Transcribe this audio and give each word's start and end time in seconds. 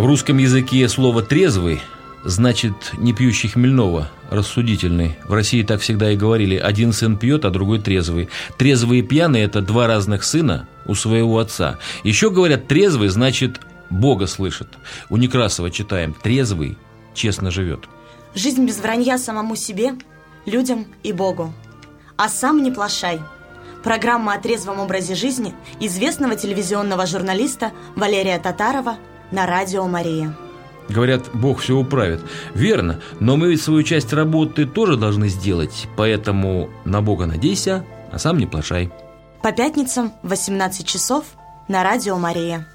В 0.00 0.06
русском 0.06 0.38
языке 0.38 0.88
слово 0.88 1.20
«трезвый» 1.20 1.82
значит 2.24 2.94
не 2.96 3.12
пьющий 3.12 3.50
хмельного, 3.50 4.08
рассудительный. 4.30 5.18
В 5.28 5.34
России 5.34 5.62
так 5.62 5.82
всегда 5.82 6.10
и 6.10 6.16
говорили. 6.16 6.56
Один 6.56 6.94
сын 6.94 7.18
пьет, 7.18 7.44
а 7.44 7.50
другой 7.50 7.82
трезвый. 7.82 8.30
Трезвый 8.56 9.00
и 9.00 9.02
пьяный– 9.02 9.40
это 9.42 9.60
два 9.60 9.86
разных 9.86 10.24
сына 10.24 10.66
у 10.86 10.94
своего 10.94 11.38
отца. 11.38 11.76
Еще 12.02 12.30
говорят, 12.30 12.66
трезвый 12.66 13.10
значит 13.10 13.60
Бога 13.90 14.26
слышит. 14.26 14.68
У 15.10 15.18
Некрасова 15.18 15.70
читаем 15.70 16.14
«трезвый 16.14 16.78
честно 17.12 17.50
живет». 17.50 17.80
Жизнь 18.34 18.64
без 18.64 18.78
вранья 18.78 19.18
самому 19.18 19.54
себе, 19.54 19.96
людям 20.46 20.86
и 21.02 21.12
Богу. 21.12 21.52
А 22.16 22.30
сам 22.30 22.62
не 22.62 22.70
плашай. 22.70 23.20
Программа 23.84 24.32
о 24.32 24.40
трезвом 24.40 24.80
образе 24.80 25.14
жизни 25.14 25.54
известного 25.78 26.36
телевизионного 26.36 27.04
журналиста 27.04 27.72
Валерия 27.96 28.38
Татарова 28.38 28.96
на 29.30 29.46
радио 29.46 29.86
«Мария». 29.86 30.34
Говорят, 30.88 31.30
Бог 31.32 31.60
все 31.60 31.76
управит. 31.76 32.20
Верно, 32.54 33.00
но 33.20 33.36
мы 33.36 33.50
ведь 33.50 33.62
свою 33.62 33.82
часть 33.84 34.12
работы 34.12 34.66
тоже 34.66 34.96
должны 34.96 35.28
сделать, 35.28 35.86
поэтому 35.96 36.68
на 36.84 37.00
Бога 37.00 37.26
надейся, 37.26 37.84
а 38.10 38.18
сам 38.18 38.38
не 38.38 38.46
плашай. 38.46 38.90
По 39.42 39.52
пятницам 39.52 40.12
в 40.22 40.30
18 40.30 40.86
часов 40.86 41.24
на 41.68 41.84
радио 41.84 42.18
«Мария». 42.18 42.66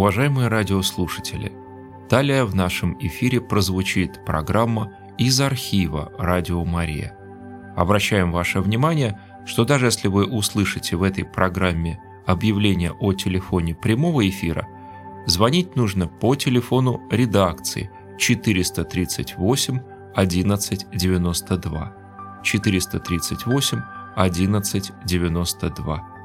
Уважаемые 0.00 0.48
радиослушатели, 0.48 1.52
далее 2.08 2.46
в 2.46 2.54
нашем 2.54 2.96
эфире 3.00 3.38
прозвучит 3.38 4.24
программа 4.24 4.94
из 5.18 5.38
архива 5.42 6.10
«Радио 6.16 6.64
Мария». 6.64 7.14
Обращаем 7.76 8.32
ваше 8.32 8.62
внимание, 8.62 9.20
что 9.44 9.66
даже 9.66 9.88
если 9.88 10.08
вы 10.08 10.24
услышите 10.24 10.96
в 10.96 11.02
этой 11.02 11.26
программе 11.26 12.00
объявление 12.24 12.92
о 12.92 13.12
телефоне 13.12 13.74
прямого 13.74 14.26
эфира, 14.26 14.66
звонить 15.26 15.76
нужно 15.76 16.08
по 16.08 16.34
телефону 16.34 17.02
редакции 17.10 17.90
438 18.16 19.80
1192 20.14 21.92
438 22.42 23.78
1192. 24.16 26.19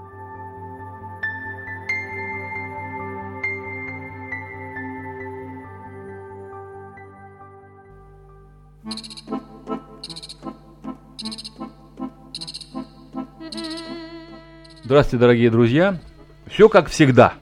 Здравствуйте, 14.95 15.21
дорогие 15.21 15.51
друзья. 15.51 15.99
Все 16.47 16.69
как 16.69 16.88
всегда. 16.88 17.33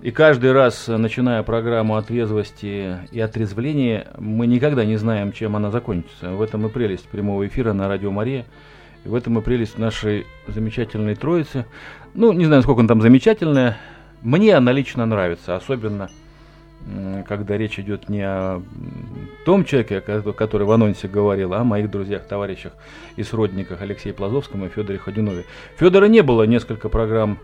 И 0.00 0.10
каждый 0.10 0.52
раз, 0.52 0.88
начиная 0.88 1.42
программу 1.42 1.96
о 1.96 2.02
трезвости 2.02 3.00
и 3.12 3.20
отрезвлении, 3.20 4.06
мы 4.16 4.46
никогда 4.46 4.86
не 4.86 4.96
знаем, 4.96 5.32
чем 5.32 5.56
она 5.56 5.70
закончится. 5.70 6.30
В 6.30 6.40
этом 6.40 6.66
и 6.66 6.70
прелесть 6.70 7.06
прямого 7.10 7.46
эфира 7.46 7.74
на 7.74 7.86
Радио 7.86 8.10
Мария. 8.10 8.46
И 9.04 9.10
в 9.10 9.14
этом 9.14 9.38
и 9.38 9.42
прелесть 9.42 9.76
нашей 9.76 10.26
замечательной 10.46 11.16
троицы. 11.16 11.66
Ну, 12.14 12.32
не 12.32 12.46
знаю, 12.46 12.62
сколько 12.62 12.80
он 12.80 12.88
там 12.88 13.02
замечательная. 13.02 13.76
Мне 14.22 14.54
она 14.54 14.72
лично 14.72 15.04
нравится, 15.04 15.54
особенно 15.54 16.08
когда 17.26 17.58
речь 17.58 17.78
идет 17.78 18.08
не 18.08 18.22
о 18.22 18.62
том 19.44 19.64
человеке, 19.64 20.00
который 20.00 20.66
в 20.66 20.70
анонсе 20.70 21.08
говорил, 21.08 21.52
а 21.52 21.60
о 21.60 21.64
моих 21.64 21.90
друзьях, 21.90 22.26
товарищах 22.26 22.72
и 23.16 23.22
сродниках 23.22 23.82
Алексее 23.82 24.14
Плазовском 24.14 24.64
и 24.64 24.68
Федоре 24.68 24.98
Ходюнове. 24.98 25.44
Федора 25.76 26.06
не 26.06 26.22
было 26.22 26.44
несколько 26.44 26.88
программ 26.88 27.38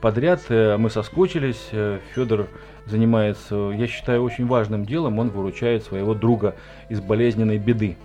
подряд, 0.00 0.42
э, 0.48 0.76
мы 0.76 0.90
соскучились. 0.90 1.68
Э, 1.72 1.98
Федор 2.14 2.48
занимается, 2.86 3.70
я 3.70 3.86
считаю, 3.86 4.22
очень 4.22 4.46
важным 4.46 4.84
делом, 4.84 5.18
он 5.18 5.30
выручает 5.30 5.84
своего 5.84 6.14
друга 6.14 6.54
из 6.88 7.00
болезненной 7.00 7.58
беды 7.58 7.96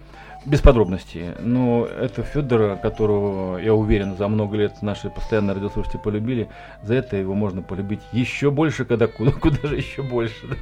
без 0.46 0.62
подробностей. 0.62 1.32
Но 1.40 1.86
это 1.86 2.24
Федора, 2.24 2.76
которого, 2.76 3.58
я 3.58 3.74
уверен, 3.74 4.16
за 4.16 4.28
много 4.28 4.58
лет 4.58 4.82
наши 4.82 5.10
постоянные 5.10 5.56
радиослушатели 5.56 6.00
полюбили. 6.00 6.50
За 6.84 6.94
это 6.94 7.18
его 7.18 7.34
можно 7.34 7.62
полюбить 7.62 8.02
еще 8.12 8.52
больше, 8.52 8.86
когда 8.86 9.08
куда, 9.08 9.32
куда 9.42 9.68
же 9.68 9.78
еще 9.78 10.04
больше. 10.04 10.58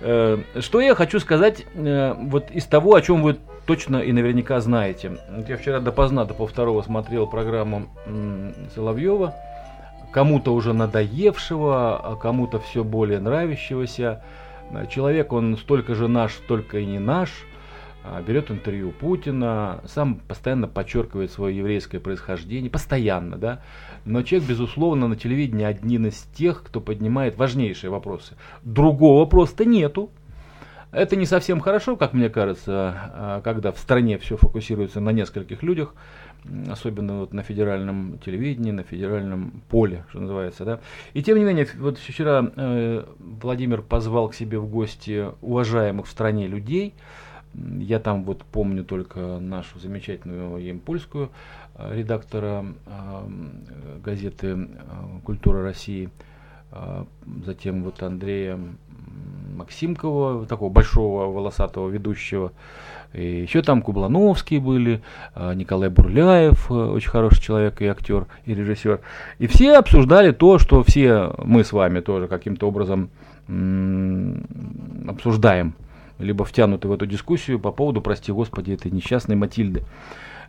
Э, 0.00 0.38
что 0.60 0.80
я 0.80 0.94
хочу 0.94 1.20
сказать 1.20 1.64
э, 1.74 2.14
вот 2.18 2.50
из 2.50 2.64
того, 2.64 2.94
о 2.94 3.02
чем 3.02 3.22
вы 3.22 3.36
точно 3.66 3.98
и 3.98 4.12
наверняка 4.12 4.60
знаете. 4.60 5.18
Я 5.46 5.56
вчера 5.56 5.80
допоздна, 5.80 6.24
до 6.24 6.34
полвторого 6.34 6.82
смотрел 6.82 7.26
программу 7.26 7.86
Соловьева. 8.74 9.34
Кому-то 10.10 10.54
уже 10.54 10.72
надоевшего, 10.72 11.98
а 11.98 12.16
кому-то 12.16 12.58
все 12.58 12.82
более 12.82 13.20
нравящегося. 13.20 14.22
Человек, 14.90 15.32
он 15.32 15.58
столько 15.58 15.94
же 15.94 16.08
наш, 16.08 16.32
столько 16.32 16.78
и 16.78 16.86
не 16.86 16.98
наш– 16.98 17.30
берет 18.26 18.50
интервью 18.50 18.92
Путина, 18.92 19.80
сам 19.86 20.16
постоянно 20.16 20.68
подчеркивает 20.68 21.30
свое 21.30 21.56
еврейское 21.56 22.00
происхождение, 22.00 22.70
постоянно, 22.70 23.36
да. 23.36 23.62
Но 24.04 24.22
человек, 24.22 24.48
безусловно, 24.48 25.08
на 25.08 25.16
телевидении 25.16 25.64
один 25.64 26.06
из 26.06 26.22
тех, 26.34 26.62
кто 26.62 26.80
поднимает 26.80 27.36
важнейшие 27.36 27.90
вопросы. 27.90 28.36
Другого 28.62 29.26
просто 29.26 29.64
нету. 29.64 30.10
Это 30.90 31.16
не 31.16 31.26
совсем 31.26 31.60
хорошо, 31.60 31.96
как 31.96 32.14
мне 32.14 32.30
кажется, 32.30 32.94
а, 33.12 33.40
когда 33.42 33.72
в 33.72 33.78
стране 33.78 34.16
все 34.16 34.38
фокусируется 34.38 35.00
на 35.00 35.10
нескольких 35.10 35.62
людях, 35.62 35.94
особенно 36.70 37.20
вот 37.20 37.34
на 37.34 37.42
федеральном 37.42 38.18
телевидении, 38.24 38.70
на 38.70 38.84
федеральном 38.84 39.62
поле, 39.68 40.04
что 40.08 40.20
называется, 40.20 40.64
да. 40.64 40.80
И 41.12 41.22
тем 41.22 41.36
не 41.36 41.44
менее, 41.44 41.68
вот 41.78 41.98
вчера 41.98 42.50
э, 42.56 43.04
Владимир 43.18 43.82
позвал 43.82 44.30
к 44.30 44.34
себе 44.34 44.58
в 44.58 44.66
гости 44.66 45.26
уважаемых 45.42 46.06
в 46.06 46.10
стране 46.10 46.46
людей, 46.46 46.94
я 47.54 47.98
там 47.98 48.24
вот 48.24 48.44
помню 48.44 48.84
только 48.84 49.38
нашу 49.38 49.78
замечательную 49.78 50.64
емпольскую 50.64 51.30
э, 51.74 51.96
редактора 51.96 52.64
э, 52.86 54.00
газеты 54.04 54.46
э, 54.46 54.66
«Культура 55.24 55.62
России», 55.62 56.10
затем 57.46 57.82
вот 57.82 58.02
Андрея 58.02 58.60
Максимкова, 59.56 60.44
такого 60.44 60.68
большого 60.68 61.32
волосатого 61.32 61.88
ведущего, 61.88 62.52
и 63.14 63.40
еще 63.40 63.62
там 63.62 63.80
Кублановские 63.80 64.60
были, 64.60 65.00
Николай 65.34 65.88
Бурляев, 65.88 66.70
очень 66.70 67.08
хороший 67.08 67.40
человек 67.40 67.80
и 67.80 67.86
актер, 67.86 68.26
и 68.44 68.54
режиссер. 68.54 69.00
И 69.38 69.46
все 69.46 69.78
обсуждали 69.78 70.30
то, 70.30 70.58
что 70.58 70.82
все 70.82 71.32
мы 71.42 71.64
с 71.64 71.72
вами 71.72 72.00
тоже 72.00 72.28
каким-то 72.28 72.68
образом 72.68 73.08
обсуждаем 75.08 75.72
либо 76.18 76.44
втянуты 76.44 76.88
в 76.88 76.92
эту 76.92 77.06
дискуссию 77.06 77.58
по 77.60 77.72
поводу, 77.72 78.00
прости 78.00 78.32
господи, 78.32 78.72
этой 78.72 78.90
несчастной 78.90 79.36
Матильды. 79.36 79.84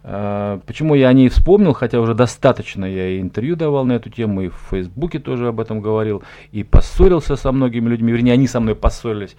А, 0.01 0.59
почему 0.65 0.95
я 0.95 1.09
о 1.09 1.13
ней 1.13 1.29
вспомнил, 1.29 1.73
хотя 1.73 1.99
уже 1.99 2.13
достаточно 2.13 2.85
я 2.85 3.09
и 3.09 3.19
интервью 3.19 3.55
давал 3.55 3.85
на 3.85 3.93
эту 3.93 4.09
тему, 4.09 4.41
и 4.41 4.47
в 4.49 4.55
Фейсбуке 4.69 5.19
тоже 5.19 5.47
об 5.47 5.59
этом 5.59 5.81
говорил, 5.81 6.23
и 6.51 6.63
поссорился 6.63 7.35
со 7.35 7.51
многими 7.51 7.89
людьми, 7.89 8.11
вернее, 8.11 8.33
они 8.33 8.47
со 8.47 8.59
мной 8.59 8.75
поссорились. 8.75 9.35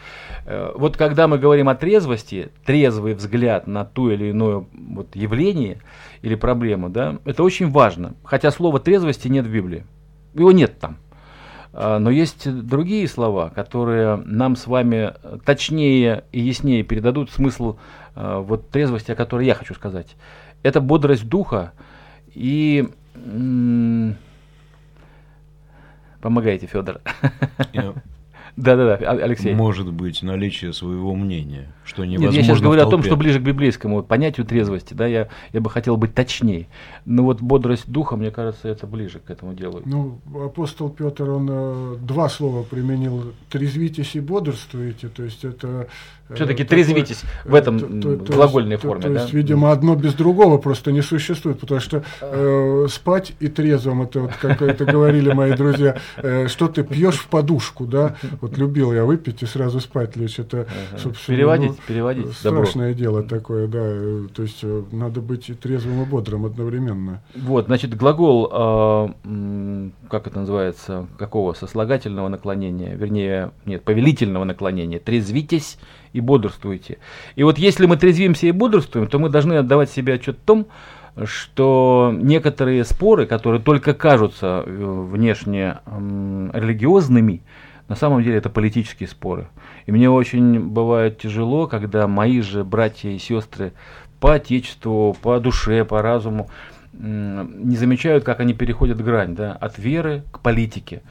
Э, 0.46 0.72
вот 0.76 0.96
когда 0.96 1.28
мы 1.28 1.38
говорим 1.38 1.69
о 1.69 1.75
трезвости, 1.75 2.50
трезвый 2.64 3.14
взгляд 3.14 3.66
на 3.66 3.84
то 3.84 4.10
или 4.10 4.31
иное 4.31 4.64
вот 4.72 5.16
явление 5.16 5.78
или 6.22 6.34
проблему, 6.34 6.90
да, 6.90 7.19
это 7.25 7.43
очень 7.43 7.70
важно. 7.70 8.14
Хотя 8.22 8.50
слова 8.50 8.81
трезвости 8.81 9.28
нет 9.28 9.46
в 9.46 9.52
Библии. 9.52 9.84
Его 10.34 10.52
нет 10.52 10.78
там. 10.78 10.99
А, 11.72 11.99
но 11.99 12.11
есть 12.11 12.50
другие 12.67 13.06
слова, 13.08 13.50
которые 13.50 14.17
нам 14.17 14.56
с 14.56 14.67
вами 14.67 15.14
точнее 15.44 16.25
и 16.32 16.40
яснее 16.40 16.82
передадут 16.82 17.31
смысл 17.31 17.76
а, 18.14 18.40
вот 18.40 18.70
трезвости, 18.70 19.12
о 19.12 19.17
которой 19.17 19.46
я 19.46 19.55
хочу 19.55 19.75
сказать. 19.75 20.17
Это 20.62 20.81
бодрость 20.81 21.28
духа 21.28 21.72
и... 22.34 22.88
Помогайте, 26.20 26.67
Федор. 26.67 27.00
Да-да-да, 28.60 29.10
Алексей. 29.10 29.54
Может 29.54 29.92
быть, 29.92 30.22
наличие 30.22 30.72
своего 30.72 31.14
мнения, 31.14 31.72
что 31.84 32.04
невозможно 32.04 32.36
Нет, 32.36 32.36
я 32.36 32.42
сейчас 32.42 32.62
говорю 32.62 32.82
о 32.82 32.90
том, 32.90 33.02
что 33.02 33.16
ближе 33.16 33.40
к 33.40 33.42
библейскому 33.42 34.02
понятию 34.02 34.46
трезвости, 34.46 34.94
да, 34.94 35.06
я, 35.06 35.28
я 35.52 35.60
бы 35.60 35.70
хотел 35.70 35.96
быть 35.96 36.14
точнее. 36.14 36.68
Но 37.04 37.24
вот 37.24 37.40
бодрость 37.40 37.90
духа, 37.90 38.16
мне 38.16 38.30
кажется, 38.30 38.68
это 38.68 38.86
ближе 38.86 39.18
к 39.18 39.30
этому 39.30 39.54
делу. 39.54 39.82
Ну, 39.84 40.18
апостол 40.44 40.90
Петр, 40.90 41.28
он 41.30 41.48
э, 41.50 41.96
два 42.00 42.28
слова 42.28 42.62
применил, 42.62 43.32
трезвитесь 43.48 44.14
и 44.14 44.20
бодрствуете, 44.20 45.08
то 45.08 45.22
есть 45.22 45.44
это 45.44 45.88
Все-таки 46.35 46.65
трезвитесь 46.65 47.23
в 47.44 47.55
этом 47.55 48.00
то, 48.00 48.17
то, 48.17 48.32
глагольной 48.32 48.77
то, 48.77 48.82
форме. 48.82 49.03
То, 49.03 49.09
да? 49.11 49.21
есть, 49.21 49.32
видимо, 49.32 49.73
одно 49.73 49.94
без 49.97 50.15
другого 50.15 50.59
просто 50.59 50.93
не 50.93 51.03
существует, 51.03 51.61
потому 51.61 51.81
что 51.81 52.05
э, 52.21 52.87
спать 52.88 53.32
и 53.41 53.49
трезвым, 53.49 54.03
это 54.03 54.21
вот, 54.21 54.32
как 54.41 54.62
это 54.62 54.85
говорили 54.85 55.32
мои 55.32 55.53
друзья, 55.55 55.97
э, 56.17 56.49
что 56.49 56.69
ты 56.69 56.82
пьешь 56.85 57.17
в 57.17 57.29
подушку, 57.29 57.87
да? 57.87 58.17
Вот 58.41 58.59
любил 58.59 58.93
я 58.93 59.05
выпить 59.05 59.43
и 59.43 59.47
сразу 59.47 59.81
спать 59.81 60.17
лечь. 60.17 60.38
Это, 60.38 60.67
собственно, 60.97 61.37
переводить, 61.37 61.71
ну, 61.71 61.77
переводить. 61.87 62.32
Страшное 62.32 62.91
добро. 62.91 62.99
дело 62.99 63.23
такое, 63.23 63.67
да. 63.67 63.81
Э, 63.82 64.27
то 64.32 64.43
есть 64.43 64.61
э, 64.62 64.82
надо 64.93 65.21
быть 65.21 65.49
и 65.49 65.55
трезвым, 65.55 66.03
и 66.03 66.06
бодрым 66.06 66.47
одновременно. 66.47 67.23
Вот, 67.35 67.67
значит, 67.67 67.97
глагол, 67.97 68.49
э, 68.53 69.91
как 70.09 70.27
это 70.27 70.41
называется, 70.41 71.06
какого 71.19 71.53
сослагательного 71.53 72.29
наклонения, 72.29 72.94
вернее, 72.94 73.53
нет, 73.67 73.82
повелительного 73.82 74.44
наклонения, 74.44 74.99
трезвитесь 74.99 75.79
и 76.12 76.20
бодрствуйте. 76.20 76.98
И 77.36 77.42
вот 77.42 77.58
если 77.58 77.86
мы 77.86 77.96
трезвимся 77.96 78.46
и 78.46 78.52
бодрствуем, 78.52 79.06
то 79.06 79.18
мы 79.18 79.28
должны 79.28 79.54
отдавать 79.54 79.90
себе 79.90 80.14
отчет 80.14 80.36
в 80.36 80.44
том, 80.44 80.66
что 81.24 82.14
некоторые 82.16 82.84
споры, 82.84 83.26
которые 83.26 83.60
только 83.60 83.94
кажутся 83.94 84.62
э, 84.64 85.06
внешне 85.10 85.78
религиозными, 85.86 87.42
на 87.88 87.96
самом 87.96 88.22
деле 88.22 88.36
это 88.36 88.48
политические 88.48 89.08
споры. 89.08 89.48
И 89.86 89.92
мне 89.92 90.08
очень 90.08 90.60
бывает 90.60 91.18
тяжело, 91.18 91.66
когда 91.66 92.06
мои 92.06 92.40
же 92.40 92.62
братья 92.62 93.10
и 93.10 93.18
сестры 93.18 93.72
по 94.20 94.34
отечеству, 94.34 95.16
по 95.20 95.40
душе, 95.40 95.84
по 95.84 96.00
разуму 96.00 96.48
не 96.92 97.76
замечают, 97.76 98.24
как 98.24 98.40
они 98.40 98.52
переходят 98.52 99.02
грань 99.02 99.34
да, 99.34 99.52
от 99.52 99.78
веры 99.78 100.22
к 100.30 100.40
политике. 100.40 101.02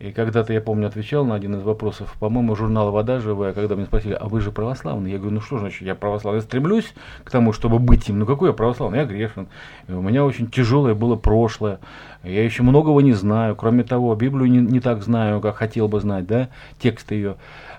И 0.00 0.12
когда-то, 0.12 0.54
я 0.54 0.62
помню, 0.62 0.86
отвечал 0.86 1.26
на 1.26 1.34
один 1.34 1.56
из 1.56 1.62
вопросов, 1.62 2.16
по-моему, 2.18 2.56
журнала 2.56 2.90
«Вода 2.90 3.20
живая», 3.20 3.52
когда 3.52 3.74
меня 3.74 3.84
спросили, 3.84 4.14
а 4.14 4.28
вы 4.28 4.40
же 4.40 4.50
православный? 4.50 5.10
Я 5.10 5.18
говорю, 5.18 5.34
ну 5.34 5.40
что 5.42 5.58
значит, 5.58 5.82
я 5.82 5.94
православный? 5.94 6.38
Я 6.38 6.42
стремлюсь 6.42 6.94
к 7.22 7.30
тому, 7.30 7.52
чтобы 7.52 7.78
быть 7.78 8.08
им. 8.08 8.18
Ну 8.18 8.24
какой 8.24 8.48
я 8.48 8.54
православный? 8.54 9.00
Я 9.00 9.04
грешен. 9.04 9.48
И 9.88 9.92
у 9.92 10.00
меня 10.00 10.24
очень 10.24 10.48
тяжелое 10.48 10.94
было 10.94 11.16
прошлое. 11.16 11.80
Я 12.22 12.42
еще 12.42 12.62
многого 12.62 12.98
не 13.02 13.12
знаю. 13.12 13.54
Кроме 13.56 13.84
того, 13.84 14.14
Библию 14.14 14.50
не, 14.50 14.60
не 14.60 14.80
так 14.80 15.02
знаю, 15.02 15.42
как 15.42 15.56
хотел 15.56 15.86
бы 15.86 16.00
знать, 16.00 16.26
да, 16.26 16.48
текст 16.78 17.10
ее. 17.10 17.36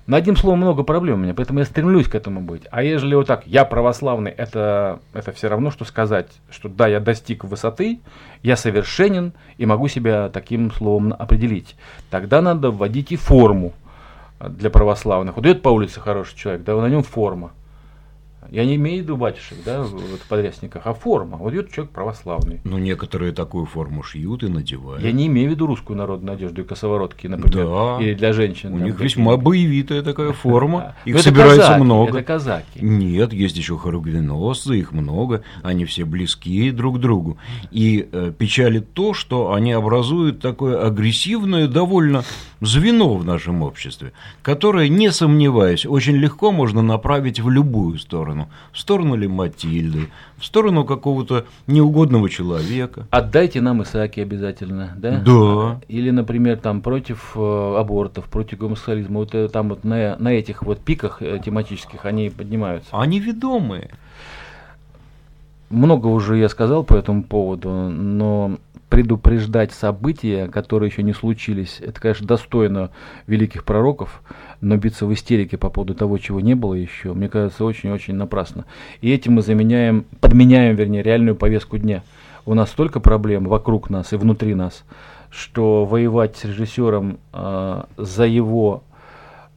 Но 0.07 0.18
одним 0.18 0.36
словом, 0.36 0.59
много 0.59 0.83
проблем 0.83 1.19
у 1.19 1.24
меня, 1.24 1.33
поэтому 1.33 1.59
я 1.59 1.65
стремлюсь 1.65 2.07
к 2.07 2.15
этому 2.15 2.42
быть. 2.42 2.63
А 2.71 2.83
ежели 2.83 3.15
вот 3.15 3.27
так, 3.27 3.45
я 3.45 3.65
православный, 3.65 4.31
это, 4.31 5.00
это 5.13 5.31
все 5.31 5.48
равно, 5.48 5.69
что 5.71 5.86
сказать, 5.86 6.27
что 6.50 6.69
да, 6.69 6.88
я 6.88 7.00
достиг 7.00 7.44
высоты, 7.44 8.00
я 8.42 8.56
совершенен 8.56 9.33
и 9.57 9.65
могу 9.65 9.88
себя 9.88 10.30
таким 10.30 10.71
словом 10.71 11.13
определить. 11.18 11.75
Тогда 12.09 12.42
надо 12.42 12.71
вводить 12.71 13.12
и 13.12 13.15
форму 13.15 13.74
для 14.39 14.69
православных. 14.69 15.36
Вот 15.36 15.45
идет 15.45 15.62
по 15.62 15.69
улице 15.69 16.00
хороший 16.00 16.36
человек, 16.36 16.63
да, 16.63 16.75
на 16.75 16.88
нем 16.88 17.04
форма. 17.04 17.51
Я 18.50 18.66
не 18.66 18.76
имею 18.76 19.00
в 19.00 19.04
виду 19.04 19.18
батюшек, 19.18 19.58
да, 19.66 19.84
в 19.84 20.28
подрясниках, 20.28 20.84
а 20.86 20.94
форма. 20.94 21.38
Вот 21.38 21.54
идет 21.54 21.72
человек 21.72 21.94
православный. 21.94 22.60
Ну, 22.64 22.78
некоторые 22.78 23.32
такую 23.32 23.66
форму 23.66 24.04
шьют 24.04 24.44
и 24.44 24.48
надевают. 24.48 25.04
Я 25.04 25.12
не 25.12 25.28
имею 25.28 25.50
в 25.50 25.52
виду 25.52 25.68
русскую 25.68 25.98
народную 25.98 26.36
одежду 26.36 26.62
и 26.62 26.66
косоворотки, 26.66 27.28
например, 27.28 27.68
да. 27.68 27.98
или 28.02 28.14
для 28.14 28.34
женщин. 28.34 28.74
У 28.74 28.80
них 28.80 29.00
весьма 29.00 29.38
боевитая 29.38 30.02
такая 30.02 30.34
форма. 30.34 30.96
Их 31.06 31.16
это 31.16 31.24
собирается 31.26 31.68
казаки, 31.68 31.84
много. 31.84 32.18
Это 32.18 32.24
казаки. 32.24 32.80
Нет, 32.80 33.34
есть 33.34 33.58
еще 33.58 33.78
хоругвеносцы, 33.78 34.78
их 34.78 34.92
много. 34.92 35.44
Они 35.64 35.86
все 35.86 36.06
близки 36.06 36.72
друг 36.72 36.98
к 36.98 37.00
другу. 37.00 37.38
И 37.72 38.10
э, 38.12 38.32
печалит 38.38 38.94
то, 38.94 39.14
что 39.14 39.54
они 39.54 39.72
образуют 39.72 40.40
такое 40.40 40.86
агрессивное 40.86 41.68
довольно 41.68 42.24
звено 42.62 43.16
в 43.16 43.25
нашем 43.25 43.63
обществе, 43.63 44.13
которое, 44.42 44.88
не 44.88 45.12
сомневаясь, 45.12 45.86
очень 45.86 46.16
легко 46.16 46.52
можно 46.52 46.81
направить 46.81 47.40
в 47.40 47.50
любую 47.50 47.98
сторону. 47.98 48.50
В 48.72 48.80
сторону 48.80 49.16
ли 49.16 49.28
Матильды, 49.28 50.10
в 50.38 50.46
сторону 50.46 50.86
какого-то 50.86 51.46
неугодного 51.68 52.30
человека. 52.30 53.08
Отдайте 53.10 53.62
нам 53.62 53.84
Исааки 53.84 54.19
обязательно, 54.19 54.94
да? 54.98 55.19
Да. 55.19 55.81
Или, 55.88 56.12
например, 56.12 56.58
там 56.58 56.81
против 56.81 57.34
э, 57.36 57.75
абортов, 57.78 58.25
против 58.25 58.60
гомосексуализма. 58.60 59.19
Вот 59.19 59.36
э, 59.36 59.50
там 59.50 59.69
вот 59.69 59.84
на, 59.84 60.16
на 60.18 60.30
этих 60.30 60.62
вот 60.64 60.80
пиках 60.80 61.22
э, 61.22 61.40
тематических 61.44 62.06
они 62.06 62.30
поднимаются. 62.30 62.90
Они 62.92 63.19
ведомые. 63.19 63.90
Много 65.69 66.07
уже 66.07 66.38
я 66.38 66.50
сказал 66.50 66.84
по 66.84 66.96
этому 66.96 67.24
поводу, 67.24 67.69
но 67.69 68.57
предупреждать 68.92 69.72
события, 69.72 70.50
которые 70.50 70.90
еще 70.90 71.02
не 71.02 71.14
случились, 71.14 71.78
это, 71.80 72.02
конечно, 72.02 72.28
достойно 72.28 72.92
великих 73.26 73.64
пророков, 73.64 74.22
но 74.60 74.76
биться 74.76 75.06
в 75.06 75.14
истерике 75.14 75.58
по 75.58 75.70
поводу 75.70 75.96
того, 75.96 76.18
чего 76.18 76.42
не 76.42 76.56
было 76.56 76.74
еще, 76.74 77.14
мне 77.14 77.30
кажется, 77.30 77.64
очень-очень 77.64 78.16
напрасно. 78.16 78.66
И 79.00 79.10
этим 79.10 79.36
мы 79.36 79.44
заменяем, 79.44 80.04
подменяем, 80.20 80.76
вернее, 80.76 81.04
реальную 81.04 81.38
повестку 81.38 81.78
дня. 81.78 82.04
У 82.46 82.54
нас 82.54 82.70
столько 82.70 83.00
проблем 83.00 83.46
вокруг 83.46 83.90
нас 83.90 84.12
и 84.12 84.18
внутри 84.18 84.56
нас, 84.56 84.84
что 85.30 85.86
воевать 85.86 86.36
с 86.36 86.44
режиссером 86.44 87.18
э, 87.32 87.84
за 87.96 88.26
его 88.26 88.84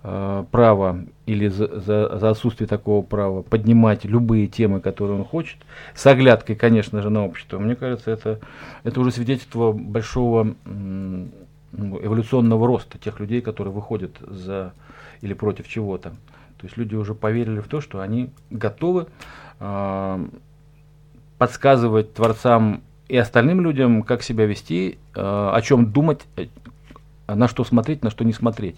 право 0.05 0.99
или 1.25 1.49
за, 1.49 1.81
за, 1.81 2.19
за 2.19 2.31
отсутствие 2.31 2.69
такого 2.69 3.03
права 3.03 3.41
поднимать 3.41 4.05
любые 4.05 4.49
темы, 4.49 4.81
которые 4.81 5.19
он 5.19 5.25
хочет, 5.25 5.56
с 5.95 6.06
оглядкой, 6.06 6.56
конечно 6.56 7.01
же, 7.01 7.09
на 7.09 7.25
общество, 7.25 7.59
мне 7.59 7.75
кажется, 7.75 8.11
это, 8.11 8.39
это 8.83 9.01
уже 9.01 9.12
свидетельство 9.12 9.73
большого 9.73 10.55
ну, 10.65 11.99
эволюционного 12.03 12.67
роста 12.67 12.99
тех 12.99 13.19
людей, 13.19 13.41
которые 13.41 13.73
выходят 13.73 14.12
за 14.21 14.75
или 15.23 15.33
против 15.33 15.69
чего-то. 15.69 16.11
То 16.59 16.67
есть 16.67 16.77
люди 16.77 16.95
уже 16.95 17.15
поверили 17.15 17.61
в 17.61 17.69
то, 17.69 17.81
что 17.81 18.00
они 18.00 18.31
готовы 18.50 19.07
э, 19.61 20.27
подсказывать 21.39 22.15
творцам 22.15 22.83
и 23.09 23.17
остальным 23.17 23.61
людям, 23.61 24.03
как 24.03 24.23
себя 24.23 24.47
вести, 24.47 24.99
э, 25.15 25.21
о 25.21 25.61
чем 25.62 25.93
думать, 25.93 26.21
э, 26.37 26.47
на 27.26 27.49
что 27.49 27.65
смотреть, 27.65 28.03
на 28.03 28.11
что 28.11 28.25
не 28.25 28.32
смотреть. 28.32 28.76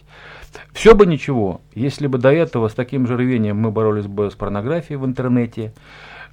Все 0.72 0.94
бы 0.94 1.06
ничего, 1.06 1.60
если 1.74 2.06
бы 2.06 2.18
до 2.18 2.30
этого 2.30 2.68
с 2.68 2.74
таким 2.74 3.06
же 3.06 3.16
рвением 3.16 3.56
мы 3.56 3.70
боролись 3.70 4.06
бы 4.06 4.30
с 4.30 4.34
порнографией 4.34 4.98
в 4.98 5.04
интернете, 5.04 5.72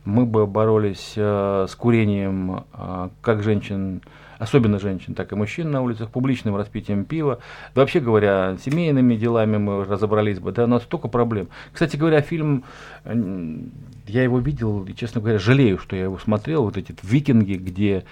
мы 0.06 0.26
бы 0.26 0.46
боролись 0.46 1.14
э, 1.16 1.66
с 1.70 1.76
курением 1.76 2.66
э, 2.74 3.10
как 3.22 3.42
женщин, 3.42 4.02
особенно 4.38 4.80
женщин, 4.80 5.14
так 5.14 5.32
и 5.32 5.36
мужчин 5.36 5.72
на 5.72 5.82
улицах, 5.82 6.10
публичным 6.10 6.58
распитием 6.58 7.06
пива. 7.06 7.40
Да, 7.74 7.82
вообще 7.82 8.02
говоря, 8.02 8.58
семейными 8.64 9.16
делами 9.16 9.58
мы 9.58 9.86
разобрались 9.86 10.40
бы, 10.40 10.52
да, 10.52 10.66
у 10.66 10.68
нас 10.68 10.84
столько 10.84 11.08
проблем. 11.08 11.48
Кстати 11.72 11.96
говоря, 11.96 12.22
фильм, 12.22 12.66
я 13.06 14.24
его 14.24 14.40
видел, 14.40 14.84
и, 14.84 14.94
честно 14.94 15.22
говоря, 15.22 15.40
жалею, 15.40 15.78
что 15.78 15.96
я 15.96 16.04
его 16.04 16.18
смотрел, 16.18 16.64
вот 16.64 16.76
эти 16.76 16.94
«Викинги», 17.02 17.54
где 17.54 17.98
э, 17.98 18.04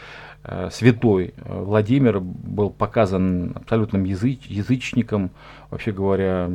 святой 0.72 1.34
э, 1.38 1.64
Владимир 1.64 2.20
был 2.20 2.70
показан 2.70 3.52
абсолютным 3.56 4.04
языч, 4.06 4.48
язычником, 4.48 5.32
вообще 5.70 5.92
говоря, 5.92 6.50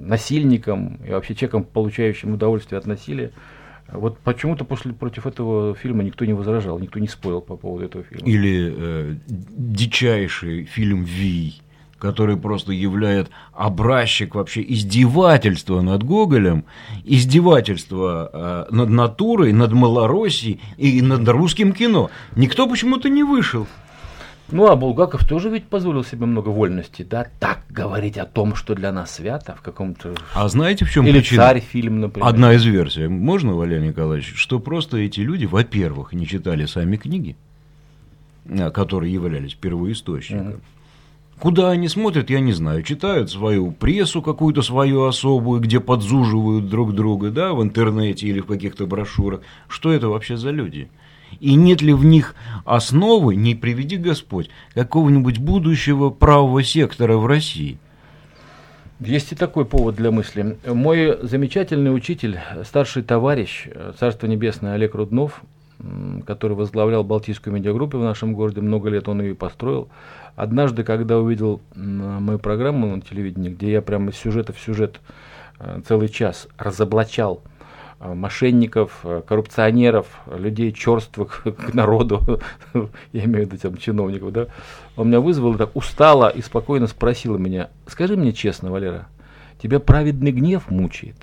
насильником 0.00 0.98
и 1.06 1.10
вообще 1.10 1.34
человеком, 1.34 1.64
получающим 1.64 2.32
удовольствие 2.34 2.78
от 2.78 2.86
насилия. 2.86 3.32
Вот 3.88 4.18
почему-то 4.18 4.64
после 4.64 4.92
против 4.92 5.26
этого 5.26 5.74
фильма 5.74 6.02
никто 6.02 6.24
не 6.24 6.32
возражал, 6.32 6.78
никто 6.78 6.98
не 6.98 7.06
спорил 7.06 7.40
по 7.40 7.56
поводу 7.56 7.84
этого 7.84 8.04
фильма. 8.04 8.26
Или 8.26 8.74
э, 8.76 9.14
дичайший 9.28 10.64
фильм 10.64 11.04
«Вий», 11.04 11.62
который 11.98 12.36
просто 12.36 12.72
являет 12.72 13.30
образчик 13.52 14.34
вообще 14.34 14.62
издевательства 14.62 15.80
над 15.80 16.02
Гоголем, 16.02 16.64
издевательства 17.04 18.66
э, 18.70 18.74
над 18.74 18.90
натурой, 18.90 19.52
над 19.52 19.72
Малороссией 19.72 20.60
и 20.76 21.00
над 21.00 21.26
русским 21.28 21.72
кино. 21.72 22.10
Никто 22.34 22.68
почему-то 22.68 23.08
не 23.08 23.22
вышел. 23.22 23.66
Ну, 24.48 24.66
а 24.68 24.76
Булгаков 24.76 25.26
тоже 25.26 25.48
ведь 25.48 25.64
позволил 25.64 26.04
себе 26.04 26.26
много 26.26 26.50
вольности, 26.50 27.02
да, 27.02 27.26
так 27.40 27.62
говорить 27.68 28.16
о 28.16 28.26
том, 28.26 28.54
что 28.54 28.76
для 28.76 28.92
нас 28.92 29.16
свято 29.16 29.56
в 29.56 29.60
каком-то... 29.60 30.14
А 30.34 30.48
знаете, 30.48 30.84
в 30.84 30.90
чем 30.92 31.04
Или 31.04 31.18
причина? 31.18 31.42
«Царь» 31.42 31.60
фильм, 31.60 32.00
например. 32.00 32.28
Одна 32.28 32.52
из 32.52 32.64
версий. 32.64 33.08
Можно, 33.08 33.54
Валерий 33.54 33.88
Николаевич? 33.88 34.34
Что 34.36 34.60
просто 34.60 34.98
эти 34.98 35.18
люди, 35.20 35.46
во-первых, 35.46 36.12
не 36.12 36.28
читали 36.28 36.66
сами 36.66 36.96
книги, 36.96 37.34
а, 38.48 38.70
которые 38.70 39.12
являлись 39.12 39.54
первоисточником. 39.54 40.48
Угу. 40.48 40.60
Куда 41.38 41.70
они 41.70 41.88
смотрят, 41.88 42.30
я 42.30 42.40
не 42.40 42.52
знаю. 42.52 42.82
Читают 42.82 43.30
свою 43.30 43.70
прессу 43.70 44.22
какую-то 44.22 44.62
свою 44.62 45.04
особую, 45.04 45.60
где 45.60 45.80
подзуживают 45.80 46.68
друг 46.68 46.94
друга, 46.94 47.30
да, 47.30 47.52
в 47.52 47.62
интернете 47.62 48.26
или 48.26 48.40
в 48.40 48.46
каких-то 48.46 48.86
брошюрах. 48.86 49.42
Что 49.68 49.92
это 49.92 50.08
вообще 50.08 50.36
за 50.36 50.50
люди? 50.50 50.88
И 51.40 51.54
нет 51.54 51.82
ли 51.82 51.92
в 51.92 52.04
них 52.04 52.34
основы, 52.64 53.36
не 53.36 53.54
приведи 53.54 53.96
Господь, 53.96 54.48
какого-нибудь 54.74 55.38
будущего 55.38 56.08
правого 56.08 56.62
сектора 56.62 57.16
в 57.16 57.26
России? 57.26 57.78
Есть 59.00 59.32
и 59.32 59.34
такой 59.34 59.66
повод 59.66 59.96
для 59.96 60.10
мысли. 60.10 60.56
Мой 60.66 61.18
замечательный 61.20 61.94
учитель, 61.94 62.38
старший 62.64 63.02
товарищ, 63.02 63.66
Царство 63.98 64.26
Небесное 64.26 64.72
Олег 64.72 64.94
Руднов, 64.94 65.42
который 66.26 66.56
возглавлял 66.56 67.04
Балтийскую 67.04 67.54
медиагруппу 67.54 67.98
в 67.98 68.02
нашем 68.02 68.32
городе, 68.32 68.62
много 68.62 68.88
лет 68.88 69.06
он 69.08 69.20
ее 69.20 69.34
построил. 69.34 69.88
Однажды, 70.36 70.84
когда 70.84 71.18
увидел 71.18 71.62
мою 71.74 72.38
программу 72.38 72.94
на 72.94 73.00
телевидении, 73.00 73.48
где 73.48 73.72
я 73.72 73.82
прямо 73.82 74.10
из 74.10 74.16
сюжета 74.16 74.52
в 74.52 74.60
сюжет 74.60 75.00
э, 75.58 75.80
целый 75.88 76.08
час 76.10 76.46
разоблачал 76.58 77.40
э, 78.00 78.12
мошенников, 78.12 79.00
э, 79.02 79.22
коррупционеров, 79.26 80.06
людей 80.30 80.72
черствых 80.72 81.42
к 81.44 81.72
народу, 81.72 82.40
я 83.14 83.24
имею 83.24 83.48
в 83.48 83.52
виду 83.52 83.56
там, 83.56 83.78
чиновников, 83.78 84.30
да, 84.30 84.46
он 84.94 85.08
меня 85.08 85.20
вызвал 85.20 85.54
и 85.54 85.56
так 85.56 85.74
устало 85.74 86.28
и 86.28 86.42
спокойно 86.42 86.86
спросил 86.86 87.38
меня, 87.38 87.70
скажи 87.86 88.14
мне 88.14 88.34
честно, 88.34 88.70
Валера, 88.70 89.08
тебя 89.62 89.80
праведный 89.80 90.32
гнев 90.32 90.70
мучает? 90.70 91.16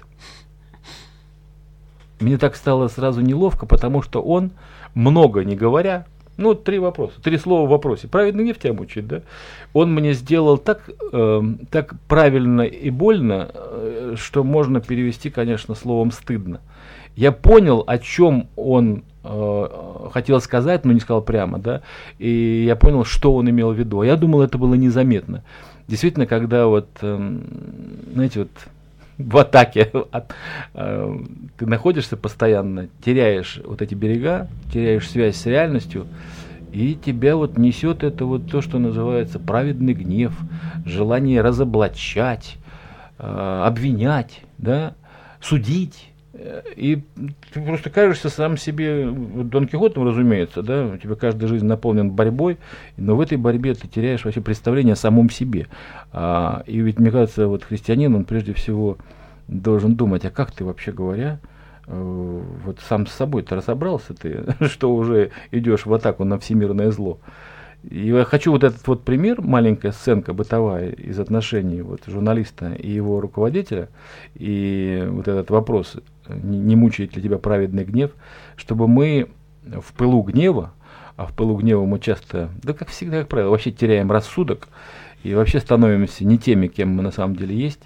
Мне 2.20 2.40
так 2.40 2.56
стало 2.56 2.88
сразу 2.88 3.22
неловко, 3.22 3.68
потому 3.68 4.02
что 4.02 4.24
он, 4.24 4.54
много 4.96 5.44
не 5.44 5.56
говоря, 5.56 6.08
ну, 6.38 6.56
три 6.56 6.80
вопроса, 6.80 7.22
три 7.22 7.38
слова 7.38 7.68
в 7.68 7.70
вопросе. 7.70 8.08
Праведный 8.08 8.44
гнев 8.44 8.58
тебя 8.58 8.74
да? 9.04 9.22
Он 9.74 9.94
мне 9.94 10.14
сделал 10.14 10.58
так, 10.58 10.90
э, 11.12 11.42
так 11.70 11.96
правильно 12.08 12.62
и 12.62 12.90
больно, 12.90 13.52
э, 13.54 14.16
что 14.18 14.44
можно 14.44 14.82
перевести, 14.82 15.30
конечно, 15.30 15.76
словом 15.76 16.12
стыдно. 16.12 16.62
Я 17.16 17.32
понял, 17.32 17.84
о 17.86 18.00
чем 18.00 18.48
он 18.56 19.04
э, 19.24 19.68
хотел 20.12 20.42
сказать, 20.42 20.86
но 20.86 20.94
не 20.94 21.00
сказал 21.00 21.22
прямо, 21.22 21.60
да, 21.60 21.82
и 22.18 22.64
я 22.66 22.76
понял, 22.76 23.06
что 23.06 23.36
он 23.36 23.50
имел 23.50 23.72
в 23.72 23.78
виду. 23.78 24.02
Я 24.02 24.16
думал, 24.16 24.42
это 24.42 24.58
было 24.58 24.74
незаметно. 24.74 25.44
Действительно, 25.88 26.26
когда 26.26 26.66
вот, 26.66 26.88
э, 27.02 27.38
знаете, 28.14 28.40
вот 28.40 28.50
в 29.18 29.38
атаке. 29.38 29.92
Э, 30.74 31.18
ты 31.58 31.66
находишься 31.66 32.18
постоянно, 32.18 32.90
теряешь 33.04 33.62
вот 33.64 33.82
эти 33.82 33.94
берега, 33.96 34.48
теряешь 34.72 35.10
связь 35.10 35.36
с 35.36 35.46
реальностью, 35.46 36.08
и 36.72 36.96
тебя 36.96 37.36
вот 37.36 37.58
несет 37.58 38.04
это 38.04 38.26
вот 38.26 38.50
то, 38.50 38.62
что 38.62 38.80
называется 38.80 39.40
праведный 39.40 39.94
гнев, 39.94 40.36
желание 40.86 41.42
разоблачать, 41.42 42.58
э, 43.20 43.62
обвинять, 43.66 44.42
да, 44.58 44.96
судить. 45.40 46.10
И 46.34 47.04
ты 47.54 47.62
просто 47.62 47.92
кажешься 47.92 48.30
сам 48.30 48.58
себе 48.58 49.08
Дон 49.08 49.68
Кихотом, 49.68 50.08
разумеется, 50.08 50.64
да, 50.64 50.88
у 50.88 50.98
тебя 50.98 51.14
каждая 51.14 51.48
жизнь 51.48 51.66
наполнена 51.66 52.10
борьбой, 52.10 52.58
но 52.98 53.16
в 53.16 53.22
этой 53.22 53.38
борьбе 53.38 53.76
ты 53.76 53.88
теряешь 53.88 54.26
вообще 54.26 54.42
представление 54.42 54.94
о 54.94 54.96
самом 54.96 55.30
себе. 55.30 55.68
А, 56.12 56.64
и 56.66 56.80
ведь, 56.80 56.98
мне 56.98 57.12
кажется, 57.12 57.48
вот 57.48 57.64
христианин, 57.64 58.16
он 58.16 58.26
прежде 58.26 58.54
всего 58.54 58.98
должен 59.48 59.96
думать, 59.96 60.26
а 60.26 60.32
как 60.32 60.52
ты 60.52 60.66
вообще 60.66 60.92
говоря, 60.92 61.40
э, 61.86 62.42
вот 62.66 62.80
сам 62.80 63.06
с 63.06 63.12
собой-то 63.12 63.56
разобрался 63.56 64.16
ты, 64.16 64.44
что 64.68 64.96
уже 64.96 65.30
идешь 65.52 65.86
в 65.86 65.94
атаку 65.94 66.24
на 66.24 66.40
всемирное 66.40 66.90
зло. 66.90 67.20
И 67.90 68.08
я 68.08 68.24
хочу 68.24 68.52
вот 68.52 68.64
этот 68.64 68.86
вот 68.88 69.04
пример, 69.04 69.42
маленькая 69.42 69.92
сценка 69.92 70.34
бытовая 70.34 70.92
из 70.92 71.20
отношений 71.20 71.82
вот 71.82 72.02
журналиста 72.08 72.74
и 72.74 72.90
его 72.90 73.20
руководителя, 73.20 73.90
и 74.36 75.06
вот 75.10 75.28
этот 75.28 75.50
вопрос, 75.50 75.98
не, 76.28 76.76
мучает 76.76 77.16
ли 77.16 77.22
тебя 77.22 77.38
праведный 77.38 77.84
гнев, 77.84 78.12
чтобы 78.56 78.88
мы 78.88 79.28
в 79.64 79.94
пылу 79.94 80.22
гнева, 80.22 80.74
а 81.18 81.26
в 81.26 81.34
пылу 81.34 81.58
гнева 81.58 81.86
мы 81.86 82.00
часто, 82.00 82.50
да 82.64 82.74
как 82.74 82.88
всегда, 82.90 83.20
как 83.20 83.28
правило, 83.28 83.50
вообще 83.50 83.72
теряем 83.72 84.12
рассудок 84.12 84.70
и 85.24 85.34
вообще 85.34 85.60
становимся 85.60 86.26
не 86.26 86.38
теми, 86.38 86.68
кем 86.68 86.90
мы 86.90 87.04
на 87.04 87.12
самом 87.12 87.36
деле 87.36 87.56
есть, 87.56 87.82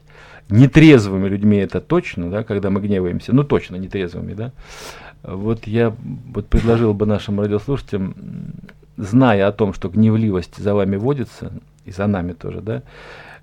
нетрезвыми 0.50 1.27
людьми 1.27 1.58
это 1.58 1.82
точно, 1.82 2.30
да, 2.30 2.44
когда 2.44 2.70
мы 2.70 2.82
гневаемся, 2.82 3.34
ну 3.34 3.44
точно 3.44 3.75
нетрезвыми, 3.77 4.34
да. 4.34 4.54
Вот 5.24 5.66
я 5.66 5.94
вот 6.34 6.48
предложил 6.48 6.94
бы 6.94 7.06
нашим 7.06 7.42
радиослушателям, 7.42 8.16
зная 8.98 9.48
о 9.48 9.51
том, 9.51 9.74
что 9.74 9.89
гневливость 9.89 10.58
за 10.58 10.74
вами 10.74 10.98
водится, 10.98 11.51
и 11.86 11.92
за 11.92 12.08
нами 12.08 12.34
тоже, 12.34 12.62
да, 12.62 12.84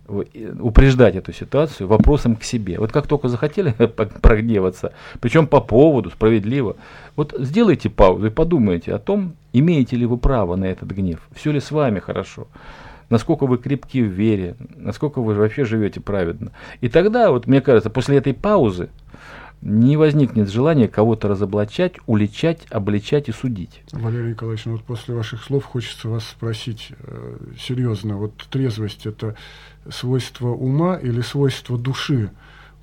упреждать 0.06 1.16
эту 1.16 1.32
ситуацию 1.32 1.88
вопросом 1.88 2.36
к 2.36 2.44
себе. 2.44 2.78
Вот 2.78 2.92
как 2.92 3.06
только 3.06 3.28
захотели 3.28 3.72
прогневаться, 4.20 4.92
причем 5.20 5.46
по 5.46 5.60
поводу, 5.60 6.10
справедливо, 6.10 6.76
вот 7.16 7.34
сделайте 7.38 7.88
паузу 7.88 8.26
и 8.26 8.30
подумайте 8.30 8.92
о 8.92 8.98
том, 8.98 9.34
имеете 9.52 9.96
ли 9.96 10.04
вы 10.04 10.18
право 10.18 10.56
на 10.56 10.66
этот 10.66 10.90
гнев, 10.90 11.20
все 11.34 11.52
ли 11.52 11.60
с 11.60 11.70
вами 11.70 12.00
хорошо, 12.00 12.48
насколько 13.08 13.46
вы 13.46 13.56
крепки 13.56 14.02
в 14.02 14.10
вере, 14.10 14.56
насколько 14.76 15.22
вы 15.22 15.34
вообще 15.34 15.64
живете 15.64 16.00
праведно. 16.00 16.50
И 16.82 16.88
тогда, 16.88 17.30
вот 17.30 17.46
мне 17.46 17.62
кажется, 17.62 17.88
после 17.88 18.18
этой 18.18 18.34
паузы 18.34 18.90
не 19.64 19.96
возникнет 19.96 20.50
желания 20.50 20.88
кого-то 20.88 21.26
разоблачать, 21.26 21.94
уличать, 22.06 22.66
обличать 22.68 23.30
и 23.30 23.32
судить. 23.32 23.82
Валерий 23.92 24.30
Николаевич, 24.32 24.66
ну 24.66 24.72
вот 24.72 24.82
после 24.82 25.14
ваших 25.14 25.42
слов 25.42 25.64
хочется 25.64 26.10
вас 26.10 26.28
спросить 26.28 26.90
э, 27.00 27.36
серьезно, 27.58 28.18
вот 28.18 28.36
трезвость 28.50 29.06
это 29.06 29.36
свойство 29.90 30.48
ума 30.48 30.96
или 30.96 31.22
свойство 31.22 31.78
души? 31.78 32.30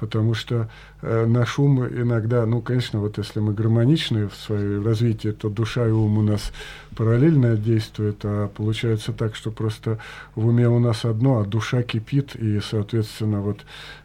Потому 0.02 0.34
что 0.34 0.68
э, 1.04 1.26
наш 1.28 1.60
ум 1.60 1.86
иногда, 1.86 2.44
ну, 2.48 2.60
конечно, 2.60 3.00
вот 3.00 3.20
если 3.20 3.40
мы 3.40 3.54
гармоничны 3.54 4.28
в 4.28 4.36
своем 4.36 4.84
развитии, 4.84 5.30
то 5.30 5.48
душа 5.48 5.88
и 5.88 5.92
ум 5.92 6.18
у 6.18 6.24
нас 6.24 6.52
параллельно 6.98 7.56
действуют, 7.56 8.22
а 8.24 8.48
получается 8.48 9.14
так, 9.14 9.36
что 9.36 9.52
просто 9.52 10.00
в 10.34 10.48
уме 10.48 10.68
у 10.68 10.80
нас 10.80 11.06
одно, 11.06 11.42
а 11.42 11.46
душа 11.46 11.84
кипит, 11.84 12.36
и, 12.36 12.60
соответственно, 12.62 13.42
вот 13.42 13.60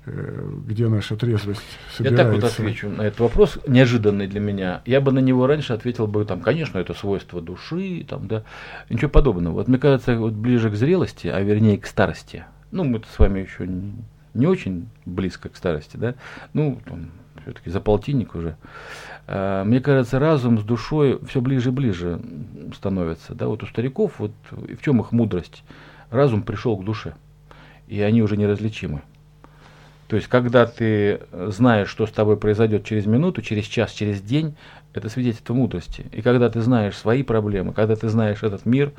э, 0.05 0.51
где 0.67 0.89
наша 0.89 1.17
трезвость 1.17 1.63
собирается. 1.97 2.23
Я 2.23 2.31
так 2.31 2.35
вот 2.35 2.45
отвечу 2.45 2.91
на 2.91 3.01
этот 3.01 3.21
вопрос, 3.21 3.59
неожиданный 3.67 4.27
для 4.27 4.41
меня. 4.41 4.83
Я 4.85 5.01
бы 5.01 5.13
на 5.13 5.21
него 5.21 5.47
раньше 5.47 5.73
ответил 5.73 6.07
бы, 6.07 6.27
там, 6.27 6.43
конечно, 6.43 6.77
это 6.77 6.93
свойство 6.93 7.41
души, 7.41 8.05
там, 8.07 8.29
да, 8.29 8.43
ничего 8.91 9.09
подобного. 9.09 9.55
Вот 9.55 9.69
мне 9.69 9.79
кажется, 9.79 10.15
вот 10.19 10.35
ближе 10.35 10.69
к 10.69 10.75
зрелости, 10.75 11.29
а 11.29 11.41
вернее 11.41 11.79
к 11.79 11.87
старости, 11.87 12.45
ну, 12.71 12.85
мы 12.85 13.01
с 13.11 13.19
вами 13.19 13.41
еще 13.41 13.67
не 13.67 13.95
не 14.37 14.47
очень 14.47 14.89
близко 15.05 15.49
к 15.49 15.57
старости, 15.57 15.97
да, 15.97 16.15
ну, 16.53 16.79
все-таки 17.43 17.71
за 17.71 17.81
полтинник 17.81 18.35
уже. 18.35 18.57
А, 19.27 19.65
мне 19.65 19.81
кажется, 19.81 20.19
разум 20.19 20.59
с 20.59 20.63
душой 20.63 21.19
все 21.29 21.41
ближе 21.41 21.71
и 21.71 21.73
ближе 21.73 22.21
становится, 22.75 23.35
да, 23.35 23.47
вот 23.47 23.63
у 23.63 23.67
стариков, 23.67 24.19
вот 24.19 24.33
в 24.51 24.83
чем 24.83 25.01
их 25.01 25.13
мудрость? 25.13 25.63
Разум 26.11 26.43
пришел 26.43 26.77
к 26.77 26.85
душе, 26.85 27.15
и 27.89 28.01
они 28.01 28.23
уже 28.23 28.37
неразличимы. 28.37 29.03
То 30.09 30.15
есть, 30.15 30.29
когда 30.29 30.67
ты 30.67 31.21
знаешь, 31.33 31.89
что 31.89 32.07
с 32.07 32.13
тобой 32.13 32.37
произойдет 32.37 32.85
через 32.85 33.07
минуту, 33.07 33.43
через 33.43 33.65
час, 33.65 33.91
через 33.91 34.21
день, 34.21 34.55
это 34.93 35.09
свидетельство 35.09 35.53
мудрости. 35.53 36.07
И 36.13 36.23
когда 36.23 36.49
ты 36.49 36.61
знаешь 36.61 36.97
свои 36.97 37.23
проблемы, 37.23 37.73
когда 37.73 37.97
ты 37.97 38.09
знаешь 38.09 38.43
этот 38.43 38.67
мир, 38.67 38.93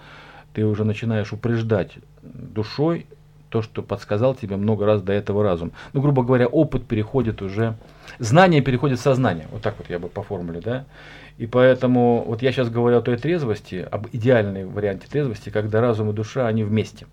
ты 0.53 0.65
уже 0.65 0.83
начинаешь 0.83 1.31
упреждать 1.31 1.97
душой 2.21 3.05
то, 3.49 3.61
что 3.61 3.81
подсказал 3.81 4.35
тебе 4.35 4.57
много 4.57 4.85
раз 4.85 5.01
до 5.01 5.13
этого 5.13 5.43
разум. 5.43 5.71
Ну, 5.93 6.01
грубо 6.01 6.23
говоря, 6.23 6.47
опыт 6.47 6.85
переходит 6.85 7.41
уже, 7.41 7.75
знание 8.19 8.61
переходит 8.61 8.99
в 8.99 9.01
сознание. 9.01 9.47
Вот 9.51 9.61
так 9.61 9.75
вот 9.77 9.89
я 9.89 9.99
бы 9.99 10.09
по 10.09 10.23
формуле, 10.23 10.61
да. 10.61 10.85
И 11.37 11.45
поэтому 11.45 12.23
вот 12.25 12.41
я 12.41 12.51
сейчас 12.51 12.69
говорю 12.69 12.97
о 12.97 13.01
той 13.01 13.17
трезвости, 13.17 13.87
об 13.89 14.07
идеальной 14.11 14.65
варианте 14.65 15.07
трезвости, 15.07 15.49
когда 15.49 15.81
разум 15.81 16.09
и 16.09 16.13
душа, 16.13 16.47
они 16.47 16.63
вместе. 16.63 17.07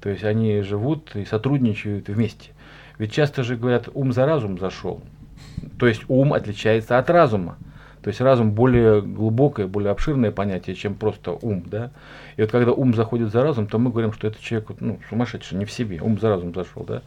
То 0.00 0.10
есть 0.10 0.24
они 0.24 0.60
живут 0.60 1.16
и 1.16 1.24
сотрудничают 1.24 2.08
вместе. 2.08 2.50
Ведь 2.98 3.12
часто 3.12 3.42
же 3.42 3.56
говорят, 3.56 3.88
ум 3.92 4.12
за 4.12 4.26
разум 4.26 4.58
зашел. 4.58 5.00
То 5.78 5.86
есть 5.86 6.02
ум 6.08 6.32
отличается 6.32 6.98
от 6.98 7.10
разума. 7.10 7.56
То 8.02 8.08
есть 8.08 8.20
разум 8.20 8.52
более 8.52 9.02
глубокое, 9.02 9.66
более 9.66 9.90
обширное 9.90 10.30
понятие, 10.30 10.76
чем 10.76 10.94
просто 10.94 11.32
ум, 11.42 11.64
да. 11.66 11.90
И 12.36 12.42
вот 12.42 12.50
когда 12.50 12.72
ум 12.72 12.94
заходит 12.94 13.32
за 13.32 13.42
разум, 13.42 13.66
то 13.66 13.78
мы 13.78 13.90
говорим, 13.90 14.12
что 14.12 14.26
это 14.26 14.40
человек 14.42 14.70
ну, 14.80 15.00
сумасшедший, 15.08 15.58
не 15.58 15.64
в 15.64 15.70
себе, 15.70 16.00
ум 16.00 16.18
за 16.20 16.28
разум 16.28 16.54
зашел, 16.54 16.84
да. 16.84 17.02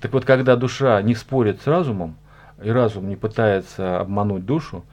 Так 0.00 0.12
вот, 0.12 0.24
когда 0.24 0.56
душа 0.56 1.00
не 1.02 1.14
спорит 1.14 1.60
с 1.60 1.66
разумом, 1.66 2.16
и 2.62 2.70
разум 2.70 3.08
не 3.08 3.16
пытается 3.16 4.00
обмануть 4.00 4.44
душу, 4.44 4.84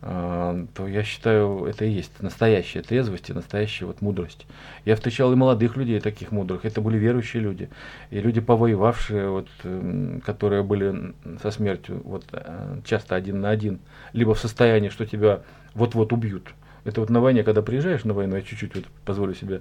а, 0.00 0.64
то 0.74 0.86
я 0.86 1.02
считаю, 1.02 1.64
это 1.64 1.84
и 1.84 1.90
есть 1.90 2.22
настоящая 2.22 2.82
трезвость 2.82 3.30
и 3.30 3.32
настоящая 3.32 3.86
вот 3.86 4.00
мудрость. 4.00 4.46
Я 4.84 4.94
встречал 4.94 5.32
и 5.32 5.36
молодых 5.36 5.76
людей 5.76 5.98
таких 5.98 6.30
мудрых, 6.30 6.64
это 6.64 6.80
были 6.80 6.96
верующие 6.98 7.42
люди, 7.42 7.68
и 8.10 8.20
люди, 8.20 8.40
повоевавшие, 8.40 9.28
вот, 9.28 9.48
которые 10.24 10.62
были 10.62 11.14
со 11.42 11.50
смертью 11.50 12.00
вот, 12.04 12.24
э, 12.30 12.80
часто 12.84 13.16
один 13.16 13.40
на 13.40 13.50
один, 13.50 13.80
либо 14.12 14.34
в 14.34 14.38
состоянии, 14.38 14.88
что 14.88 15.04
тебя 15.04 15.42
вот-вот 15.74 16.12
убьют. 16.12 16.48
Это 16.88 17.00
вот 17.00 17.10
на 17.10 17.20
войне, 17.20 17.42
когда 17.42 17.60
приезжаешь 17.60 18.04
на 18.04 18.14
войну, 18.14 18.36
я 18.36 18.42
чуть-чуть 18.42 18.74
вот 18.74 18.84
позволю 19.04 19.34
себе, 19.34 19.60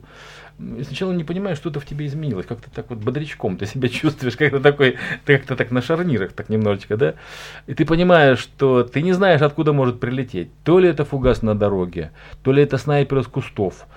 сначала 0.58 1.12
не 1.12 1.26
понимаешь, 1.26 1.58
что-то 1.58 1.82
в 1.82 1.86
тебе 1.86 2.06
изменилось, 2.06 2.46
как-то 2.46 2.72
так 2.72 2.90
вот 2.90 3.00
бодрячком 3.00 3.58
ты 3.58 3.66
себя 3.66 3.90
чувствуешь, 3.90 4.38
как-то 4.38 4.62
такой, 4.62 4.96
ты 5.26 5.38
как-то 5.38 5.58
так 5.58 5.72
на 5.72 5.82
шарнирах, 5.82 6.32
так 6.32 6.48
немножечко, 6.48 6.96
да, 6.96 7.16
и 7.68 7.74
ты 7.74 7.86
понимаешь, 7.86 8.40
что 8.40 8.84
ты 8.84 9.02
не 9.02 9.12
знаешь, 9.12 9.42
откуда 9.42 9.74
может 9.74 10.00
прилететь, 10.00 10.50
то 10.64 10.80
ли 10.80 10.88
это 10.88 11.04
фугас 11.04 11.42
на 11.42 11.54
дороге, 11.54 12.12
то 12.44 12.54
ли 12.54 12.64
это 12.64 12.78
снайпер 12.78 13.20
из 13.20 13.28
кустов, 13.28 13.88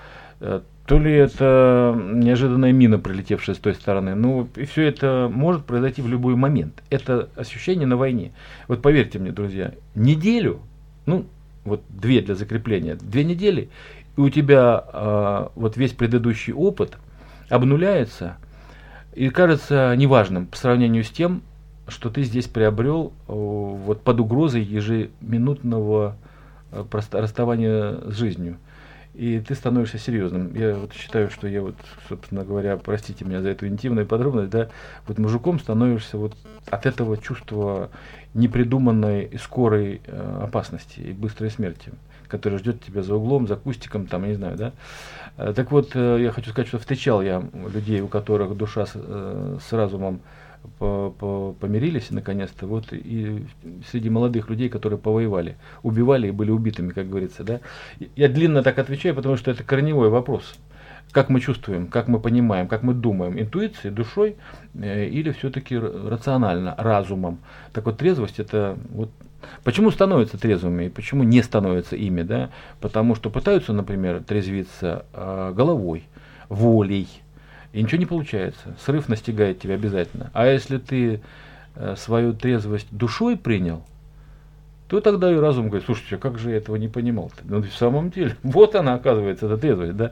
э, 0.41 0.59
то 0.85 0.99
ли 0.99 1.13
это 1.13 1.97
неожиданная 1.97 2.73
мина, 2.73 2.99
прилетевшая 2.99 3.55
с 3.55 3.59
той 3.59 3.75
стороны. 3.75 4.13
Ну, 4.13 4.49
и 4.57 4.65
все 4.65 4.83
это 4.83 5.29
может 5.31 5.63
произойти 5.63 6.01
в 6.01 6.09
любой 6.09 6.35
момент. 6.35 6.83
Это 6.89 7.29
ощущение 7.37 7.87
на 7.87 7.95
войне. 7.95 8.33
Вот 8.67 8.81
поверьте 8.81 9.19
мне, 9.19 9.31
друзья, 9.31 9.73
неделю, 9.95 10.59
ну, 11.05 11.27
вот 11.63 11.81
две 11.89 12.21
для 12.21 12.35
закрепления, 12.35 12.95
две 12.95 13.23
недели, 13.23 13.69
и 14.17 14.21
у 14.21 14.29
тебя 14.29 14.83
э, 14.91 15.47
вот 15.55 15.77
весь 15.77 15.93
предыдущий 15.93 16.53
опыт 16.53 16.97
обнуляется 17.49 18.37
и 19.13 19.29
кажется 19.29 19.93
неважным 19.95 20.47
по 20.47 20.57
сравнению 20.57 21.03
с 21.03 21.09
тем, 21.09 21.43
что 21.87 22.09
ты 22.09 22.23
здесь 22.23 22.47
приобрел 22.47 23.13
э, 23.27 23.33
вот 23.33 24.01
под 24.01 24.19
угрозой 24.19 24.63
ежеминутного 24.63 26.15
э, 26.71 26.83
расставания 27.11 27.97
с 28.09 28.15
жизнью. 28.15 28.57
И 29.13 29.39
ты 29.39 29.55
становишься 29.55 29.97
серьезным. 29.97 30.55
Я 30.55 30.75
вот 30.75 30.93
считаю, 30.93 31.29
что 31.29 31.47
я 31.47 31.61
вот, 31.61 31.75
собственно 32.07 32.45
говоря, 32.45 32.77
простите 32.77 33.25
меня 33.25 33.41
за 33.41 33.49
эту 33.49 33.67
интимную 33.67 34.07
подробность, 34.07 34.49
да, 34.49 34.69
вот 35.05 35.17
мужиком 35.17 35.59
становишься 35.59 36.17
вот 36.17 36.33
от 36.69 36.85
этого 36.85 37.17
чувства 37.17 37.89
непридуманной 38.33 39.25
и 39.25 39.37
скорой 39.37 40.01
э, 40.05 40.39
опасности 40.43 41.01
и 41.01 41.11
быстрой 41.11 41.51
смерти, 41.51 41.91
которая 42.29 42.59
ждет 42.59 42.81
тебя 42.81 43.03
за 43.03 43.15
углом, 43.15 43.47
за 43.47 43.57
кустиком, 43.57 44.07
там, 44.07 44.25
не 44.25 44.33
знаю, 44.35 44.55
да. 44.57 44.71
Э, 45.37 45.51
так 45.53 45.71
вот, 45.71 45.91
э, 45.93 46.19
я 46.21 46.31
хочу 46.31 46.51
сказать, 46.51 46.69
что 46.69 46.79
встречал 46.79 47.21
я 47.21 47.43
людей, 47.73 47.99
у 47.99 48.07
которых 48.07 48.55
душа 48.55 48.85
с, 48.85 48.91
э, 48.95 49.57
с 49.61 49.73
разумом 49.73 50.19
по, 50.19 50.21
помирились 50.79 52.11
наконец-то, 52.11 52.67
вот 52.67 52.87
и 52.91 53.45
среди 53.89 54.09
молодых 54.09 54.49
людей, 54.49 54.69
которые 54.69 54.99
повоевали, 54.99 55.57
убивали 55.83 56.27
и 56.27 56.31
были 56.31 56.51
убитыми, 56.51 56.91
как 56.91 57.09
говорится, 57.09 57.43
да. 57.43 57.59
Я 58.15 58.29
длинно 58.29 58.63
так 58.63 58.79
отвечаю, 58.79 59.15
потому 59.15 59.37
что 59.37 59.51
это 59.51 59.63
корневой 59.63 60.09
вопрос. 60.09 60.55
Как 61.11 61.29
мы 61.29 61.41
чувствуем, 61.41 61.87
как 61.87 62.07
мы 62.07 62.19
понимаем, 62.19 62.67
как 62.67 62.83
мы 62.83 62.93
думаем, 62.93 63.39
интуицией, 63.39 63.93
душой 63.93 64.37
э, 64.75 65.07
или 65.07 65.31
все-таки 65.31 65.77
рационально, 65.77 66.73
разумом. 66.77 67.39
Так 67.73 67.85
вот, 67.85 67.97
трезвость 67.97 68.39
это 68.39 68.77
вот 68.91 69.09
Почему 69.63 69.89
становятся 69.89 70.37
трезвыми 70.37 70.85
и 70.85 70.89
почему 70.89 71.23
не 71.23 71.41
становятся 71.41 71.95
ими, 71.95 72.21
да? 72.21 72.51
Потому 72.79 73.15
что 73.15 73.31
пытаются, 73.31 73.73
например, 73.73 74.23
трезвиться 74.23 75.05
э, 75.13 75.53
головой, 75.55 76.03
волей, 76.47 77.07
и 77.73 77.81
ничего 77.81 77.99
не 77.99 78.05
получается. 78.05 78.75
Срыв 78.83 79.09
настигает 79.09 79.59
тебя 79.59 79.75
обязательно. 79.75 80.29
А 80.33 80.47
если 80.47 80.77
ты 80.77 81.21
э, 81.75 81.95
свою 81.97 82.33
трезвость 82.33 82.87
душой 82.91 83.37
принял, 83.37 83.83
то 84.87 84.99
тогда 84.99 85.31
и 85.31 85.35
разум 85.35 85.69
говорит, 85.69 85.85
слушайте, 85.85 86.15
а 86.15 86.19
как 86.19 86.37
же 86.37 86.51
я 86.51 86.57
этого 86.57 86.75
не 86.75 86.89
понимал-то? 86.89 87.43
Ну, 87.45 87.61
в 87.61 87.73
самом 87.73 88.11
деле, 88.11 88.35
вот 88.43 88.75
она, 88.75 88.95
оказывается, 88.95 89.45
эта 89.45 89.57
трезвость, 89.57 89.95
да. 89.95 90.11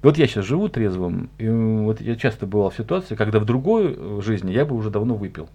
Вот 0.00 0.18
я 0.18 0.26
сейчас 0.26 0.44
живу 0.44 0.68
трезвым, 0.68 1.30
и 1.38 1.48
вот 1.48 2.00
я 2.00 2.16
часто 2.16 2.44
бывал 2.46 2.70
в 2.70 2.76
ситуации, 2.76 3.14
когда 3.14 3.38
в 3.38 3.44
другой 3.44 3.94
э, 3.96 4.20
жизни 4.22 4.52
я 4.52 4.64
бы 4.64 4.76
уже 4.76 4.90
давно 4.90 5.14
выпил. 5.14 5.48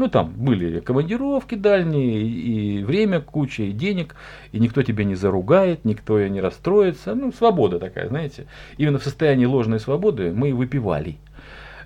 Ну, 0.00 0.08
там 0.08 0.32
были 0.34 0.80
командировки 0.80 1.56
дальние, 1.56 2.22
и, 2.22 2.78
и 2.78 2.82
время 2.82 3.20
куча, 3.20 3.64
и 3.64 3.72
денег, 3.72 4.16
и 4.50 4.58
никто 4.58 4.82
тебя 4.82 5.04
не 5.04 5.14
заругает, 5.14 5.84
никто 5.84 6.26
не 6.26 6.40
расстроится. 6.40 7.14
Ну, 7.14 7.32
свобода 7.32 7.78
такая, 7.78 8.08
знаете. 8.08 8.46
Именно 8.78 8.98
в 8.98 9.04
состоянии 9.04 9.44
ложной 9.44 9.78
свободы 9.78 10.32
мы 10.32 10.48
и 10.48 10.52
выпивали. 10.54 11.18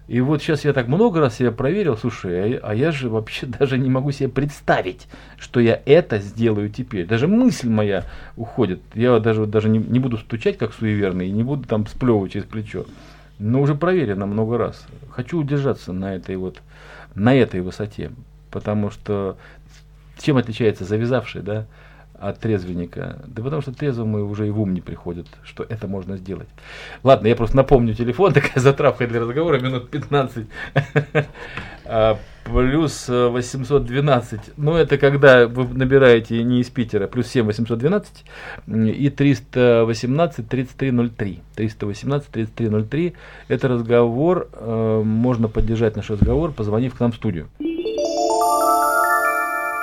И 0.07 0.21
вот 0.21 0.41
сейчас 0.41 0.65
я 0.65 0.73
так 0.73 0.87
много 0.87 1.19
раз 1.19 1.39
себя 1.39 1.51
проверил, 1.51 1.97
слушай, 1.97 2.59
а, 2.59 2.69
а 2.69 2.75
я 2.77 2.93
же 2.93 3.09
вообще 3.09 3.47
даже 3.59 3.79
не 3.79 3.91
могу 3.91 4.13
себе 4.13 4.29
представить, 4.29 5.09
что 5.37 5.59
я 5.59 5.83
это 5.85 6.19
сделаю 6.19 6.71
теперь. 6.71 7.07
Даже 7.07 7.27
мысль 7.27 7.69
моя 7.69 8.05
уходит. 8.37 8.81
Я 8.95 9.19
даже, 9.19 9.45
даже 9.47 9.69
не, 9.69 9.81
не 9.81 9.99
буду 9.99 10.19
стучать, 10.19 10.57
как 10.57 10.73
суеверный, 10.73 11.27
и 11.27 11.33
не 11.33 11.43
буду 11.43 11.67
там 11.67 11.85
сплевывать 11.89 12.31
через 12.31 12.47
плечо. 12.47 12.87
Но 13.41 13.61
уже 13.61 13.75
проверено 13.75 14.27
много 14.27 14.57
раз. 14.57 14.87
Хочу 15.11 15.41
удержаться 15.41 15.93
на 15.93 16.15
этой 16.15 16.37
вот 16.37 16.63
на 17.15 17.35
этой 17.35 17.61
высоте. 17.61 18.13
Потому 18.51 18.91
что 18.91 19.37
чем 20.19 20.37
отличается 20.37 20.85
завязавший, 20.85 21.43
да, 21.43 21.67
от 22.29 22.41
трезвенника? 22.41 23.23
Да 23.27 23.43
потому 23.43 23.63
что 23.63 23.73
трезвому 23.73 24.25
уже 24.29 24.49
и 24.49 24.51
в 24.51 24.61
ум 24.61 24.75
не 24.75 24.81
приходит, 24.81 25.27
что 25.43 25.65
это 25.69 25.87
можно 25.87 26.17
сделать. 26.17 26.49
Ладно, 27.03 27.27
я 27.27 27.37
просто 27.37 27.57
напомню 27.57 27.95
телефон, 27.95 28.33
такая 28.35 28.61
затравка 28.61 29.07
для 29.07 29.21
разговора, 29.21 29.61
минут 29.61 29.91
15. 29.91 30.47
А, 31.87 32.17
плюс 32.45 33.11
812, 33.11 34.41
ну 34.57 34.75
это 34.75 34.97
когда 34.97 35.47
вы 35.47 35.69
набираете 35.69 36.43
не 36.43 36.61
из 36.61 36.71
Питера, 36.71 37.07
плюс 37.07 37.27
7 37.29 37.45
812 37.45 38.25
и 38.67 39.11
318 39.11 40.49
3303. 40.49 41.41
318 41.55 42.29
3303. 42.31 43.13
Это 43.49 43.69
разговор, 43.69 44.49
э, 44.53 45.03
можно 45.05 45.49
поддержать 45.49 45.95
наш 45.97 46.09
разговор, 46.09 46.53
позвонив 46.53 46.95
к 46.95 47.01
нам 47.01 47.13
в 47.13 47.17
студию. 47.17 47.49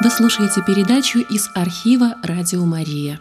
Вы 0.04 0.10
слушаете 0.10 0.64
передачу 0.66 1.20
из 1.20 1.52
архива 1.54 2.16
«Радио 2.24 2.66
Мария». 2.66 3.20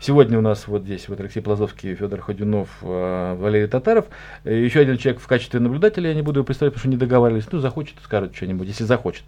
Сегодня 0.00 0.38
у 0.38 0.40
нас 0.40 0.66
вот 0.66 0.84
здесь 0.84 1.06
вот 1.06 1.20
Алексей 1.20 1.42
Плазовский, 1.42 1.94
Федор 1.94 2.22
Ходюнов, 2.22 2.70
э, 2.80 3.36
Валерий 3.38 3.66
Татаров. 3.66 4.06
Еще 4.42 4.80
один 4.80 4.96
человек 4.96 5.20
в 5.20 5.26
качестве 5.26 5.60
наблюдателя, 5.60 6.08
я 6.08 6.14
не 6.14 6.22
буду 6.22 6.38
его 6.38 6.46
представлять, 6.46 6.72
потому 6.72 6.80
что 6.80 6.88
не 6.88 6.96
договаривались. 6.96 7.44
Ну, 7.52 7.58
захочет, 7.58 7.96
скажет 8.02 8.34
что-нибудь, 8.34 8.68
если 8.68 8.84
захочет. 8.84 9.24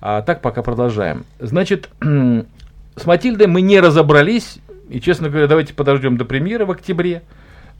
А 0.00 0.22
так 0.22 0.40
пока 0.40 0.62
продолжаем. 0.62 1.26
Значит, 1.40 1.90
с 2.00 3.04
Матильдой 3.04 3.46
мы 3.46 3.60
не 3.60 3.78
разобрались. 3.78 4.60
И, 4.88 5.02
честно 5.02 5.28
говоря, 5.28 5.46
давайте 5.46 5.74
подождем 5.74 6.16
до 6.16 6.24
премьеры 6.24 6.64
в 6.64 6.70
октябре. 6.70 7.22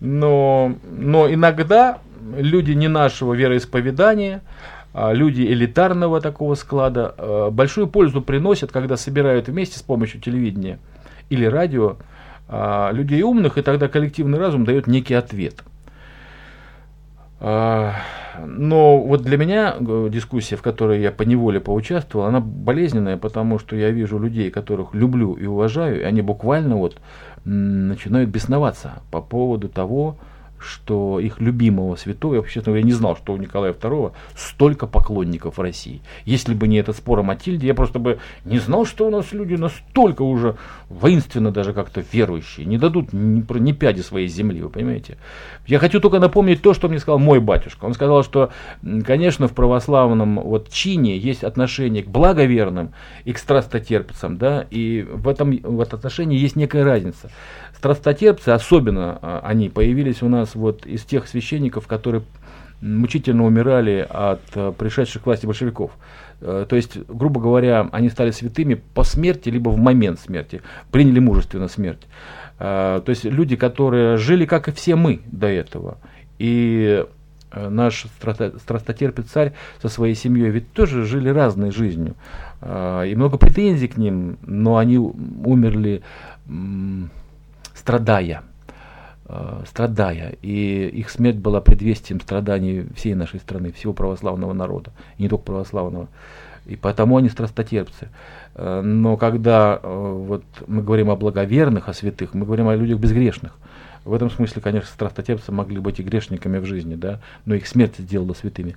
Но, 0.01 0.77
но 0.91 1.33
иногда 1.33 1.99
люди 2.37 2.73
не 2.73 2.89
нашего 2.89 3.33
вероисповедания, 3.33 4.43
а, 4.43 4.74
люди 4.95 5.43
элитарного 5.43 6.21
такого 6.21 6.55
склада 6.55 7.15
а, 7.19 7.51
большую 7.51 7.89
пользу 7.89 8.23
приносят, 8.23 8.71
когда 8.71 8.97
собирают 8.97 9.49
вместе 9.49 9.79
с 9.79 9.83
помощью 9.83 10.21
телевидения 10.21 10.79
или 11.31 11.45
радио 11.45 11.97
а, 12.49 12.91
людей 12.93 13.23
умных, 13.23 13.59
и 13.59 13.63
тогда 13.63 13.89
коллективный 13.89 14.39
разум 14.39 14.65
дает 14.65 14.87
некий 14.87 15.15
ответ. 15.15 15.63
Но 17.41 18.99
вот 19.01 19.23
для 19.23 19.37
меня 19.37 19.77
э, 19.79 20.09
дискуссия, 20.11 20.57
в 20.57 20.63
которой 20.63 21.01
я 21.01 21.13
по 21.13 21.23
неволе 21.23 21.61
поучаствовал, 21.61 22.27
она 22.27 22.41
болезненная, 22.41 23.17
потому 23.17 23.59
что 23.59 23.77
я 23.77 23.91
вижу 23.91 24.19
людей, 24.19 24.51
которых 24.51 24.95
люблю 24.95 25.35
и 25.35 25.47
уважаю, 25.47 26.01
и 26.01 26.05
они 26.05 26.23
буквально 26.23 26.77
вот 26.77 26.97
начинают 27.45 28.31
бесноваться 28.31 29.03
по 29.11 29.21
поводу 29.21 29.69
того, 29.69 30.17
их 31.21 31.41
любимого 31.41 31.97
святого, 31.97 32.35
я, 32.37 32.43
честно 32.43 32.73
говоря, 32.73 32.83
не 32.83 32.93
знал, 32.93 33.17
что 33.17 33.33
у 33.33 33.37
Николая 33.37 33.73
II 33.73 34.13
столько 34.37 34.87
поклонников 34.87 35.59
в 35.59 35.61
России. 35.61 36.01
Если 36.25 36.55
бы 36.55 36.69
не 36.69 36.77
этот 36.77 36.97
спор 36.97 37.21
о 37.21 37.23
Матильде, 37.23 37.67
я 37.67 37.75
просто 37.75 37.99
бы 37.99 38.19
не 38.45 38.59
знал, 38.59 38.87
что 38.87 39.07
у 39.07 39.11
нас 39.11 39.33
люди 39.33 39.55
настолько 39.55 40.23
уже 40.23 40.57
воинственно 40.89 41.51
даже 41.51 41.73
как-то 41.73 42.03
верующие, 42.13 42.67
не 42.67 42.79
дадут 42.79 43.13
ни, 43.13 43.45
ни 43.59 43.73
пяди 43.73 44.01
своей 44.01 44.29
земли, 44.29 44.61
вы 44.63 44.69
понимаете. 44.69 45.19
Я 45.67 45.79
хочу 45.79 46.01
только 46.01 46.19
напомнить 46.19 46.63
то, 46.63 46.75
что 46.75 46.89
мне 46.89 46.99
сказал 46.99 47.19
мой 47.19 47.41
батюшка. 47.41 47.85
Он 47.85 47.95
сказал, 47.95 48.23
что, 48.23 48.51
конечно, 49.07 49.49
в 49.49 49.53
православном 49.53 50.41
вот 50.41 50.71
чине 50.71 51.17
есть 51.17 51.45
отношение 51.45 52.03
к 52.03 52.09
благоверным 52.09 52.93
и 53.25 53.33
к 53.33 53.39
страстотерпцам, 53.39 54.37
да, 54.37 54.67
и 54.71 55.03
в 55.03 55.29
этом, 55.29 55.57
в 55.57 55.81
этом 55.81 55.99
отношении 55.99 56.39
есть 56.39 56.57
некая 56.57 56.85
разница. 56.85 57.31
Страстотерпцы, 57.85 58.49
особенно 58.49 59.19
а, 59.21 59.43
они, 59.45 59.69
появились 59.69 60.23
у 60.23 60.29
нас 60.31 60.55
вот 60.55 60.87
из 60.87 61.03
тех 61.03 61.29
священников, 61.29 61.87
которые 61.87 62.23
мучительно 62.81 63.45
умирали 63.45 64.07
от 64.09 64.41
а, 64.55 64.73
пришедших 64.73 65.23
к 65.23 65.27
власти 65.27 65.45
большевиков. 65.45 65.91
Э, 66.41 66.65
то 66.67 66.77
есть, 66.77 66.97
грубо 67.07 67.43
говоря, 67.43 67.91
они 67.93 68.09
стали 68.09 68.31
святыми 68.31 68.81
по 68.95 69.05
смерти, 69.05 69.51
либо 69.51 69.69
в 69.69 69.77
момент 69.77 70.19
смерти, 70.19 70.63
приняли 70.91 71.19
мужественно 71.19 71.69
смерть. 71.69 72.01
Э, 72.59 73.03
то 73.05 73.11
есть 73.11 73.25
люди, 73.25 73.55
которые 73.55 74.17
жили, 74.17 74.47
как 74.47 74.69
и 74.69 74.73
все 74.73 74.97
мы 74.97 75.21
до 75.27 75.49
этого. 75.49 75.99
И 76.39 77.05
э, 77.51 77.69
наш 77.69 78.07
страстотерпец 78.63 79.27
царь 79.27 79.53
со 79.83 79.91
своей 79.91 80.15
семьей 80.15 80.49
ведь 80.49 80.73
тоже 80.73 81.05
жили 81.05 81.29
разной 81.29 81.71
жизнью. 81.71 82.15
И 82.63 83.13
много 83.15 83.37
претензий 83.37 83.89
к 83.89 83.99
ним, 83.99 84.39
но 84.41 84.79
они 84.79 84.97
умерли 84.97 86.03
страдая, 87.85 88.43
э, 89.27 89.63
страдая. 89.67 90.37
И 90.41 90.89
их 90.89 91.11
смерть 91.11 91.37
была 91.37 91.61
предвестием 91.61 92.21
страданий 92.21 92.87
всей 92.97 93.15
нашей 93.15 93.41
страны, 93.41 93.73
всего 93.73 93.93
православного 93.93 94.55
народа, 94.55 94.91
и 95.19 95.23
не 95.25 95.29
только 95.29 95.45
православного. 95.45 96.09
И 96.65 96.77
потому 96.77 97.19
они 97.19 97.29
страстотерпцы. 97.29 98.09
Э, 98.55 98.81
но 98.81 99.19
когда 99.19 99.79
э, 99.83 100.13
вот 100.29 100.45
мы 100.67 100.83
говорим 100.83 101.11
о 101.11 101.17
благоверных, 101.17 101.91
о 101.91 101.93
святых, 101.93 102.33
мы 102.33 102.47
говорим 102.47 102.69
о 102.69 102.75
людях 102.75 102.99
безгрешных. 102.99 103.59
В 104.07 104.15
этом 104.15 104.31
смысле, 104.31 104.63
конечно, 104.63 104.89
страстотерпцы 104.89 105.53
могли 105.53 105.79
быть 105.79 106.01
и 106.01 106.03
грешниками 106.03 106.59
в 106.59 106.65
жизни, 106.65 106.95
да, 106.95 107.21
но 107.45 107.55
их 107.55 107.67
смерть 107.67 107.97
сделала 107.99 108.33
святыми. 108.33 108.77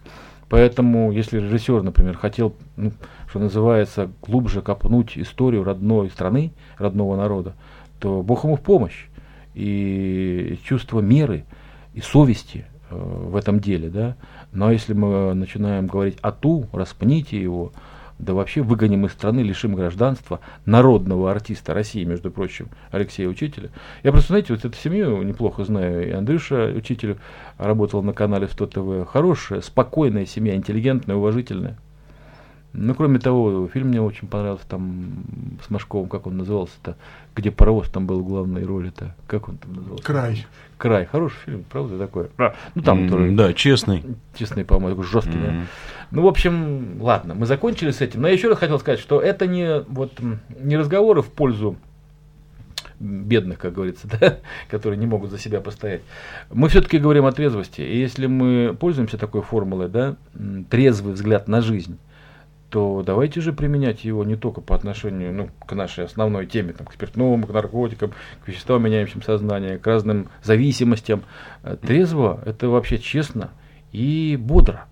Поэтому, 0.49 1.11
если 1.11 1.39
режиссер, 1.39 1.81
например, 1.83 2.17
хотел, 2.17 2.55
ну, 2.77 2.91
что 3.29 3.39
называется, 3.39 4.09
глубже 4.21 4.61
копнуть 4.61 5.17
историю 5.17 5.63
родной 5.63 6.09
страны, 6.09 6.51
родного 6.77 7.17
народа, 7.17 7.53
то 7.99 8.21
Бог 8.21 8.43
ему 8.43 8.55
в 8.55 8.61
помощь. 8.61 9.07
И 9.53 10.59
чувство 10.63 10.99
меры 10.99 11.45
и 11.93 12.01
совести 12.01 12.65
э, 12.89 12.95
в 12.95 13.35
этом 13.35 13.59
деле, 13.59 13.89
да. 13.89 14.15
Но 14.51 14.71
если 14.71 14.93
мы 14.93 15.33
начинаем 15.33 15.87
говорить 15.87 16.17
о 16.21 16.31
ту, 16.31 16.67
распните 16.71 17.41
его, 17.41 17.71
да 18.19 18.33
вообще 18.33 18.61
выгоним 18.61 19.05
из 19.05 19.13
страны, 19.13 19.41
лишим 19.41 19.75
гражданства 19.75 20.39
народного 20.65 21.31
артиста 21.31 21.73
России, 21.73 22.03
между 22.03 22.31
прочим, 22.31 22.69
Алексея 22.91 23.27
Учителя. 23.27 23.69
Я 24.03 24.11
просто, 24.11 24.29
знаете, 24.29 24.53
вот 24.53 24.65
эту 24.65 24.75
семью 24.75 25.21
неплохо 25.21 25.63
знаю, 25.65 26.07
и 26.07 26.11
Андрюша 26.11 26.73
Учитель 26.75 27.17
работал 27.57 28.03
на 28.03 28.13
канале 28.13 28.47
100 28.47 28.67
ТВ. 28.67 29.09
Хорошая, 29.09 29.61
спокойная 29.61 30.25
семья, 30.25 30.55
интеллигентная, 30.55 31.15
уважительная. 31.15 31.77
Ну, 32.73 32.93
кроме 32.93 33.17
того, 33.17 33.67
фильм 33.69 33.87
мне 33.87 34.01
очень 34.01 34.27
понравился 34.27 34.65
там 34.67 35.23
с 35.65 35.69
Машковым, 35.69 36.09
как 36.09 36.27
он 36.27 36.37
назывался-то, 36.37 36.95
где 37.35 37.49
паровоз 37.49 37.89
там 37.89 38.05
был 38.05 38.19
в 38.21 38.27
главной 38.27 38.63
роли-то. 38.65 39.15
Как 39.25 39.49
он 39.49 39.57
там 39.57 39.73
назывался? 39.73 40.03
Край. 40.03 40.45
Край. 40.77 41.05
Хороший 41.05 41.37
фильм, 41.45 41.65
правда, 41.71 41.97
такой. 41.97 42.27
А, 42.37 42.53
ну, 42.75 42.81
там 42.83 43.03
М, 43.03 43.09
тоже 43.09 43.31
Да, 43.31 43.53
честный. 43.53 44.03
честный, 44.35 44.63
по-моему, 44.63 44.89
такой 44.95 45.09
жесткий, 45.11 45.39
да. 45.39 45.47
М. 45.47 45.67
Ну, 46.11 46.21
в 46.21 46.27
общем, 46.27 47.01
ладно, 47.01 47.33
мы 47.33 47.47
закончили 47.47 47.89
с 47.91 48.01
этим. 48.01 48.21
Но 48.21 48.27
я 48.27 48.33
еще 48.35 48.47
раз 48.49 48.59
хотел 48.59 48.77
сказать, 48.79 48.99
что 48.99 49.19
это 49.21 49.47
не, 49.47 49.81
вот, 49.87 50.11
не 50.59 50.77
разговоры 50.77 51.21
в 51.23 51.29
пользу 51.29 51.77
бедных, 52.99 53.57
как 53.59 53.73
говорится, 53.73 54.07
да, 54.19 54.37
которые 54.69 54.97
не 54.99 55.07
могут 55.07 55.31
за 55.31 55.39
себя 55.39 55.61
постоять. 55.61 56.01
Мы 56.51 56.69
все-таки 56.69 56.99
говорим 56.99 57.25
о 57.25 57.31
трезвости. 57.31 57.81
И 57.81 57.97
если 57.97 58.27
мы 58.27 58.75
пользуемся 58.79 59.17
такой 59.17 59.41
формулой, 59.41 59.87
да, 59.89 60.15
трезвый 60.69 61.13
взгляд 61.13 61.47
на 61.47 61.61
жизнь, 61.61 61.97
то 62.69 63.01
давайте 63.05 63.39
же 63.39 63.53
применять 63.53 64.03
его 64.03 64.23
не 64.25 64.35
только 64.35 64.59
по 64.61 64.75
отношению 64.75 65.33
ну, 65.33 65.49
к 65.65 65.73
нашей 65.73 66.05
основной 66.05 66.45
теме, 66.45 66.73
там, 66.73 66.85
к 66.85 66.93
спиртному, 66.93 67.47
к 67.47 67.53
наркотикам, 67.53 68.11
к 68.43 68.47
веществам, 68.47 68.83
меняющим 68.83 69.21
сознание, 69.21 69.77
к 69.77 69.87
разным 69.87 70.29
зависимостям. 70.43 71.23
Э, 71.63 71.77
Трезво– 71.81 72.41
это 72.45 72.67
вообще 72.67 72.97
честно 72.97 73.51
и 73.93 74.37
бодро. 74.39 74.85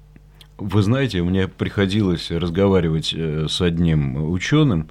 Вы 0.57 0.81
знаете, 0.83 1.21
мне 1.21 1.49
приходилось 1.49 2.31
разговаривать 2.31 3.13
э, 3.13 3.47
с 3.49 3.59
одним 3.61 4.31
ученым, 4.31 4.89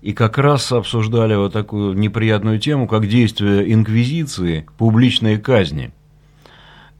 и 0.00 0.12
как 0.12 0.38
раз 0.38 0.70
обсуждали 0.70 1.34
вот 1.34 1.52
такую 1.52 1.94
неприятную 1.98 2.60
тему, 2.60 2.86
как 2.86 3.08
действие 3.08 3.72
инквизиции, 3.72 4.66
публичные 4.78 5.38
казни. 5.38 5.90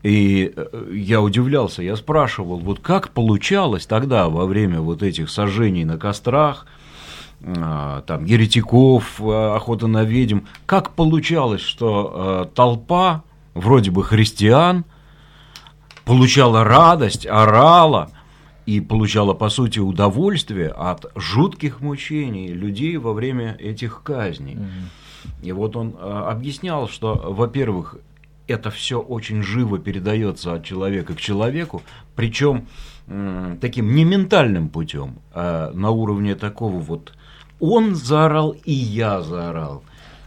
И 0.07 0.53
э, 0.55 0.92
я 0.92 1.21
удивлялся, 1.21 1.83
я 1.83 1.97
спрашивал, 1.97 2.59
вот 2.59 2.79
как 2.79 3.11
получалось 3.11 3.87
тогда 3.87 4.29
во 4.29 4.47
время 4.47 4.81
вот 4.81 5.03
этих 5.03 5.29
сожжений 5.29 5.83
на 5.83 5.99
кострах, 5.99 6.69
а, 7.45 8.03
там 8.03 8.25
еретиков, 8.25 9.21
а, 9.21 9.57
охота 9.57 9.88
на 9.88 10.05
ведьм, 10.05 10.42
как 10.64 10.92
получалось, 10.92 11.61
что 11.61 12.12
а, 12.14 12.45
толпа 12.45 13.25
вроде 13.55 13.90
бы 13.90 14.05
христиан 14.05 14.85
получала 16.05 16.62
радость, 16.62 17.27
орала 17.27 18.11
и 18.64 18.81
получала, 18.81 19.35
по 19.35 19.49
сути, 19.49 19.81
удовольствие 19.81 20.69
от 20.69 21.07
жутких 21.16 21.81
мучений 21.81 22.53
людей 22.53 22.97
во 22.97 23.12
время 23.12 23.57
этих 23.59 24.05
казней. 24.05 24.57
И 25.42 25.51
вот 25.51 25.75
он 25.75 25.97
объяснял, 26.01 26.88
что, 26.88 27.21
во-первых, 27.27 27.97
это 28.49 28.71
все 28.71 29.01
очень 29.01 29.43
живо 29.43 29.79
передается 29.79 30.55
от 30.55 30.65
человека 30.65 31.15
к 31.15 31.21
человеку, 31.21 31.83
причем 32.15 32.67
таким 33.61 33.95
не 33.95 34.05
ментальным 34.05 34.69
путем, 34.69 35.17
а 35.33 35.71
на 35.73 35.91
уровне 35.91 36.35
такого 36.35 36.79
вот 36.81 37.13
он 37.61 37.95
заорал 37.95 38.55
и 38.65 38.73
я 38.73 39.23
заорал. 39.23 39.83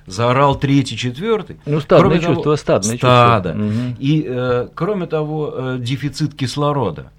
Заорал 0.07 0.55
третий, 0.55 0.97
четвертый. 0.97 1.57
Ну, 1.67 1.79
стадное 1.81 2.09
Кроме 2.09 2.21
того- 2.21 2.33
чувство, 2.35 2.55
стадное 2.55 2.97
Стадо. 2.97 3.49
чувство. 3.53 3.65
Мгм. 3.67 3.95
И, 3.99 4.25
э, 4.27 4.67
кроме 4.73 5.05
того, 5.05 5.53
э, 5.55 5.77
дефицит 5.79 6.33
кислорода. 6.33 7.11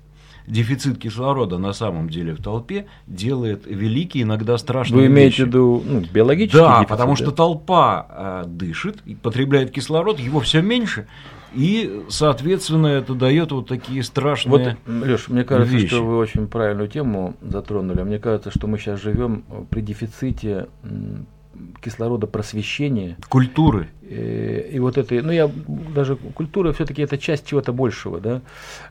Дефицит 0.51 0.99
кислорода 0.99 1.59
на 1.59 1.73
самом 1.73 2.09
деле 2.11 2.35
в 2.35 2.43
толпе 2.43 2.87
делает 3.07 3.67
великие, 3.67 4.25
иногда 4.25 4.59
страшные 4.59 5.03
Вы 5.03 5.07
имеете 5.07 5.29
вещи. 5.29 5.43
в 5.43 5.47
виду 5.47 5.83
ну, 5.87 6.03
биологический 6.13 6.59
Да, 6.59 6.71
дефицит, 6.79 6.89
потому 6.89 7.13
да? 7.13 7.17
что 7.17 7.31
толпа 7.31 8.07
э, 8.11 8.49
дышит, 8.49 8.99
и 9.07 9.15
потребляет 9.15 9.71
кислород, 9.71 10.19
его 10.19 10.41
все 10.41 10.61
меньше, 10.61 11.07
и, 11.55 12.05
соответственно, 12.09 12.89
это 12.89 13.15
дает 13.15 13.53
вот 13.53 13.69
такие 13.69 14.03
страшные... 14.03 14.77
Вот, 14.87 15.05
Леш, 15.05 15.29
мне 15.29 15.45
кажется, 15.45 15.75
вещи. 15.75 15.89
что 15.89 16.05
вы 16.05 16.17
очень 16.17 16.47
правильную 16.47 16.89
тему 16.89 17.35
затронули. 17.41 18.03
Мне 18.03 18.19
кажется, 18.19 18.51
что 18.51 18.67
мы 18.67 18.79
сейчас 18.79 19.01
живем 19.01 19.45
при 19.71 19.81
дефиците 19.81 20.69
кислорода 21.81 22.27
просвещения. 22.27 23.17
культуры. 23.29 23.89
Э, 24.03 24.69
И 24.73 24.79
вот 24.81 24.99
это, 24.99 25.15
ну 25.23 25.33
я 25.33 25.51
даже 25.95 26.17
культура 26.17 26.73
все-таки 26.73 27.03
это 27.03 27.19
часть 27.19 27.47
чего-то 27.47 27.73
большего, 27.73 28.21
да. 28.21 28.43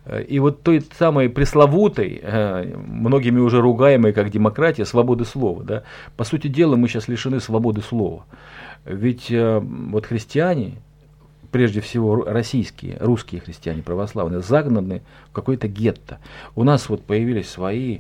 Э, 0.05 0.23
И 0.23 0.39
вот 0.39 0.63
той 0.63 0.82
самой 0.97 1.29
пресловутой, 1.29 2.19
э, 2.21 2.75
многими 2.88 3.39
уже 3.39 3.62
ругаемой 3.62 4.13
как 4.13 4.29
демократия, 4.29 4.86
свободы 4.86 5.25
слова, 5.25 5.63
да. 5.63 5.84
По 6.17 6.23
сути 6.23 6.47
дела 6.47 6.75
мы 6.75 6.88
сейчас 6.88 7.08
лишены 7.08 7.39
свободы 7.39 7.82
слова. 7.82 8.25
Ведь 8.86 9.29
вот 9.29 10.05
христиане, 10.05 10.77
прежде 11.51 11.82
всего 11.82 12.23
российские, 12.23 12.97
русские 12.99 13.41
христиане 13.41 13.84
православные, 13.84 14.41
загнаны 14.41 15.01
в 15.29 15.34
какой-то 15.34 15.67
гетто. 15.67 16.19
У 16.55 16.63
нас 16.63 16.88
вот 16.89 17.03
появились 17.03 17.49
свои 17.49 17.99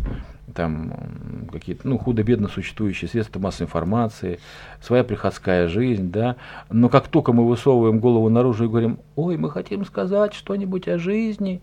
там 0.53 1.47
какие-то, 1.51 1.87
ну, 1.87 1.97
худо-бедно 1.97 2.47
существующие 2.47 3.09
средства 3.09 3.39
массовой 3.39 3.67
информации, 3.67 4.39
своя 4.81 5.03
приходская 5.03 5.67
жизнь, 5.67 6.11
да, 6.11 6.35
но 6.69 6.89
как 6.89 7.07
только 7.07 7.33
мы 7.33 7.47
высовываем 7.47 7.99
голову 7.99 8.29
наружу 8.29 8.65
и 8.65 8.67
говорим, 8.67 8.99
ой, 9.15 9.37
мы 9.37 9.49
хотим 9.49 9.85
сказать 9.85 10.33
что-нибудь 10.33 10.87
о 10.87 10.97
жизни, 10.97 11.61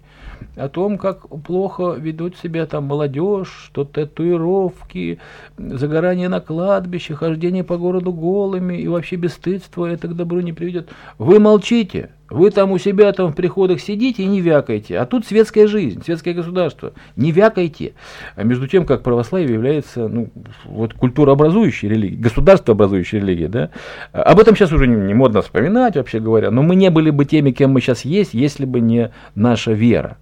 о 0.57 0.69
том, 0.69 0.99
как 0.99 1.29
плохо 1.45 1.95
ведут 1.99 2.37
себя 2.37 2.67
там 2.67 2.85
молодежь, 2.85 3.49
что 3.67 3.85
татуировки, 3.85 5.19
загорание 5.57 6.29
на 6.29 6.41
кладбище, 6.41 7.15
хождение 7.15 7.65
по 7.65 7.79
городу 7.79 8.13
голыми 8.13 8.75
и 8.75 8.89
вообще 8.89 9.17
бесстыдство 9.17 9.87
это 9.87 10.09
к 10.09 10.15
добру 10.15 10.41
не 10.41 10.53
приведет. 10.53 10.91
Вы 11.19 11.39
молчите, 11.39 12.11
вы 12.29 12.51
там 12.51 12.73
у 12.73 12.79
себя 12.79 13.13
там 13.13 13.33
в 13.33 13.37
приходах 13.37 13.81
сидите 13.81 14.25
и 14.25 14.27
не 14.27 14.41
вякайте, 14.41 14.99
а 14.99 15.07
тут 15.07 15.27
светская 15.27 15.69
жизнь, 15.69 16.03
светское 16.05 16.35
государство, 16.35 16.93
не 17.15 17.31
вякайте. 17.31 17.95
А 18.35 18.43
между 18.43 18.67
тем, 18.67 18.85
как 18.85 19.03
православие 19.03 19.55
является 19.55 20.09
ну, 20.09 20.31
вот 20.65 20.95
культурообразующей 20.95 21.89
религией, 21.89 22.21
государствообразующей 22.21 23.06
религией, 23.13 23.49
да, 23.49 23.71
об 24.13 24.39
этом 24.39 24.57
сейчас 24.57 24.73
уже 24.73 24.87
не, 24.87 24.97
не 24.97 25.15
модно 25.15 25.43
вспоминать, 25.43 25.97
вообще 25.97 26.21
говоря, 26.21 26.51
но 26.51 26.63
мы 26.63 26.77
не 26.77 26.91
были 26.91 27.11
бы 27.11 27.25
теми, 27.25 27.51
кем 27.51 27.73
мы 27.73 27.81
сейчас 27.81 28.05
есть, 28.05 28.35
если 28.35 28.65
бы 28.65 28.81
не 28.81 29.11
наша 29.35 29.73
вера. 29.73 30.19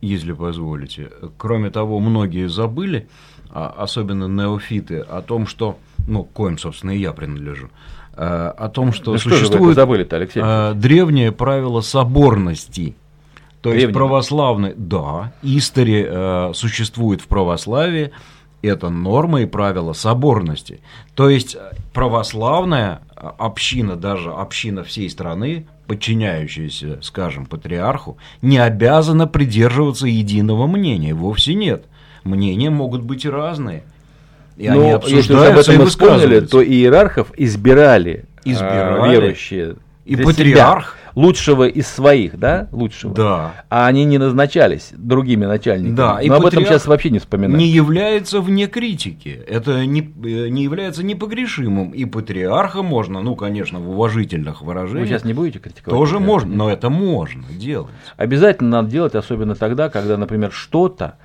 если 0.00 0.32
позволите. 0.32 1.10
Кроме 1.36 1.70
того, 1.70 2.00
многие 2.00 2.48
забыли, 2.48 3.08
а, 3.50 3.74
особенно 3.78 4.26
неофиты, 4.26 4.98
о 4.98 5.22
том, 5.22 5.46
что, 5.46 5.78
ну, 6.06 6.24
коим, 6.24 6.58
собственно, 6.58 6.90
и 6.90 6.98
я 6.98 7.12
принадлежу, 7.12 7.70
а, 8.14 8.50
о 8.50 8.68
том, 8.68 8.92
что 8.92 9.16
что 9.16 9.30
это 9.30 9.38
существует 9.38 9.76
забыли-то, 9.76 10.16
Алексей? 10.16 10.42
а, 10.44 10.74
древнее 10.74 11.32
правило 11.32 11.80
соборности. 11.80 12.96
То 13.62 13.70
есть 13.70 13.84
Древнее? 13.84 13.94
православный, 13.94 14.74
да, 14.76 15.32
истори 15.42 16.04
э, 16.04 16.50
существует 16.52 17.20
в 17.20 17.28
православии, 17.28 18.10
это 18.68 18.88
норма 18.90 19.42
и 19.42 19.46
правила 19.46 19.92
соборности. 19.92 20.80
То 21.14 21.28
есть 21.28 21.54
э, 21.56 21.72
православная 21.92 23.00
э, 23.16 23.28
община, 23.38 23.96
даже 23.96 24.30
община 24.32 24.84
всей 24.84 25.10
страны, 25.10 25.66
подчиняющаяся, 25.86 26.98
скажем, 27.02 27.46
патриарху, 27.46 28.16
не 28.40 28.58
обязана 28.58 29.26
придерживаться 29.26 30.06
единого 30.06 30.66
мнения. 30.66 31.14
Вовсе 31.14 31.54
нет. 31.54 31.84
Мнения 32.24 32.70
могут 32.70 33.02
быть 33.02 33.24
и 33.24 33.28
разные. 33.28 33.82
И 34.56 34.66
они 34.66 34.78
Но 34.78 35.00
Ну, 35.02 35.08
если 35.08 35.34
об 35.34 35.40
и 35.56 35.60
этом 35.60 35.62
вспомнили, 35.62 35.84
высказываются. 35.84 36.50
то 36.50 36.62
иерархов 36.64 37.32
избирали, 37.36 38.26
Избирали. 38.44 39.00
а, 39.00 39.08
верующие 39.10 39.76
И 40.04 40.14
патриарх. 40.16 40.96
себя 41.00 41.01
лучшего 41.14 41.66
из 41.66 41.86
своих, 41.88 42.38
да, 42.38 42.68
лучшего. 42.72 43.14
Да. 43.14 43.54
А 43.68 43.86
они 43.86 44.04
не 44.04 44.18
назначались 44.18 44.92
другими 44.96 45.44
начальниками. 45.46 45.94
Да, 45.96 46.20
и 46.20 46.28
Но 46.28 46.36
об 46.36 46.46
этом 46.46 46.64
сейчас 46.64 46.86
вообще 46.86 47.10
не 47.10 47.18
вспоминают. 47.18 47.58
не 47.58 47.68
является 47.68 48.40
вне 48.40 48.66
критики. 48.66 49.42
Это 49.46 49.84
не, 49.86 50.00
э, 50.00 50.48
не 50.48 50.62
является 50.64 51.04
непогрешимым. 51.04 51.90
И 51.90 52.04
патриарха 52.04 52.82
можно, 52.82 53.20
ну, 53.20 53.36
конечно, 53.36 53.78
в 53.80 53.90
уважительных 53.90 54.60
Вы 54.62 54.68
выражениях, 54.68 55.08
сейчас 55.08 55.24
не 55.24 55.32
будете 55.34 55.58
критиковать? 55.58 55.98
тоже 55.98 56.14
патриарха? 56.14 56.26
можно, 56.32 56.56
но 56.56 56.70
это 56.70 56.90
можно 56.90 57.44
делать. 57.50 57.92
Обязательно 58.16 58.70
надо 58.70 58.90
делать, 58.90 59.14
особенно 59.14 59.54
тогда, 59.54 59.88
когда, 59.88 60.16
например, 60.16 60.52
что-то, 60.52 61.16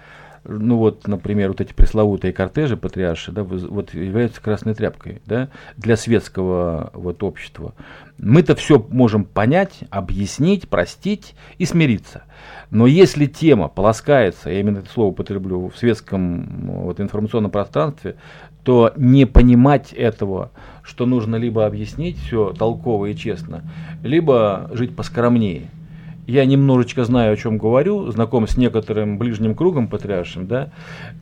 ну 0.48 0.78
вот, 0.78 1.08
например, 1.08 1.50
вот 1.50 1.62
эти 1.62 1.74
пресловутые 1.74 2.34
кортежи 2.34 2.78
патриарши, 2.78 3.32
да, 3.32 3.44
вот 3.44 3.94
являются 3.94 4.42
красной 4.42 4.74
тряпкой, 4.74 5.22
да, 5.26 5.50
для 5.76 5.98
светского 5.98 6.92
вот 6.94 7.22
общества. 7.24 7.74
Мы-то 8.18 8.56
все 8.56 8.86
можем 8.90 9.26
понять, 9.26 9.80
объяснить, 9.90 10.70
простить 10.70 11.36
и 11.58 11.66
смириться. 11.66 12.24
Но 12.72 12.88
если 12.88 13.26
тема 13.26 13.68
полоскается, 13.68 14.50
я 14.50 14.60
именно 14.60 14.80
это 14.80 14.90
слово 14.90 15.10
употреблю, 15.10 15.70
в 15.70 15.78
светском 15.78 16.84
вот, 16.84 17.00
информационном 17.00 17.52
пространстве, 17.52 18.16
что 18.68 18.92
не 18.98 19.26
понимать 19.26 19.94
этого, 19.94 20.52
что 20.84 21.06
нужно 21.06 21.38
либо 21.38 21.66
объяснить 21.66 22.18
все 22.18 22.52
толково 22.52 23.06
и 23.06 23.16
честно, 23.16 23.64
либо 24.04 24.70
жить 24.74 24.94
поскромнее– 24.94 25.70
я 26.28 26.46
немножечко 26.46 27.06
знаю, 27.06 27.34
о 27.34 27.38
чем 27.38 27.58
говорю, 27.58 28.12
знаком 28.12 28.48
с 28.48 28.58
некоторым 28.58 29.18
ближним 29.18 29.56
кругом 29.56 29.88
патриаршим, 29.88 30.46
да, 30.46 30.70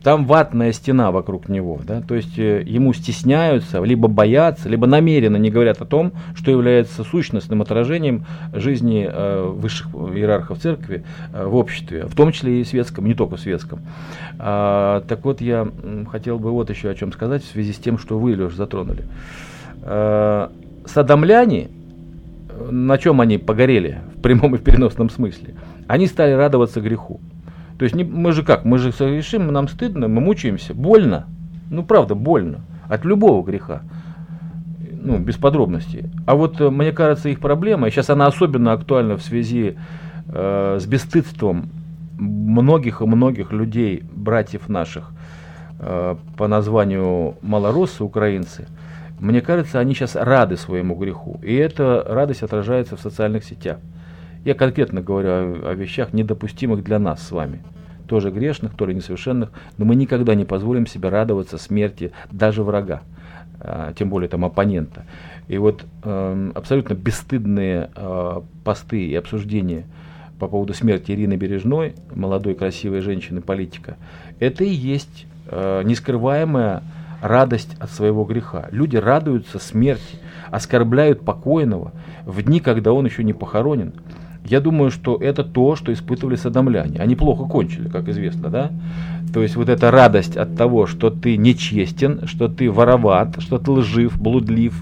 там 0.02 0.26
ватная 0.26 0.72
стена 0.72 1.12
вокруг 1.12 1.48
него, 1.48 1.80
да, 1.84 2.02
то 2.02 2.16
есть 2.16 2.36
э, 2.38 2.62
ему 2.66 2.92
стесняются, 2.92 3.82
либо 3.82 4.08
боятся, 4.08 4.68
либо 4.68 4.88
намеренно 4.88 5.36
не 5.36 5.50
говорят 5.50 5.80
о 5.80 5.84
том, 5.86 6.12
что 6.34 6.50
является 6.50 7.04
сущностным 7.04 7.62
отражением 7.62 8.26
жизни 8.52 9.08
э, 9.08 9.46
высших 9.46 9.86
иерархов 9.94 10.58
церкви 10.58 11.04
э, 11.32 11.46
в 11.46 11.54
обществе, 11.54 12.06
в 12.06 12.16
том 12.16 12.32
числе 12.32 12.60
и 12.60 12.64
светском, 12.64 13.06
не 13.06 13.14
только 13.14 13.36
светском. 13.36 13.80
А, 14.38 15.02
так 15.02 15.24
вот, 15.24 15.40
я 15.40 15.68
хотел 16.10 16.38
бы 16.40 16.50
вот 16.50 16.68
еще 16.68 16.90
о 16.90 16.94
чем 16.96 17.12
сказать 17.12 17.44
в 17.44 17.48
связи 17.48 17.72
с 17.72 17.76
тем, 17.76 17.98
что 17.98 18.18
вы, 18.18 18.34
Леш, 18.34 18.54
затронули. 18.54 19.04
А, 19.82 20.50
садомляне 20.84 21.68
на 22.70 22.98
чем 22.98 23.20
они 23.20 23.38
погорели 23.38 24.00
в 24.16 24.20
прямом 24.20 24.54
и 24.54 24.58
в 24.58 24.62
переносном 24.62 25.10
смысле? 25.10 25.54
Они 25.86 26.06
стали 26.06 26.32
радоваться 26.32 26.80
греху. 26.80 27.20
То 27.78 27.84
есть 27.84 27.94
не, 27.94 28.04
мы 28.04 28.32
же 28.32 28.42
как, 28.42 28.64
мы 28.64 28.78
же 28.78 28.92
совершим, 28.92 29.48
нам 29.48 29.68
стыдно, 29.68 30.08
мы 30.08 30.20
мучаемся, 30.20 30.74
больно. 30.74 31.26
Ну 31.70 31.84
правда, 31.84 32.14
больно. 32.14 32.60
От 32.88 33.04
любого 33.04 33.44
греха. 33.44 33.82
Ну, 35.02 35.18
без 35.18 35.36
подробностей. 35.36 36.04
А 36.26 36.34
вот 36.34 36.60
э, 36.60 36.70
мне 36.70 36.92
кажется, 36.92 37.28
их 37.28 37.38
проблема, 37.38 37.86
и 37.86 37.90
сейчас 37.90 38.10
она 38.10 38.26
особенно 38.26 38.72
актуальна 38.72 39.16
в 39.16 39.22
связи 39.22 39.76
э, 40.28 40.78
с 40.80 40.86
бесстыдством 40.86 41.68
многих 42.18 43.02
и 43.02 43.04
многих 43.04 43.52
людей, 43.52 44.02
братьев 44.14 44.68
наших, 44.68 45.12
э, 45.78 46.16
по 46.36 46.48
названию 46.48 47.36
малороссы, 47.42 48.02
украинцы– 48.02 48.66
мне 49.18 49.40
кажется, 49.40 49.78
они 49.78 49.94
сейчас 49.94 50.14
рады 50.14 50.56
своему 50.56 50.94
греху. 50.94 51.40
И 51.42 51.54
эта 51.54 52.04
радость 52.06 52.42
отражается 52.42 52.96
в 52.96 53.00
социальных 53.00 53.44
сетях. 53.44 53.78
Я 54.44 54.54
конкретно 54.54 55.00
говорю 55.00 55.28
о, 55.28 55.70
о 55.70 55.74
вещах, 55.74 56.12
недопустимых 56.12 56.84
для 56.84 56.98
нас 56.98 57.26
с 57.26 57.30
вами. 57.30 57.62
Тоже 58.06 58.30
грешных, 58.30 58.74
то 58.76 58.86
ли 58.86 58.94
несовершенных, 58.94 59.50
но 59.78 59.84
мы 59.84 59.96
никогда 59.96 60.34
не 60.34 60.44
позволим 60.44 60.86
себе 60.86 61.08
радоваться 61.08 61.58
смерти 61.58 62.12
даже 62.30 62.62
врага, 62.62 63.02
а, 63.58 63.92
тем 63.94 64.10
более 64.10 64.28
там 64.28 64.44
оппонента. 64.44 65.04
И 65.48 65.58
вот 65.58 65.84
э, 66.02 66.50
абсолютно 66.54 66.94
бесстыдные 66.94 67.90
э, 67.94 68.40
посты 68.64 69.06
и 69.06 69.14
обсуждения 69.14 69.84
по 70.38 70.48
поводу 70.48 70.74
смерти 70.74 71.12
Ирины 71.12 71.34
Бережной, 71.34 71.94
молодой 72.14 72.54
красивой 72.54 73.00
женщины-политика, 73.00 73.96
это 74.38 74.64
и 74.64 74.70
есть 74.70 75.26
э, 75.46 75.82
нескрываемая 75.84 76.82
радость 77.26 77.76
от 77.78 77.90
своего 77.90 78.24
греха. 78.24 78.66
Люди 78.70 78.96
радуются 78.96 79.58
смерти, 79.58 80.16
оскорбляют 80.50 81.22
покойного 81.22 81.92
в 82.24 82.42
дни, 82.42 82.60
когда 82.60 82.92
он 82.92 83.06
еще 83.06 83.24
не 83.24 83.32
похоронен. 83.32 83.94
Я 84.44 84.60
думаю, 84.60 84.90
что 84.90 85.16
это 85.16 85.42
то, 85.42 85.74
что 85.74 85.92
испытывали 85.92 86.36
садомляне. 86.36 87.00
Они 87.00 87.16
плохо 87.16 87.44
кончили, 87.44 87.88
как 87.88 88.08
известно, 88.08 88.48
да? 88.48 88.70
То 89.34 89.42
есть 89.42 89.56
вот 89.56 89.68
эта 89.68 89.90
радость 89.90 90.36
от 90.36 90.56
того, 90.56 90.86
что 90.86 91.10
ты 91.10 91.36
нечестен, 91.36 92.26
что 92.26 92.48
ты 92.48 92.70
вороват, 92.70 93.40
что 93.40 93.58
ты 93.58 93.72
лжив, 93.72 94.20
блудлив, 94.20 94.80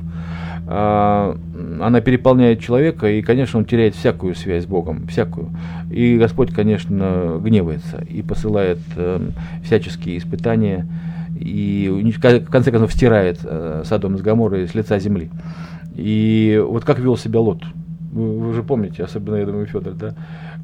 а, 0.67 1.37
она 1.81 2.01
переполняет 2.01 2.61
человека, 2.61 3.11
и, 3.11 3.23
конечно, 3.23 3.59
он 3.59 3.65
теряет 3.65 3.95
всякую 3.95 4.35
связь 4.35 4.65
с 4.65 4.67
Богом, 4.67 5.07
всякую. 5.09 5.51
И 5.91 6.17
Господь, 6.19 6.53
конечно, 6.53 7.39
гневается 7.43 8.03
и 8.09 8.23
посылает 8.23 8.79
э, 8.97 9.21
всяческие 9.63 10.19
испытания 10.19 10.87
и 11.35 12.13
в 12.17 12.51
конце 12.51 12.71
концов 12.71 12.93
стирает 12.93 13.41
э, 13.43 13.83
Содом 13.85 14.17
с 14.17 14.23
Гаморой 14.23 14.69
с 14.69 14.75
лица 14.75 14.99
земли. 14.99 15.31
И 15.95 16.63
вот 16.65 16.85
как 16.85 16.99
вел 16.99 17.17
себя 17.17 17.41
Лот, 17.41 17.63
вы, 18.13 18.39
вы 18.39 18.55
же 18.55 18.63
помните, 18.63 19.05
особенно, 19.05 19.37
я 19.37 19.47
думаю, 19.47 19.67
Федор, 19.67 19.95
да? 19.95 20.15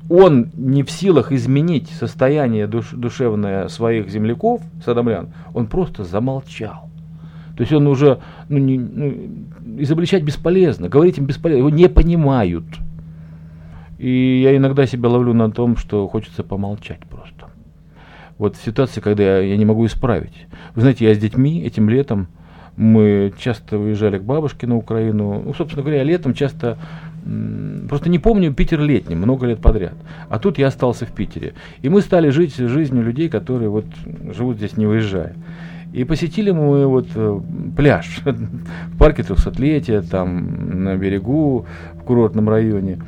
Он 0.09 0.51
не 0.55 0.83
в 0.83 0.91
силах 0.91 1.33
изменить 1.33 1.89
состояние 1.89 2.67
душ, 2.67 2.91
душевное 2.93 3.69
своих 3.69 4.09
земляков, 4.09 4.61
садомлян, 4.85 5.29
он 5.55 5.67
просто 5.67 6.05
замолчал. 6.05 6.89
То 7.57 7.63
есть 7.63 7.73
он 7.73 7.87
уже, 7.87 8.21
ну, 8.49 8.59
не, 8.59 8.79
ну, 8.79 9.83
изобличать 9.83 10.23
бесполезно, 10.23 10.89
говорить 10.89 11.19
им 11.19 11.27
бесполезно, 11.27 11.61
его 11.61 11.71
не 11.71 11.89
понимают. 11.89 12.65
И 13.99 14.41
я 14.43 14.57
иногда 14.57 14.87
себя 14.87 15.11
ловлю 15.11 15.35
на 15.35 15.51
том, 15.51 15.77
что 15.77 16.09
хочется 16.09 16.43
помолчать 16.43 17.01
просто 17.01 17.40
вот 18.41 18.57
ситуации, 18.57 19.03
когда 19.03 19.23
я, 19.23 19.39
я 19.41 19.57
не 19.59 19.67
могу 19.67 19.85
исправить. 19.85 20.47
Вы 20.75 20.81
знаете, 20.81 21.07
я 21.07 21.15
с 21.15 21.19
детьми 21.19 21.63
этим 21.63 21.91
летом, 21.91 22.27
мы 22.75 23.35
часто 23.39 23.79
уезжали 23.79 24.17
к 24.17 24.23
бабушке 24.23 24.67
на 24.67 24.77
Украину. 24.77 25.43
Ну, 25.45 25.53
собственно 25.53 25.83
говоря, 25.83 26.03
летом 26.03 26.33
часто 26.33 26.79
Просто 27.91 28.09
не 28.09 28.19
помню 28.19 28.55
Питер 28.55 28.81
летним, 28.81 29.19
много 29.19 29.47
лет 29.47 29.61
подряд. 29.61 29.93
А 30.31 30.39
тут 30.39 30.57
я 30.57 30.69
остался 30.69 31.05
в 31.05 31.13
Питере. 31.13 31.53
И 31.83 31.91
мы 31.91 32.01
стали 32.01 32.31
жить 32.31 32.57
жизнью 32.57 33.05
людей, 33.05 33.29
которые 33.29 33.69
вот 33.69 33.85
живут 34.35 34.57
здесь 34.57 34.79
не 34.79 34.87
выезжая. 34.87 35.35
И 35.93 36.05
посетили 36.05 36.51
мы 36.51 36.87
вот 36.87 37.09
э, 37.15 37.41
пляж 37.77 38.21
в 38.25 38.99
парке 38.99 39.23
трехсотлетия, 39.23 40.01
там 40.01 40.83
на 40.83 40.97
берегу, 40.97 41.67
в 41.93 42.05
курортном 42.05 42.49
районе. 42.49 43.01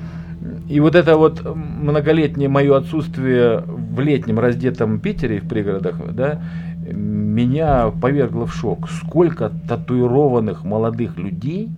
И 0.69 0.81
вот 0.81 0.95
это 0.95 1.17
вот 1.17 1.43
многолетнее 1.45 2.49
мое 2.49 2.77
отсутствие 2.77 3.63
в 3.67 4.01
летнем 4.01 4.39
раздетом 4.39 5.01
Питере 5.01 5.41
в 5.41 5.49
пригородах, 5.49 5.97
да, 6.13 6.43
меня 6.91 7.91
повергло 7.91 8.47
в 8.47 8.55
шок. 8.55 8.89
Сколько 8.89 9.51
татуированных 9.69 10.65
молодых 10.65 11.17
людей, 11.19 11.69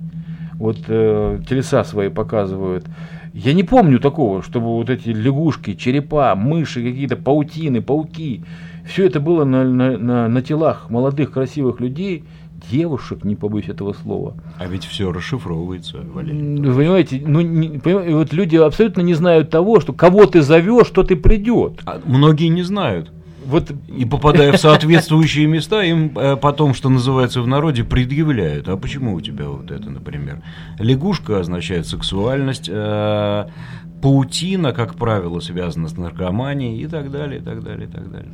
вот 0.54 0.78
э, 0.88 1.40
телеса 1.48 1.84
свои 1.84 2.08
показывают, 2.08 2.86
я 3.34 3.52
не 3.52 3.64
помню 3.64 3.98
такого, 3.98 4.42
чтобы 4.42 4.66
вот 4.66 4.88
эти 4.90 5.08
лягушки, 5.08 5.74
черепа, 5.74 6.34
мыши, 6.36 6.84
какие-то 6.84 7.16
паутины, 7.16 7.82
пауки, 7.82 8.44
все 8.86 9.06
это 9.06 9.18
было 9.18 9.44
на, 9.44 9.64
на, 9.64 9.98
на, 9.98 10.28
на 10.28 10.42
телах 10.42 10.88
молодых 10.88 11.32
красивых 11.32 11.80
людей, 11.80 12.24
девушек, 12.70 13.24
не 13.24 13.36
побоюсь 13.36 13.68
этого 13.68 13.92
слова. 13.92 14.34
А 14.58 14.66
ведь 14.66 14.84
все 14.84 15.12
расшифровывается, 15.12 15.98
Валерий. 16.12 16.60
Вы 16.60 16.74
понимаете, 16.74 17.22
ну, 17.26 17.40
не, 17.40 17.78
понимаете, 17.78 18.14
вот 18.14 18.32
люди 18.32 18.56
абсолютно 18.56 19.00
не 19.02 19.14
знают 19.14 19.50
того, 19.50 19.80
что 19.80 19.92
кого 19.92 20.26
ты 20.26 20.42
зовешь, 20.42 20.86
что 20.86 21.02
ты 21.02 21.16
придет. 21.16 21.80
А 21.86 22.00
многие 22.04 22.48
не 22.48 22.62
знают. 22.62 23.10
Вот 23.46 23.70
и 23.94 24.04
попадая 24.04 24.52
в 24.52 24.56
соответствующие 24.56 25.46
места, 25.46 25.82
им 25.82 26.16
э, 26.16 26.36
потом, 26.36 26.72
что 26.72 26.88
называется 26.88 27.42
в 27.42 27.46
народе, 27.46 27.84
предъявляют. 27.84 28.68
А 28.68 28.76
почему 28.76 29.14
у 29.14 29.20
тебя 29.20 29.48
вот 29.48 29.70
это, 29.70 29.90
например? 29.90 30.40
Лягушка 30.78 31.40
означает 31.40 31.86
сексуальность, 31.86 32.70
э, 32.72 33.46
паутина, 34.04 34.74
как 34.74 34.96
правило, 34.96 35.40
связана 35.40 35.88
с 35.88 35.96
наркоманией 35.96 36.82
и 36.82 36.86
так 36.86 37.10
далее, 37.10 37.40
и 37.40 37.42
так 37.42 37.64
далее, 37.64 37.88
и 37.88 37.90
так 37.90 38.12
далее. 38.12 38.28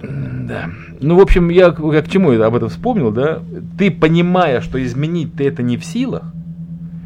Да. 0.48 0.68
Ну, 1.00 1.14
в 1.14 1.20
общем, 1.20 1.48
я, 1.48 1.66
я 1.92 2.02
к 2.02 2.08
чему 2.08 2.32
об 2.32 2.56
этом 2.56 2.68
вспомнил, 2.70 3.12
да? 3.12 3.38
Ты, 3.78 3.92
понимая, 3.92 4.62
что 4.62 4.82
изменить 4.82 5.34
ты 5.34 5.46
это 5.46 5.62
не 5.62 5.76
в 5.76 5.84
силах, 5.84 6.24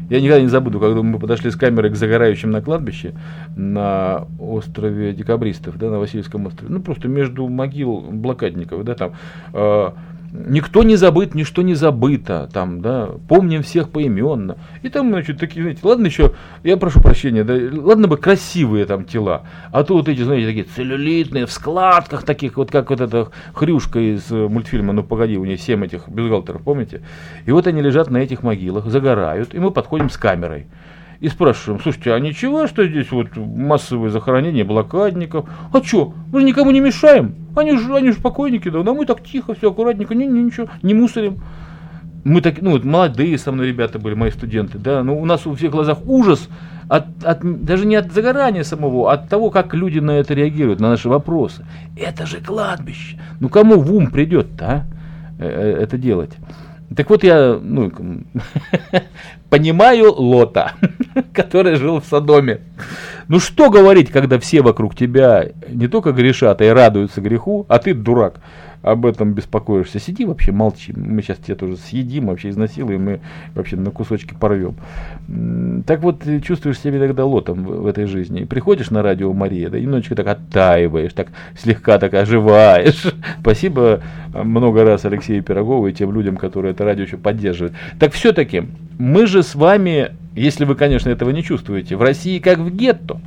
я 0.09 0.19
никогда 0.19 0.41
не 0.41 0.47
забуду, 0.47 0.79
когда 0.79 0.99
мы 1.03 1.19
подошли 1.19 1.51
с 1.51 1.55
камерой 1.55 1.91
к 1.91 1.95
загорающим 1.95 2.49
на 2.49 2.63
кладбище 2.63 3.13
на 3.55 4.25
острове 4.39 5.13
Декабристов, 5.13 5.77
да, 5.77 5.91
на 5.91 5.99
Васильевском 5.99 6.47
острове, 6.47 6.73
ну, 6.73 6.79
просто 6.79 7.07
между 7.07 7.47
могил 7.47 8.01
блокадников, 8.01 8.83
да, 8.83 8.95
там, 8.95 9.11
э, 9.53 9.89
никто 10.45 10.83
не 10.83 10.95
забыт, 10.95 11.35
ничто 11.35 11.61
не 11.61 11.73
забыто, 11.73 12.49
там, 12.51 12.81
да, 12.81 13.09
помним 13.27 13.63
всех 13.63 13.89
поименно. 13.89 14.57
И 14.81 14.89
там, 14.89 15.09
значит, 15.09 15.39
такие, 15.39 15.63
знаете, 15.63 15.81
ладно 15.83 16.05
еще, 16.05 16.33
я 16.63 16.77
прошу 16.77 17.01
прощения, 17.01 17.43
да, 17.43 17.55
ладно 17.81 18.07
бы 18.07 18.17
красивые 18.17 18.85
там 18.85 19.05
тела, 19.05 19.43
а 19.71 19.83
то 19.83 19.95
вот 19.95 20.09
эти, 20.09 20.21
знаете, 20.21 20.47
такие 20.47 20.65
целлюлитные, 20.65 21.45
в 21.45 21.51
складках 21.51 22.23
таких, 22.23 22.57
вот 22.57 22.71
как 22.71 22.89
вот 22.89 23.01
эта 23.01 23.29
хрюшка 23.53 23.99
из 23.99 24.31
э, 24.31 24.47
мультфильма 24.47 24.93
«Ну 24.93 25.03
погоди», 25.03 25.37
у 25.37 25.45
нее 25.45 25.57
семь 25.57 25.85
этих 25.85 26.07
бюстгальтеров, 26.07 26.61
помните? 26.61 27.01
И 27.45 27.51
вот 27.51 27.67
они 27.67 27.81
лежат 27.81 28.09
на 28.09 28.17
этих 28.17 28.43
могилах, 28.43 28.87
загорают, 28.87 29.53
и 29.53 29.59
мы 29.59 29.71
подходим 29.71 30.09
с 30.09 30.17
камерой 30.17 30.67
и 31.19 31.29
спрашиваем, 31.29 31.81
слушайте, 31.81 32.13
а 32.13 32.19
ничего, 32.19 32.67
что 32.67 32.85
здесь 32.85 33.11
вот 33.11 33.35
массовые 33.37 34.11
захоронения 34.11 34.65
блокадников? 34.65 35.49
А 35.71 35.83
что, 35.83 36.13
мы 36.31 36.41
же 36.41 36.45
никому 36.45 36.71
не 36.71 36.79
мешаем? 36.79 37.35
Они 37.55 37.77
же, 37.77 37.95
они 37.95 38.11
же 38.11 38.19
покойники, 38.19 38.69
да, 38.69 38.83
да 38.83 38.93
мы 38.93 39.05
так 39.05 39.23
тихо, 39.23 39.53
все 39.53 39.71
аккуратненько, 39.71 40.13
не, 40.15 40.27
не, 40.27 40.43
ничего, 40.43 40.67
не 40.81 40.93
мусорим. 40.93 41.41
Мы 42.23 42.41
так, 42.41 42.61
ну, 42.61 42.71
вот 42.71 42.83
молодые 42.83 43.37
со 43.37 43.51
мной 43.51 43.67
ребята 43.67 43.99
были, 43.99 44.15
мои 44.15 44.31
студенты, 44.31 44.79
да, 44.79 45.03
но 45.03 45.15
у 45.15 45.25
нас 45.25 45.45
у 45.45 45.53
всех 45.53 45.71
глазах 45.71 45.99
ужас, 46.05 46.49
от, 46.87 47.23
от, 47.23 47.63
даже 47.63 47.85
не 47.85 47.95
от 47.95 48.11
загорания 48.11 48.63
самого, 48.63 49.11
а 49.11 49.13
от 49.13 49.29
того, 49.29 49.49
как 49.51 49.73
люди 49.73 49.99
на 49.99 50.11
это 50.11 50.33
реагируют, 50.33 50.79
на 50.79 50.89
наши 50.89 51.09
вопросы. 51.09 51.65
Это 51.95 52.25
же 52.25 52.41
кладбище. 52.41 53.19
Ну, 53.39 53.49
кому 53.49 53.79
в 53.79 53.93
ум 53.93 54.07
придет-то, 54.07 54.65
а, 54.65 54.85
э, 55.39 55.47
э, 55.47 55.83
это 55.83 55.97
делать? 55.97 56.31
Так 56.93 57.09
вот 57.09 57.23
я 57.23 57.59
ну, 57.61 57.91
понимаю 59.49 60.13
Лота, 60.13 60.73
который 61.33 61.75
жил 61.75 61.99
в 61.99 62.05
Содоме. 62.05 62.61
Ну 63.27 63.39
что 63.39 63.69
говорить, 63.69 64.11
когда 64.11 64.39
все 64.39 64.61
вокруг 64.61 64.95
тебя 64.95 65.47
не 65.67 65.87
только 65.87 66.11
грешат, 66.11 66.61
а 66.61 66.65
и 66.65 66.69
радуются 66.69 67.21
греху, 67.21 67.65
а 67.69 67.79
ты 67.79 67.93
дурак 67.93 68.39
об 68.85 69.07
этом 69.07 69.33
беспокоишься. 69.33 69.99
Сиди 69.99 70.25
вообще, 70.25 70.51
молчи. 70.51 70.93
Мы 70.95 71.23
сейчас 71.23 71.39
тебя 71.39 71.55
тоже 71.55 71.75
съедим, 71.75 72.27
вообще 72.27 72.49
изнасилуем 72.49 73.09
и 73.09 73.19
вообще 73.55 73.77
на 73.77 73.89
кусочки 73.89 74.35
порвем. 74.39 74.75
Так 75.87 76.01
вот, 76.01 76.23
чувствуешь 76.43 76.79
себя 76.79 76.99
тогда 76.99 77.25
лотом 77.25 77.63
в, 77.63 77.87
этой 77.87 78.05
жизни. 78.05 78.41
И 78.41 78.45
приходишь 78.45 78.91
на 78.91 79.01
радио 79.01 79.33
Мария, 79.33 79.69
да, 79.69 79.79
немножечко 79.79 80.13
так 80.13 80.27
оттаиваешь, 80.27 81.13
так 81.13 81.29
слегка 81.57 81.97
так 81.97 82.13
оживаешь. 82.13 83.07
Спасибо 83.41 84.01
много 84.31 84.83
раз 84.83 85.03
Алексею 85.03 85.41
Пирогову 85.41 85.87
и 85.87 85.93
тем 85.93 86.13
людям, 86.13 86.37
которые 86.37 86.73
это 86.73 86.85
радио 86.85 87.05
еще 87.05 87.17
поддерживают. 87.17 87.73
Так 87.99 88.13
все-таки, 88.13 88.65
мы 88.99 89.25
же 89.25 89.41
с 89.41 89.55
вами, 89.55 90.11
если 90.35 90.65
вы, 90.65 90.75
конечно, 90.75 91.09
этого 91.09 91.29
не 91.29 91.43
чувствуете, 91.43 91.95
в 91.95 92.01
России 92.01 92.39
как 92.39 92.59
в 92.59 92.69
гетто. 92.69 93.19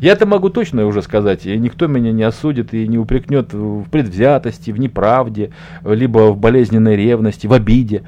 Я 0.00 0.12
это 0.12 0.26
могу 0.26 0.48
точно 0.48 0.86
уже 0.86 1.00
сказать, 1.02 1.46
и 1.46 1.56
никто 1.56 1.86
меня 1.86 2.10
не 2.10 2.24
осудит 2.24 2.74
и 2.74 2.88
не 2.88 2.98
упрекнет 2.98 3.52
в 3.52 3.84
предвзятости, 3.88 4.72
в 4.72 4.80
неправде, 4.80 5.52
либо 5.84 6.32
в 6.32 6.38
болезненной 6.38 6.96
ревности, 6.96 7.46
в 7.46 7.52
обиде. 7.52 8.02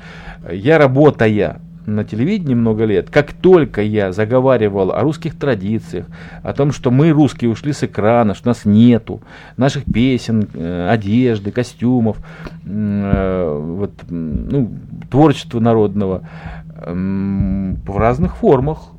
Я 0.51 0.79
работая 0.79 1.61
на 1.87 2.05
телевидении 2.05 2.55
много 2.55 2.85
лет, 2.85 3.11
как 3.11 3.33
только 3.33 3.83
я 3.83 4.13
заговаривал 4.13 4.93
о 4.93 5.01
русских 5.03 5.37
традициях, 5.37 6.07
о 6.43 6.53
том, 6.53 6.73
что 6.73 6.91
мы, 6.91 7.11
русские, 7.11 7.51
ушли 7.51 7.73
с 7.73 7.85
экрана, 7.85 8.35
что 8.35 8.49
нас 8.49 8.65
нету, 8.65 9.21
наших 9.57 9.85
песен, 9.85 10.49
э, 10.55 10.89
одежды, 10.91 11.51
костюмов, 11.51 12.17
э, 12.65 13.61
вот, 13.63 13.93
ну, 14.09 14.71
творчества 15.11 15.61
народного 15.61 16.29
в 16.77 17.99
разных 17.99 18.37
формах, 18.37 18.91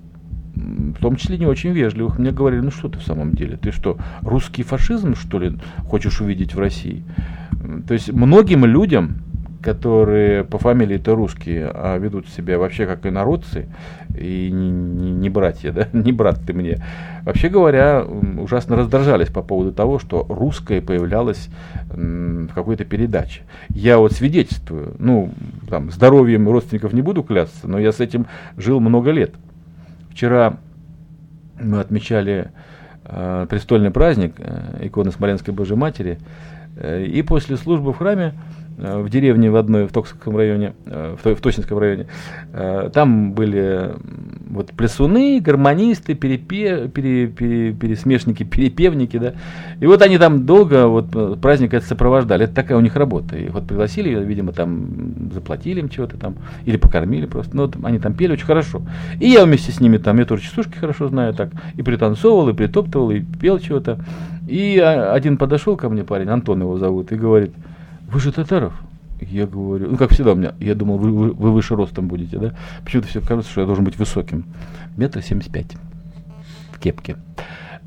в 0.55 0.99
том 0.99 1.15
числе 1.17 1.37
не 1.37 1.45
очень 1.45 1.71
вежливых, 1.71 2.17
мне 2.17 2.31
говорили, 2.31 2.61
ну 2.61 2.71
что 2.71 2.87
ты 2.87 2.99
в 2.99 3.03
самом 3.03 3.33
деле, 3.33 3.57
ты 3.57 3.71
что, 3.71 3.97
русский 4.21 4.63
фашизм, 4.63 5.15
что 5.15 5.39
ли, 5.39 5.57
хочешь 5.85 6.21
увидеть 6.21 6.55
в 6.55 6.59
России? 6.59 7.03
То 7.87 7.93
есть 7.93 8.11
многим 8.11 8.65
людям, 8.65 9.21
которые 9.65 10.43
по 10.43 10.59
фамилии-то 10.59 11.15
русские, 11.15 11.71
а 11.73 11.97
ведут 11.97 12.29
себя 12.29 12.59
вообще 12.59 12.85
как 12.85 13.03
инородцы, 13.07 13.67
и 14.15 14.51
не, 14.51 14.69
не, 14.69 15.11
не 15.11 15.29
братья, 15.29 15.71
да, 15.71 15.87
не 15.93 16.11
брат 16.11 16.39
ты 16.45 16.53
мне, 16.53 16.77
вообще 17.23 17.49
говоря, 17.49 18.05
ужасно 18.05 18.75
раздражались 18.75 19.29
по 19.29 19.41
поводу 19.41 19.73
того, 19.73 19.97
что 19.97 20.23
русское 20.29 20.81
появлялось 20.81 21.49
в 21.89 22.53
какой-то 22.53 22.85
передаче. 22.85 23.41
Я 23.69 23.97
вот 23.97 24.11
свидетельствую, 24.11 24.93
ну, 24.99 25.31
там, 25.67 25.89
здоровьем 25.89 26.47
родственников 26.47 26.93
не 26.93 27.01
буду 27.01 27.23
клясться, 27.23 27.67
но 27.67 27.79
я 27.79 27.91
с 27.91 27.99
этим 27.99 28.27
жил 28.57 28.79
много 28.79 29.09
лет. 29.09 29.33
Вчера 30.11 30.57
мы 31.59 31.79
отмечали 31.79 32.51
э, 33.03 33.47
престольный 33.49 33.89
праздник 33.89 34.35
э, 34.37 34.85
иконы 34.85 35.11
Смоленской 35.11 35.55
Божьей 35.55 35.75
Матери, 35.75 36.19
э, 36.77 37.03
и 37.03 37.23
после 37.23 37.57
службы 37.57 37.93
в 37.93 37.97
храме 37.97 38.35
в 38.77 39.09
деревне 39.09 39.49
в 39.49 39.55
одной, 39.55 39.87
в 39.87 39.91
Токсовском 39.91 40.35
районе, 40.35 40.73
э, 40.85 41.15
в, 41.21 41.35
в 41.35 41.41
Точинском 41.41 41.77
районе. 41.77 42.07
Э, 42.53 42.89
там 42.93 43.33
были 43.33 43.93
вот 44.49 44.71
плясуны, 44.71 45.39
гармонисты, 45.39 46.13
перепе, 46.13 46.87
пере, 46.87 47.27
пере, 47.27 47.73
пересмешники, 47.73 48.43
перепевники, 48.43 49.17
да. 49.17 49.33
И 49.79 49.85
вот 49.85 50.01
они 50.01 50.17
там 50.17 50.45
долго 50.45 50.87
вот 50.87 51.41
праздник 51.41 51.73
это 51.73 51.85
сопровождали. 51.85 52.45
Это 52.45 52.53
такая 52.53 52.77
у 52.77 52.81
них 52.81 52.95
работа. 52.95 53.37
И 53.37 53.49
вот 53.49 53.67
пригласили, 53.67 54.23
видимо, 54.23 54.51
там 54.51 55.31
заплатили 55.31 55.79
им 55.79 55.89
чего-то 55.89 56.17
там, 56.17 56.35
или 56.65 56.77
покормили 56.77 57.25
просто. 57.25 57.55
Но 57.55 57.71
ну, 57.73 57.85
они 57.85 57.99
там 57.99 58.13
пели 58.13 58.33
очень 58.33 58.45
хорошо. 58.45 58.81
И 59.19 59.29
я 59.29 59.45
вместе 59.45 59.71
с 59.71 59.79
ними 59.79 59.97
там, 59.97 60.17
я 60.19 60.25
тоже 60.25 60.43
частушки 60.43 60.77
хорошо 60.77 61.07
знаю 61.07 61.33
так, 61.33 61.49
и 61.75 61.81
пританцовывал, 61.81 62.49
и 62.49 62.53
притоптывал, 62.53 63.11
и 63.11 63.21
пел 63.21 63.59
чего-то. 63.59 63.99
И 64.47 64.77
а, 64.79 65.13
один 65.13 65.37
подошел 65.37 65.75
ко 65.75 65.89
мне 65.89 66.03
парень, 66.03 66.29
Антон 66.29 66.61
его 66.61 66.77
зовут, 66.77 67.11
и 67.11 67.15
говорит, 67.15 67.51
вы 68.07 68.19
же 68.19 68.31
Татаров? 68.31 68.73
Я 69.21 69.47
говорю, 69.47 69.91
ну 69.91 69.97
как 69.97 70.11
всегда 70.11 70.33
у 70.33 70.35
меня, 70.35 70.53
я 70.59 70.75
думал, 70.75 70.97
вы, 70.97 71.11
вы, 71.11 71.31
вы 71.31 71.51
выше 71.53 71.75
ростом 71.75 72.07
будете, 72.07 72.37
да? 72.37 72.53
Почему-то 72.83 73.07
все 73.07 73.21
кажется, 73.21 73.51
что 73.51 73.61
я 73.61 73.67
должен 73.67 73.85
быть 73.85 73.97
высоким. 73.97 74.45
Метр 74.97 75.21
семьдесят 75.21 75.53
пять 75.53 75.77
в 76.73 76.79
кепке. 76.79 77.15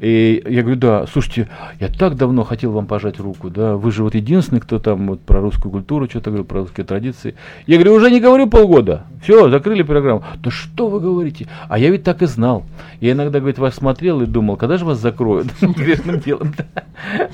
И 0.00 0.44
я 0.46 0.62
говорю, 0.62 0.78
да, 0.78 1.06
слушайте, 1.12 1.48
я 1.80 1.88
так 1.88 2.14
давно 2.14 2.44
хотел 2.44 2.70
вам 2.70 2.86
пожать 2.86 3.18
руку, 3.18 3.50
да, 3.50 3.74
вы 3.74 3.90
же 3.90 4.04
вот 4.04 4.14
единственный, 4.14 4.60
кто 4.60 4.78
там 4.78 5.08
вот 5.08 5.20
про 5.20 5.40
русскую 5.40 5.72
культуру 5.72 6.08
что-то 6.08 6.30
говорил, 6.30 6.44
про 6.44 6.60
русские 6.60 6.86
традиции. 6.86 7.34
Я 7.66 7.78
говорю, 7.78 7.94
уже 7.94 8.08
не 8.10 8.20
говорю 8.20 8.46
полгода, 8.46 9.06
все, 9.22 9.50
закрыли 9.50 9.82
программу. 9.82 10.22
Да 10.40 10.52
что 10.52 10.86
вы 10.86 11.00
говорите? 11.00 11.48
А 11.68 11.80
я 11.80 11.90
ведь 11.90 12.04
так 12.04 12.22
и 12.22 12.26
знал. 12.26 12.64
Я 13.00 13.12
иногда, 13.12 13.40
говорит, 13.40 13.58
вас 13.58 13.74
смотрел 13.74 14.22
и 14.22 14.26
думал, 14.26 14.56
когда 14.56 14.78
же 14.78 14.84
вас 14.84 15.00
закроют 15.00 15.48
грешным 15.60 16.20
делом. 16.20 16.54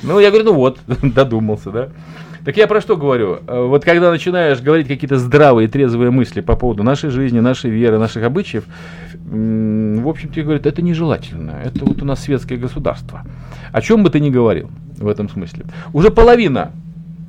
Ну, 0.03 0.19
я 0.19 0.31
говорю, 0.31 0.47
ну 0.47 0.55
вот, 0.55 0.79
додумался, 1.03 1.71
да. 1.71 1.89
Так 2.45 2.59
я 2.59 2.67
про 2.67 2.81
что 2.81 2.97
говорю? 2.97 3.39
Э, 3.47 3.67
вот 3.67 3.85
когда 3.85 4.11
начинаешь 4.11 4.61
говорить 4.61 4.87
какие-то 4.87 5.19
здравые, 5.19 5.67
трезвые 5.69 6.11
мысли 6.11 6.43
по 6.43 6.57
поводу 6.57 6.83
нашей 6.83 7.11
жизни, 7.11 7.41
нашей 7.41 7.71
веры, 7.71 7.99
наших 7.99 8.23
обычаев, 8.25 8.65
в 9.25 10.09
общем, 10.09 10.29
тебе 10.29 10.43
говорят, 10.43 10.67
это 10.67 10.83
нежелательно. 10.83 11.63
Это 11.65 11.85
вот 11.85 12.03
у 12.03 12.05
нас 12.05 12.23
светское 12.23 12.59
государство. 12.59 13.23
О 13.73 13.81
чем 13.81 14.05
бы 14.05 14.11
ты 14.11 14.21
ни 14.21 14.31
говорил 14.31 14.71
в 14.99 15.09
этом 15.09 15.29
смысле. 15.31 15.65
Уже 15.93 16.11
половина 16.11 16.73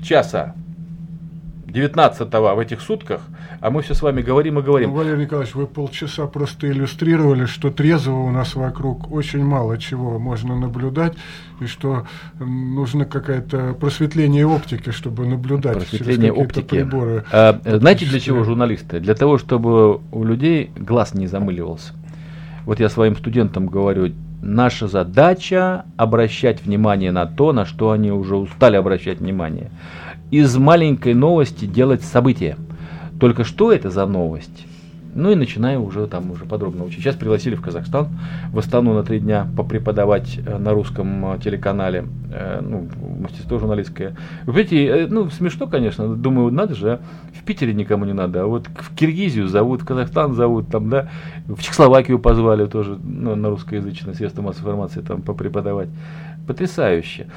часа 0.03 0.53
19 1.75 2.31
в 2.31 2.59
этих 2.59 2.79
сутках, 2.79 3.19
а 3.59 3.69
мы 3.69 3.81
все 3.81 3.93
с 3.93 4.01
вами 4.01 4.21
говорим 4.21 4.59
и 4.59 4.61
говорим. 4.61 4.91
Ну, 4.91 4.95
Валерий 4.95 5.23
Николаевич, 5.25 5.55
вы 5.55 5.67
полчаса 5.67 6.25
просто 6.25 6.71
иллюстрировали, 6.71 7.45
что 7.45 7.69
трезвого 7.69 8.23
у 8.23 8.31
нас 8.31 8.55
вокруг 8.55 9.11
очень 9.11 9.43
мало 9.43 9.77
чего 9.77 10.17
можно 10.17 10.55
наблюдать, 10.55 11.15
и 11.59 11.65
что 11.65 12.07
нужно 12.39 13.03
какое-то 13.05 13.75
просветление 13.79 14.47
оптики, 14.47 14.91
чтобы 14.91 15.27
наблюдать 15.27 15.73
просветление 15.73 16.31
через 16.31 16.45
оптики. 16.45 16.75
приборы. 16.75 17.25
А, 17.31 17.59
знаете, 17.65 18.05
для 18.05 18.21
чего 18.21 18.45
журналисты? 18.45 19.01
Для 19.01 19.13
того, 19.13 19.37
чтобы 19.37 19.99
у 20.11 20.23
людей 20.23 20.71
глаз 20.77 21.13
не 21.13 21.27
замыливался. 21.27 21.93
Вот 22.65 22.79
я 22.79 22.87
своим 22.87 23.17
студентам 23.17 23.67
говорю, 23.67 24.13
наша 24.41 24.87
задача 24.87 25.83
обращать 25.97 26.63
внимание 26.63 27.11
на 27.11 27.25
то, 27.25 27.51
на 27.51 27.65
что 27.65 27.91
они 27.91 28.11
уже 28.11 28.37
устали 28.37 28.77
обращать 28.77 29.19
внимание 29.19 29.71
из 30.31 30.55
маленькой 30.57 31.13
новости 31.13 31.65
делать 31.65 32.03
событие. 32.03 32.57
Только 33.19 33.43
что 33.43 33.71
это 33.71 33.89
за 33.89 34.05
новость? 34.05 34.65
Ну 35.15 35.31
и 35.31 35.35
начинаю 35.35 35.81
уже 35.81 36.07
там 36.07 36.29
уже 36.31 36.43
подробно 36.43 36.83
учить. 36.83 36.99
Сейчас 36.99 37.15
пригласили 37.15 37.55
в 37.55 37.61
Казахстан, 37.61 38.09
в 38.51 38.59
Астану 38.59 38.93
на 38.93 39.03
три 39.03 39.21
дня 39.21 39.47
попреподавать 39.55 40.37
э, 40.45 40.57
на 40.57 40.71
русском 40.71 41.33
э, 41.33 41.39
телеканале, 41.39 42.03
э, 42.33 42.59
ну, 42.61 42.89
мастерство 43.21 43.57
журналистское. 43.57 44.17
Вы 44.45 44.65
понимаете, 44.65 45.07
ну, 45.09 45.29
смешно, 45.29 45.67
конечно, 45.67 46.13
думаю, 46.13 46.51
надо 46.51 46.75
же, 46.75 46.99
в 47.33 47.45
Питере 47.45 47.73
никому 47.73 48.03
не 48.03 48.11
надо, 48.11 48.43
а 48.43 48.45
вот 48.45 48.67
в 48.67 48.93
Киргизию 48.93 49.47
зовут, 49.47 49.83
в 49.83 49.85
Казахстан 49.85 50.33
зовут, 50.33 50.67
там, 50.67 50.89
да, 50.89 51.09
в 51.47 51.61
Чехословакию 51.61 52.19
позвали 52.19 52.65
тоже 52.65 52.99
ну, 53.01 53.35
на 53.35 53.49
русскоязычное 53.49 54.15
средство 54.15 54.41
массовой 54.41 54.71
информации 54.71 54.99
там 54.99 55.21
попреподавать. 55.21 55.87
Потрясающе. 56.47 57.27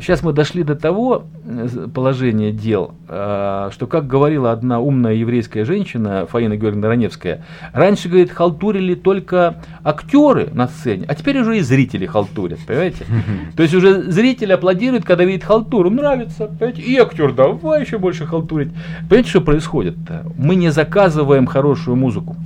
Сейчас 0.00 0.22
мы 0.22 0.32
дошли 0.32 0.64
до 0.64 0.74
того 0.74 1.24
э, 1.44 1.88
положения 1.94 2.50
дел, 2.50 2.94
э, 3.08 3.70
что, 3.72 3.86
как 3.86 4.06
говорила 4.06 4.50
одна 4.50 4.80
умная 4.80 5.14
еврейская 5.14 5.64
женщина, 5.64 6.26
Фаина 6.26 6.56
Георгиевна 6.56 6.88
Раневская, 6.88 7.44
раньше, 7.72 8.08
говорит, 8.08 8.32
халтурили 8.32 8.94
только 8.94 9.56
актеры 9.84 10.48
на 10.52 10.66
сцене, 10.68 11.04
а 11.08 11.14
теперь 11.14 11.38
уже 11.40 11.58
и 11.58 11.60
зрители 11.60 12.06
халтурят, 12.06 12.58
понимаете? 12.66 13.04
То 13.56 13.62
есть 13.62 13.74
уже 13.74 14.10
зритель 14.10 14.52
аплодирует, 14.52 15.04
когда 15.04 15.24
видит 15.24 15.44
халтуру, 15.44 15.90
нравится, 15.90 16.46
понимаете? 16.46 16.82
И 16.82 16.96
актер, 16.96 17.32
давай 17.32 17.82
еще 17.82 17.98
больше 17.98 18.26
халтурить. 18.26 18.72
Понимаете, 19.08 19.30
что 19.30 19.40
происходит-то? 19.40 20.26
Мы 20.36 20.56
не 20.56 20.70
заказываем 20.70 21.46
хорошую 21.46 21.96
музыку 21.96 22.36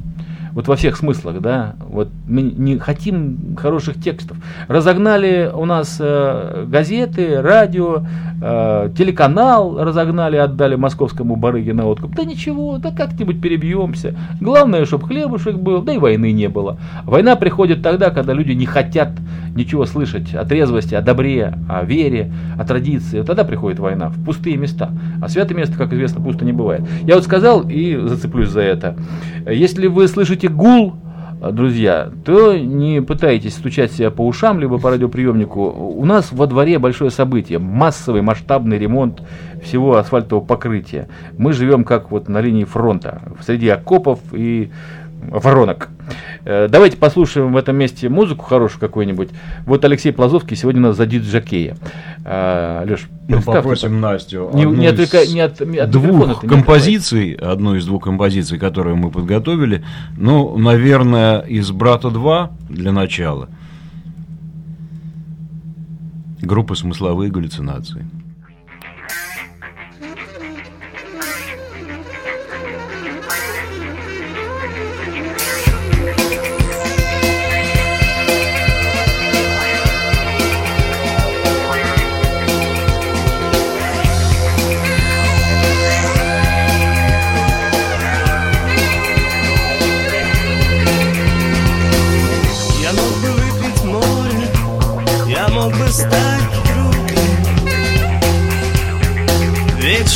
вот 0.56 0.68
во 0.68 0.74
всех 0.76 0.96
смыслах, 0.96 1.42
да, 1.42 1.76
вот 1.86 2.08
мы 2.26 2.40
не 2.40 2.78
хотим 2.78 3.56
хороших 3.58 4.02
текстов. 4.02 4.38
Разогнали 4.68 5.50
у 5.54 5.66
нас 5.66 5.98
э, 6.00 6.64
газеты, 6.66 7.42
радио, 7.42 8.04
э, 8.40 8.90
телеканал 8.96 9.84
разогнали, 9.84 10.38
отдали 10.38 10.76
московскому 10.76 11.36
барыге 11.36 11.74
на 11.74 11.84
откуп. 11.86 12.14
Да 12.14 12.24
ничего, 12.24 12.78
да 12.78 12.90
как-нибудь 12.90 13.38
перебьемся. 13.38 14.14
Главное, 14.40 14.86
чтобы 14.86 15.06
хлебушек 15.06 15.56
был, 15.56 15.82
да 15.82 15.92
и 15.92 15.98
войны 15.98 16.32
не 16.32 16.48
было. 16.48 16.78
Война 17.04 17.36
приходит 17.36 17.82
тогда, 17.82 18.08
когда 18.08 18.32
люди 18.32 18.52
не 18.52 18.64
хотят 18.64 19.10
ничего 19.56 19.86
слышать 19.86 20.34
о 20.34 20.44
трезвости, 20.44 20.94
о 20.94 21.02
добре, 21.02 21.54
о 21.68 21.84
вере, 21.84 22.32
о 22.58 22.64
традиции. 22.64 23.22
Тогда 23.22 23.44
приходит 23.44 23.78
война 23.78 24.08
в 24.08 24.24
пустые 24.24 24.56
места. 24.56 24.90
А 25.20 25.28
святое 25.28 25.56
место, 25.56 25.76
как 25.76 25.92
известно, 25.92 26.22
пусто 26.22 26.44
не 26.44 26.52
бывает. 26.52 26.82
Я 27.02 27.16
вот 27.16 27.24
сказал 27.24 27.68
и 27.68 27.96
зацеплюсь 28.06 28.50
за 28.50 28.60
это. 28.60 28.96
Если 29.50 29.86
вы 29.86 30.08
слышите 30.08 30.45
слышите 30.46 30.48
гул, 30.48 30.94
э, 31.42 31.50
друзья, 31.52 32.10
то 32.24 32.56
не 32.56 33.00
пытайтесь 33.02 33.54
стучать 33.54 33.92
себя 33.92 34.10
по 34.10 34.26
ушам, 34.26 34.60
либо 34.60 34.78
по 34.78 34.90
радиоприемнику. 34.90 35.60
У 35.60 36.04
нас 36.04 36.32
во 36.32 36.46
дворе 36.46 36.78
большое 36.78 37.10
событие, 37.10 37.58
массовый 37.58 38.22
масштабный 38.22 38.78
ремонт 38.78 39.22
всего 39.62 39.96
асфальтового 39.96 40.44
покрытия. 40.44 41.08
Мы 41.38 41.52
живем 41.52 41.84
как 41.84 42.10
вот 42.10 42.28
на 42.28 42.40
линии 42.40 42.64
фронта, 42.64 43.22
среди 43.44 43.68
окопов 43.68 44.20
и 44.32 44.70
воронок. 45.30 45.88
Э, 46.44 46.68
давайте 46.68 46.96
послушаем 46.96 47.52
в 47.52 47.56
этом 47.56 47.76
месте 47.76 48.08
музыку 48.08 48.44
хорошую 48.44 48.80
какую-нибудь. 48.80 49.30
Вот 49.64 49.84
Алексей 49.84 50.12
Плазовский 50.12 50.56
сегодня 50.56 50.80
у 50.80 50.84
нас 50.84 50.96
за 50.96 51.06
диджакея. 51.06 51.76
А, 52.24 52.84
Леш, 52.84 53.08
ну, 53.28 53.42
попросим 53.42 54.00
Настю. 54.00 54.50
Не, 54.54 54.64
не, 54.64 54.86
отвлекай, 54.86 55.28
не 55.28 55.40
от, 55.40 55.60
от 55.60 55.90
двух 55.90 56.40
композиций, 56.40 57.32
одну 57.34 57.74
из 57.74 57.86
двух 57.86 58.04
композиций, 58.04 58.58
которые 58.58 58.94
мы 58.94 59.10
подготовили. 59.10 59.84
Ну, 60.16 60.56
наверное, 60.56 61.40
из 61.40 61.70
«Брата 61.70 62.08
2» 62.08 62.50
для 62.68 62.92
начала. 62.92 63.48
Группа 66.40 66.74
«Смысловые 66.74 67.30
галлюцинации». 67.30 68.06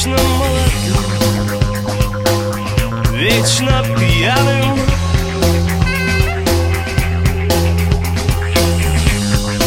вечно 0.01 0.17
молодым, 0.39 0.97
вечно 3.13 3.85
пьяным. 3.99 4.79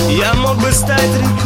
Я 0.10 0.34
мог 0.34 0.58
бы 0.58 0.72
стать. 0.72 1.43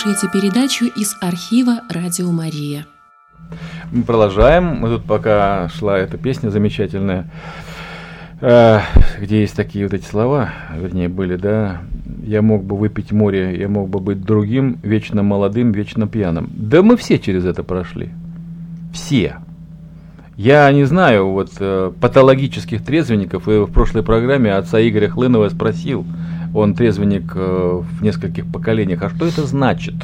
Слушаете 0.00 0.28
передачу 0.32 0.86
из 0.86 1.14
архива 1.20 1.82
«Радио 1.90 2.30
Мария». 2.30 2.86
Мы 3.92 4.02
продолжаем. 4.02 4.64
Мы 4.64 4.88
тут 4.88 5.04
пока 5.04 5.68
шла 5.68 5.98
эта 5.98 6.16
песня 6.16 6.48
замечательная, 6.48 7.30
э, 8.40 8.80
где 9.18 9.40
есть 9.42 9.54
такие 9.54 9.84
вот 9.84 9.92
эти 9.92 10.06
слова, 10.06 10.54
вернее, 10.74 11.10
были, 11.10 11.36
да, 11.36 11.82
«Я 12.22 12.40
мог 12.40 12.64
бы 12.64 12.78
выпить 12.78 13.12
море, 13.12 13.58
я 13.58 13.68
мог 13.68 13.90
бы 13.90 14.00
быть 14.00 14.22
другим, 14.22 14.78
вечно 14.82 15.22
молодым, 15.22 15.72
вечно 15.72 16.08
пьяным». 16.08 16.48
Да 16.54 16.82
мы 16.82 16.96
все 16.96 17.18
через 17.18 17.44
это 17.44 17.62
прошли. 17.62 18.08
Все. 18.94 19.36
Я 20.36 20.72
не 20.72 20.84
знаю 20.84 21.28
вот 21.30 21.50
э, 21.58 21.92
патологических 22.00 22.82
трезвенников, 22.82 23.48
и 23.48 23.58
в 23.58 23.66
прошлой 23.66 24.02
программе 24.02 24.54
отца 24.54 24.80
Игоря 24.80 25.10
Хлынова 25.10 25.50
спросил– 25.50 26.06
он 26.54 26.74
трезвенник 26.74 27.32
э, 27.34 27.82
в 27.82 28.02
нескольких 28.02 28.46
поколениях. 28.46 29.02
А 29.02 29.10
что 29.10 29.26
это 29.26 29.46
значит? 29.46 29.94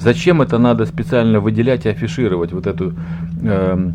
Зачем 0.00 0.42
это 0.42 0.58
надо 0.58 0.86
специально 0.86 1.40
выделять 1.40 1.86
и 1.86 1.88
афишировать 1.88 2.52
вот 2.52 2.66
эту, 2.66 2.94
э, 3.42 3.90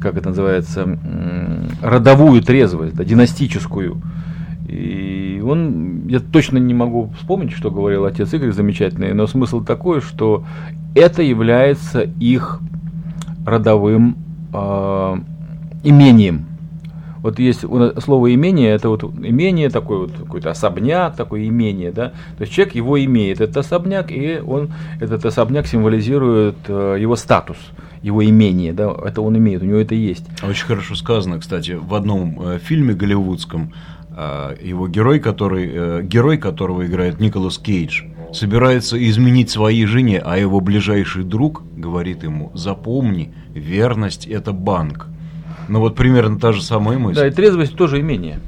как 0.00 0.16
это 0.16 0.28
называется, 0.28 0.98
родовую 1.82 2.42
трезвость, 2.42 2.94
да, 2.94 3.04
династическую? 3.04 4.00
И 4.68 5.42
он, 5.44 6.06
я 6.06 6.20
точно 6.20 6.58
не 6.58 6.74
могу 6.74 7.10
вспомнить, 7.18 7.52
что 7.52 7.70
говорил 7.70 8.04
отец 8.04 8.32
Игорь 8.32 8.52
замечательный, 8.52 9.12
но 9.12 9.26
смысл 9.26 9.64
такой, 9.64 10.00
что 10.00 10.44
это 10.94 11.22
является 11.22 12.02
их 12.20 12.60
родовым 13.44 14.16
э, 14.52 15.16
имением. 15.82 16.46
Вот 17.22 17.38
есть 17.38 17.60
слово 17.60 18.34
имение, 18.34 18.70
это 18.70 18.88
вот 18.88 19.04
имение, 19.04 19.70
такой 19.70 19.98
вот 19.98 20.12
какой-то 20.12 20.50
особняк, 20.50 21.16
такое 21.16 21.46
имение, 21.46 21.92
да. 21.92 22.12
То 22.38 22.42
есть 22.42 22.52
человек 22.52 22.74
его 22.74 23.02
имеет, 23.04 23.40
этот 23.40 23.58
особняк, 23.58 24.10
и 24.10 24.40
он, 24.44 24.70
этот 25.00 25.24
особняк 25.24 25.66
символизирует 25.66 26.56
э, 26.68 26.96
его 27.00 27.16
статус, 27.16 27.58
его 28.02 28.24
имение, 28.24 28.72
да, 28.72 28.94
это 29.04 29.20
он 29.20 29.36
имеет, 29.36 29.62
у 29.62 29.66
него 29.66 29.78
это 29.78 29.94
есть. 29.94 30.24
Очень 30.42 30.66
хорошо 30.66 30.94
сказано, 30.94 31.38
кстати, 31.38 31.72
в 31.72 31.94
одном 31.94 32.40
э, 32.40 32.58
фильме 32.58 32.94
голливудском 32.94 33.72
э, 34.16 34.56
его 34.62 34.88
герой, 34.88 35.20
который, 35.20 35.70
э, 35.72 36.02
герой 36.02 36.38
которого 36.38 36.86
играет 36.86 37.20
Николас 37.20 37.58
Кейдж, 37.58 38.04
собирается 38.32 38.96
изменить 39.08 39.50
своей 39.50 39.86
жене, 39.86 40.22
а 40.24 40.38
его 40.38 40.60
ближайший 40.60 41.24
друг 41.24 41.62
говорит 41.76 42.22
ему, 42.22 42.50
запомни, 42.54 43.34
верность– 43.54 44.26
это 44.28 44.52
банк. 44.52 45.09
Ну 45.70 45.78
вот 45.78 45.94
примерно 45.94 46.36
та 46.36 46.50
же 46.50 46.64
самая 46.64 46.98
мысль. 46.98 47.20
Да, 47.20 47.28
и 47.28 47.30
трезвость 47.30 47.76
тоже 47.76 48.00
имение. 48.00 48.40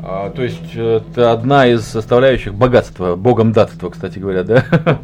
А, 0.00 0.30
то 0.30 0.42
есть 0.42 0.74
это 0.74 1.30
одна 1.30 1.68
из 1.68 1.82
составляющих 1.82 2.52
богатства, 2.52 3.14
богом 3.14 3.52
датства, 3.52 3.90
кстати 3.90 4.18
говоря, 4.18 4.42
да. 4.42 4.64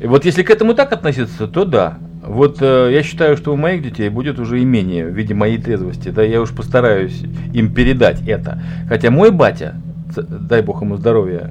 И 0.00 0.06
вот 0.06 0.24
если 0.24 0.44
к 0.44 0.50
этому 0.50 0.74
так 0.74 0.92
относиться, 0.92 1.48
то 1.48 1.64
да. 1.64 1.98
Вот 2.24 2.58
э, 2.60 2.90
я 2.92 3.02
считаю, 3.02 3.36
что 3.36 3.52
у 3.52 3.56
моих 3.56 3.82
детей 3.82 4.10
будет 4.10 4.38
уже 4.38 4.62
имение 4.62 5.04
в 5.04 5.08
виде 5.08 5.34
моей 5.34 5.58
трезвости. 5.58 6.10
Да, 6.10 6.22
я 6.22 6.40
уж 6.40 6.50
постараюсь 6.50 7.24
им 7.52 7.74
передать 7.74 8.22
это. 8.28 8.62
Хотя 8.88 9.10
мой 9.10 9.32
батя, 9.32 9.74
дай 10.16 10.62
бог 10.62 10.82
ему 10.82 10.96
здоровья, 10.96 11.50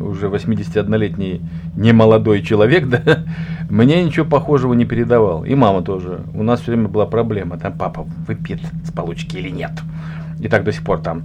уже 0.00 0.28
81-летний 0.28 1.42
немолодой 1.76 2.42
человек, 2.42 2.88
да, 2.88 3.24
мне 3.68 4.04
ничего 4.04 4.26
похожего 4.26 4.74
не 4.74 4.84
передавал. 4.84 5.44
И 5.44 5.54
мама 5.54 5.82
тоже. 5.82 6.20
У 6.34 6.42
нас 6.42 6.60
все 6.60 6.72
время 6.72 6.88
была 6.88 7.06
проблема. 7.06 7.58
Там 7.58 7.72
папа 7.78 8.06
выпьет 8.26 8.60
с 8.84 8.92
получки 8.92 9.36
или 9.36 9.50
нет. 9.50 9.72
И 10.40 10.48
так 10.48 10.64
до 10.64 10.72
сих 10.72 10.82
пор 10.82 11.00
там 11.00 11.22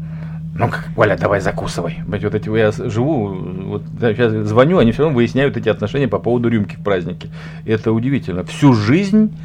ну 0.58 0.70
Валя, 0.96 1.18
давай 1.18 1.42
закусывай. 1.42 2.00
Вот 2.08 2.34
эти, 2.34 2.58
я 2.58 2.72
живу, 2.72 3.28
вот 3.28 3.84
сейчас 4.00 4.32
звоню, 4.48 4.78
они 4.78 4.94
все 4.94 5.04
равно 5.04 5.18
выясняют 5.18 5.58
эти 5.58 5.68
отношения 5.68 6.08
по 6.08 6.18
поводу 6.18 6.48
рюмки 6.48 6.78
в 6.78 6.80
празднике. 6.84 7.28
Это 7.66 7.92
удивительно. 7.92 8.46
Всю 8.46 8.74
жизнь 8.74 9.36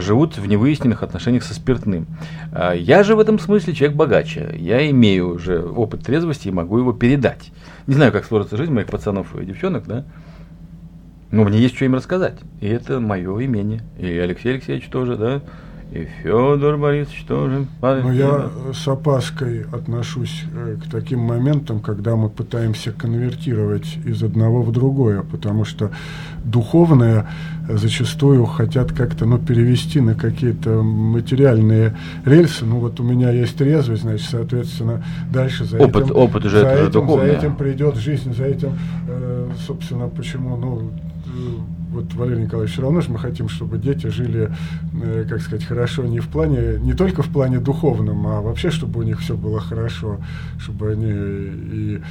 живут 0.00 0.38
в 0.38 0.46
невыясненных 0.46 1.02
отношениях 1.02 1.42
со 1.42 1.54
спиртным. 1.54 2.06
А 2.52 2.72
я 2.72 3.02
же 3.02 3.16
в 3.16 3.20
этом 3.20 3.38
смысле 3.38 3.74
человек 3.74 3.96
богаче. 3.96 4.54
Я 4.56 4.88
имею 4.90 5.34
уже 5.34 5.62
опыт 5.62 6.02
трезвости 6.04 6.48
и 6.48 6.52
могу 6.52 6.78
его 6.78 6.92
передать. 6.92 7.50
Не 7.86 7.94
знаю, 7.94 8.12
как 8.12 8.24
сложится 8.24 8.56
жизнь 8.56 8.72
моих 8.72 8.86
пацанов 8.86 9.34
и 9.36 9.44
девчонок, 9.44 9.86
да? 9.86 10.04
Но 11.30 11.44
мне 11.44 11.58
есть 11.58 11.74
что 11.74 11.84
им 11.84 11.94
рассказать. 11.94 12.38
И 12.60 12.68
это 12.68 13.00
мое 13.00 13.44
имение. 13.44 13.82
И 13.98 14.06
Алексей 14.06 14.52
Алексеевич 14.52 14.86
тоже, 14.88 15.16
да? 15.16 15.42
И 15.92 16.08
Федор 16.22 16.78
Борисович 16.78 17.24
тоже. 17.28 17.66
Но 17.82 18.12
я 18.12 18.50
с 18.72 18.88
опаской 18.88 19.66
отношусь 19.70 20.44
э, 20.54 20.76
к 20.82 20.90
таким 20.90 21.20
моментам, 21.20 21.80
когда 21.80 22.16
мы 22.16 22.30
пытаемся 22.30 22.92
конвертировать 22.92 23.98
из 24.06 24.22
одного 24.22 24.62
в 24.62 24.72
другое, 24.72 25.22
потому 25.22 25.66
что 25.66 25.90
духовное 26.44 27.28
зачастую 27.68 28.46
хотят 28.46 28.92
как-то 28.92 29.26
ну, 29.26 29.38
перевести 29.38 30.00
на 30.00 30.14
какие-то 30.14 30.82
материальные 30.82 31.94
рельсы. 32.24 32.64
Ну 32.64 32.78
вот 32.78 32.98
у 32.98 33.02
меня 33.02 33.30
есть 33.30 33.58
трезвость, 33.58 34.02
значит, 34.02 34.30
соответственно, 34.30 35.04
дальше 35.30 35.66
за 35.66 35.76
опыт, 35.76 36.06
этим, 36.06 36.16
опыт 36.16 36.44
уже 36.46 36.60
за 36.60 36.66
это 36.68 36.82
этим, 36.84 36.92
духовное. 36.92 37.26
за 37.26 37.32
этим 37.36 37.56
придет 37.56 37.96
жизнь, 37.96 38.34
за 38.34 38.46
этим, 38.46 38.78
э, 39.08 39.50
собственно, 39.66 40.08
почему, 40.08 40.56
ну, 40.56 40.90
вот, 41.92 42.14
Валерий 42.14 42.44
Николаевич, 42.44 42.72
все 42.72 42.82
равно 42.82 43.02
же 43.02 43.10
мы 43.10 43.18
хотим, 43.18 43.48
чтобы 43.48 43.78
дети 43.78 44.06
жили, 44.06 44.50
э, 45.02 45.26
как 45.28 45.42
сказать, 45.42 45.64
хорошо 45.64 46.04
не 46.04 46.20
в 46.20 46.28
плане, 46.28 46.78
не 46.80 46.94
только 46.94 47.22
в 47.22 47.28
плане 47.28 47.58
духовном, 47.58 48.26
а 48.26 48.40
вообще, 48.40 48.70
чтобы 48.70 49.00
у 49.00 49.02
них 49.02 49.20
все 49.20 49.36
было 49.36 49.60
хорошо, 49.60 50.18
чтобы 50.58 50.92
они 50.92 51.12
и 51.12 52.02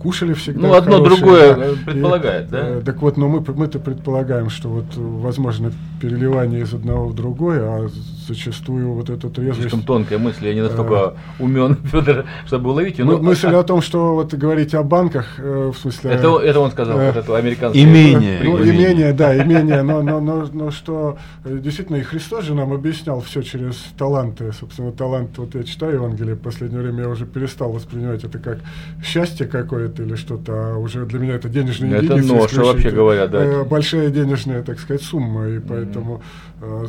кушали 0.00 0.34
всегда. 0.34 0.68
Ну, 0.68 0.74
одно 0.74 0.98
хорошее, 0.98 1.20
другое 1.20 1.54
да, 1.54 1.92
предполагает, 1.92 2.48
и, 2.48 2.50
да? 2.50 2.58
Э, 2.60 2.82
так 2.84 3.02
вот, 3.02 3.16
но 3.16 3.28
мы, 3.28 3.44
мы-то 3.54 3.78
предполагаем, 3.78 4.50
что 4.50 4.68
вот 4.68 4.86
возможно 4.94 5.72
переливание 6.00 6.62
из 6.62 6.72
одного 6.72 7.08
в 7.08 7.14
другое, 7.14 7.62
а 7.62 7.88
зачастую 8.28 8.92
вот 8.92 9.10
эта 9.10 9.28
трезвость... 9.28 9.60
Слишком 9.60 9.82
тонкая 9.82 10.18
мысль, 10.18 10.46
я 10.46 10.54
не 10.54 10.62
настолько 10.62 11.14
умен, 11.38 11.76
Федор, 11.84 12.24
чтобы 12.46 12.70
уловить 12.70 12.98
ее. 12.98 13.04
Но- 13.04 13.18
мысль 13.18 13.48
о 13.54 13.62
том, 13.62 13.82
что 13.82 14.14
вот 14.14 14.32
говорить 14.34 14.74
о 14.74 14.82
банках, 14.82 15.26
э, 15.38 15.72
в 15.74 15.78
смысле... 15.78 16.12
Это, 16.12 16.38
это 16.38 16.60
он 16.60 16.70
сказал, 16.70 17.00
Э, 17.00 17.12
вот 17.12 17.16
это 17.16 17.36
американское 17.36 17.82
имение. 17.82 18.40
Ну, 18.42 18.56
прикольное. 18.56 18.76
имение, 18.76 19.12
да, 19.12 19.42
имение, 19.42 19.82
но, 19.82 20.02
но, 20.02 20.20
но, 20.20 20.48
но 20.52 20.70
что 20.70 21.18
э, 21.44 21.58
действительно 21.60 21.96
и 21.96 22.02
Христос 22.02 22.44
же 22.44 22.54
нам 22.54 22.72
объяснял 22.72 23.20
все 23.20 23.42
через 23.42 23.76
таланты. 23.96 24.52
Собственно, 24.52 24.92
талант, 24.92 25.38
вот 25.38 25.54
я 25.54 25.62
читаю 25.62 25.94
Евангелие, 25.94 26.34
в 26.34 26.40
последнее 26.40 26.82
время 26.82 27.02
я 27.02 27.08
уже 27.08 27.26
перестал 27.26 27.72
воспринимать 27.72 28.24
это 28.24 28.38
как 28.38 28.58
счастье 29.02 29.46
какое-то 29.70 30.02
или 30.02 30.16
что-то, 30.16 30.52
а 30.74 30.76
уже 30.78 31.06
для 31.06 31.20
меня 31.20 31.34
это 31.36 31.48
денежные 31.48 31.92
Это 31.92 32.04
единицы. 32.14 32.26
ноша, 32.26 32.44
исключительно. 32.46 32.72
вообще 32.72 32.90
говоря, 32.90 33.26
да. 33.28 33.44
Э, 33.44 33.64
Большая 33.64 34.10
денежная, 34.10 34.62
так 34.64 34.80
сказать, 34.80 35.02
сумма, 35.02 35.46
и 35.48 35.60
поэтому... 35.60 36.22
э, 36.60 36.86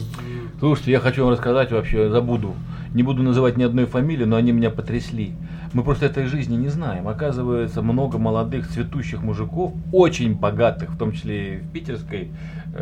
Слушайте, 0.59 0.91
я 0.91 0.99
хочу 0.99 1.23
вам 1.23 1.32
рассказать 1.34 1.71
вообще, 1.71 2.09
забуду. 2.09 2.55
Не 2.95 3.03
буду 3.03 3.21
называть 3.21 3.55
ни 3.57 3.63
одной 3.63 3.86
фамилии, 3.86 4.25
но 4.25 4.36
они 4.36 4.51
меня 4.51 4.71
потрясли. 4.71 5.34
Мы 5.73 5.84
просто 5.84 6.07
этой 6.07 6.25
жизни 6.25 6.55
не 6.57 6.67
знаем. 6.69 7.07
Оказывается, 7.07 7.82
много 7.84 8.17
молодых, 8.17 8.67
цветущих 8.67 9.21
мужиков, 9.21 9.73
очень 9.93 10.34
богатых, 10.36 10.89
в 10.89 10.97
том 10.97 11.11
числе 11.13 11.53
и 11.53 11.57
в 11.59 11.69
питерской, 11.71 12.32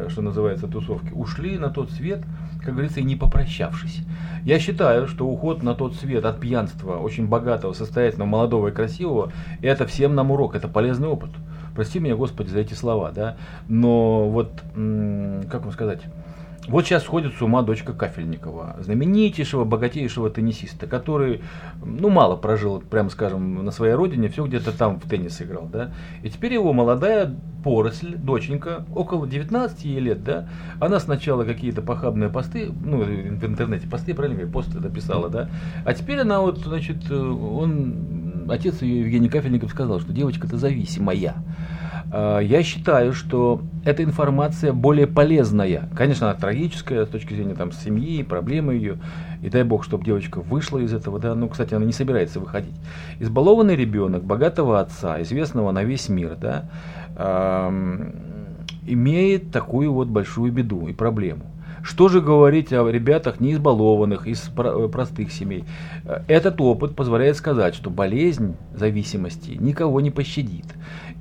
что 0.10 0.22
называется, 0.22 0.68
тусовке, 0.68 1.12
ушли 1.14 1.58
на 1.58 1.70
тот 1.70 1.92
свет, 1.92 2.24
как 2.64 2.74
говорится, 2.74 3.00
и 3.00 3.04
не 3.04 3.16
попрощавшись. 3.16 4.04
Я 4.44 4.60
считаю, 4.60 5.08
что 5.08 5.28
уход 5.28 5.64
на 5.64 5.76
тот 5.76 5.96
свет 5.96 6.26
от 6.26 6.40
пьянства 6.40 6.98
очень 6.98 7.28
богатого, 7.28 7.74
состоятельного, 7.74 8.28
молодого 8.28 8.68
и 8.70 8.72
красивого, 8.72 9.32
это 9.62 9.86
всем 9.86 10.16
нам 10.16 10.32
урок, 10.32 10.56
это 10.56 10.68
полезный 10.68 11.08
опыт. 11.08 11.32
Прости 11.76 12.00
меня, 12.00 12.16
Господи, 12.16 12.50
за 12.50 12.60
эти 12.60 12.74
слова, 12.74 13.12
да. 13.12 13.38
Но 13.68 14.30
вот, 14.30 14.52
как 14.74 15.64
вам 15.64 15.72
сказать, 15.72 16.02
вот 16.70 16.86
сейчас 16.86 17.04
сходит 17.04 17.34
с 17.34 17.42
ума 17.42 17.64
дочка 17.64 17.94
Кафельникова, 17.94 18.78
знаменитейшего, 18.80 19.64
богатейшего 19.66 20.30
теннисиста, 20.30 20.86
который, 20.86 21.42
ну, 21.84 22.10
мало 22.10 22.36
прожил, 22.36 22.80
прямо 22.80 23.10
скажем, 23.10 23.66
на 23.66 23.72
своей 23.72 23.96
родине, 23.96 24.30
все 24.30 24.46
где-то 24.46 24.72
там 24.78 25.00
в 25.00 25.10
теннис 25.10 25.42
играл, 25.42 25.68
да. 25.72 25.92
И 26.22 26.30
теперь 26.30 26.54
его 26.54 26.72
молодая 26.72 27.36
поросль, 27.64 28.16
доченька, 28.16 28.86
около 28.96 29.28
19 29.28 29.84
ей 29.84 30.00
лет, 30.00 30.24
да, 30.24 30.48
она 30.80 31.00
сначала 31.00 31.44
какие-то 31.44 31.82
похабные 31.82 32.30
посты, 32.30 32.72
ну, 32.84 33.02
в 33.02 33.46
интернете 33.46 33.88
посты, 33.88 34.14
правильно 34.14 34.48
посты 34.48 34.80
написала, 34.80 35.30
да, 35.30 35.50
а 35.86 35.94
теперь 35.94 36.20
она 36.20 36.40
вот, 36.42 36.60
значит, 36.60 37.10
э, 37.10 37.16
он, 37.16 38.46
отец 38.50 38.82
ее, 38.82 39.02
Евгений 39.02 39.30
Кафельников, 39.30 39.72
сказал, 39.72 40.00
что 40.00 40.14
девочка-то 40.14 40.58
зависимая. 40.58 41.36
А, 42.12 42.40
Я 42.40 42.64
считаю, 42.64 43.14
что 43.14 43.62
эта 43.86 44.04
информация 44.04 44.74
более 44.74 45.08
полезная. 45.08 45.90
Конечно, 45.96 46.30
она 46.30 46.40
трагическая 46.40 47.06
с 47.06 47.10
точки 47.10 47.34
зрения 47.34 47.56
там, 47.56 47.72
семьи, 47.72 48.24
проблемы 48.24 48.74
ее. 48.74 48.98
И 49.42 49.50
дай 49.50 49.64
бог, 49.64 49.84
чтобы 49.84 50.04
девочка 50.04 50.42
вышла 50.42 50.80
из 50.80 50.94
этого. 50.94 51.20
Да? 51.20 51.36
Ну, 51.36 51.48
кстати, 51.48 51.74
она 51.74 51.86
не 51.86 51.94
собирается 51.94 52.40
выходить. 52.40 52.76
Избалованный 53.20 53.76
ребенок 53.76 54.24
богатого 54.24 54.80
отца, 54.80 55.22
известного 55.22 55.72
на 55.72 55.84
весь 55.84 56.10
мир, 56.10 56.36
да, 56.36 56.70
ам, 57.16 58.14
имеет 58.86 59.52
такую 59.52 59.94
вот 59.94 60.08
большую 60.08 60.52
беду 60.52 60.88
и 60.88 60.94
проблему. 60.94 61.44
Что 61.84 62.10
же 62.10 62.22
говорить 62.22 62.74
о 62.74 62.88
ребятах 62.90 63.40
не 63.40 63.54
избалованных, 63.54 64.28
из 64.28 64.50
э, 64.56 64.90
простых 64.92 65.32
семей? 65.32 65.64
Э, 66.06 66.24
Этот 66.28 66.60
опыт 66.62 66.96
позволяет 66.96 67.38
сказать, 67.38 67.76
что 67.76 67.90
болезнь 67.90 68.56
зависимости 68.74 69.52
никого 69.52 70.02
не 70.02 70.12
пощадит. 70.12 70.66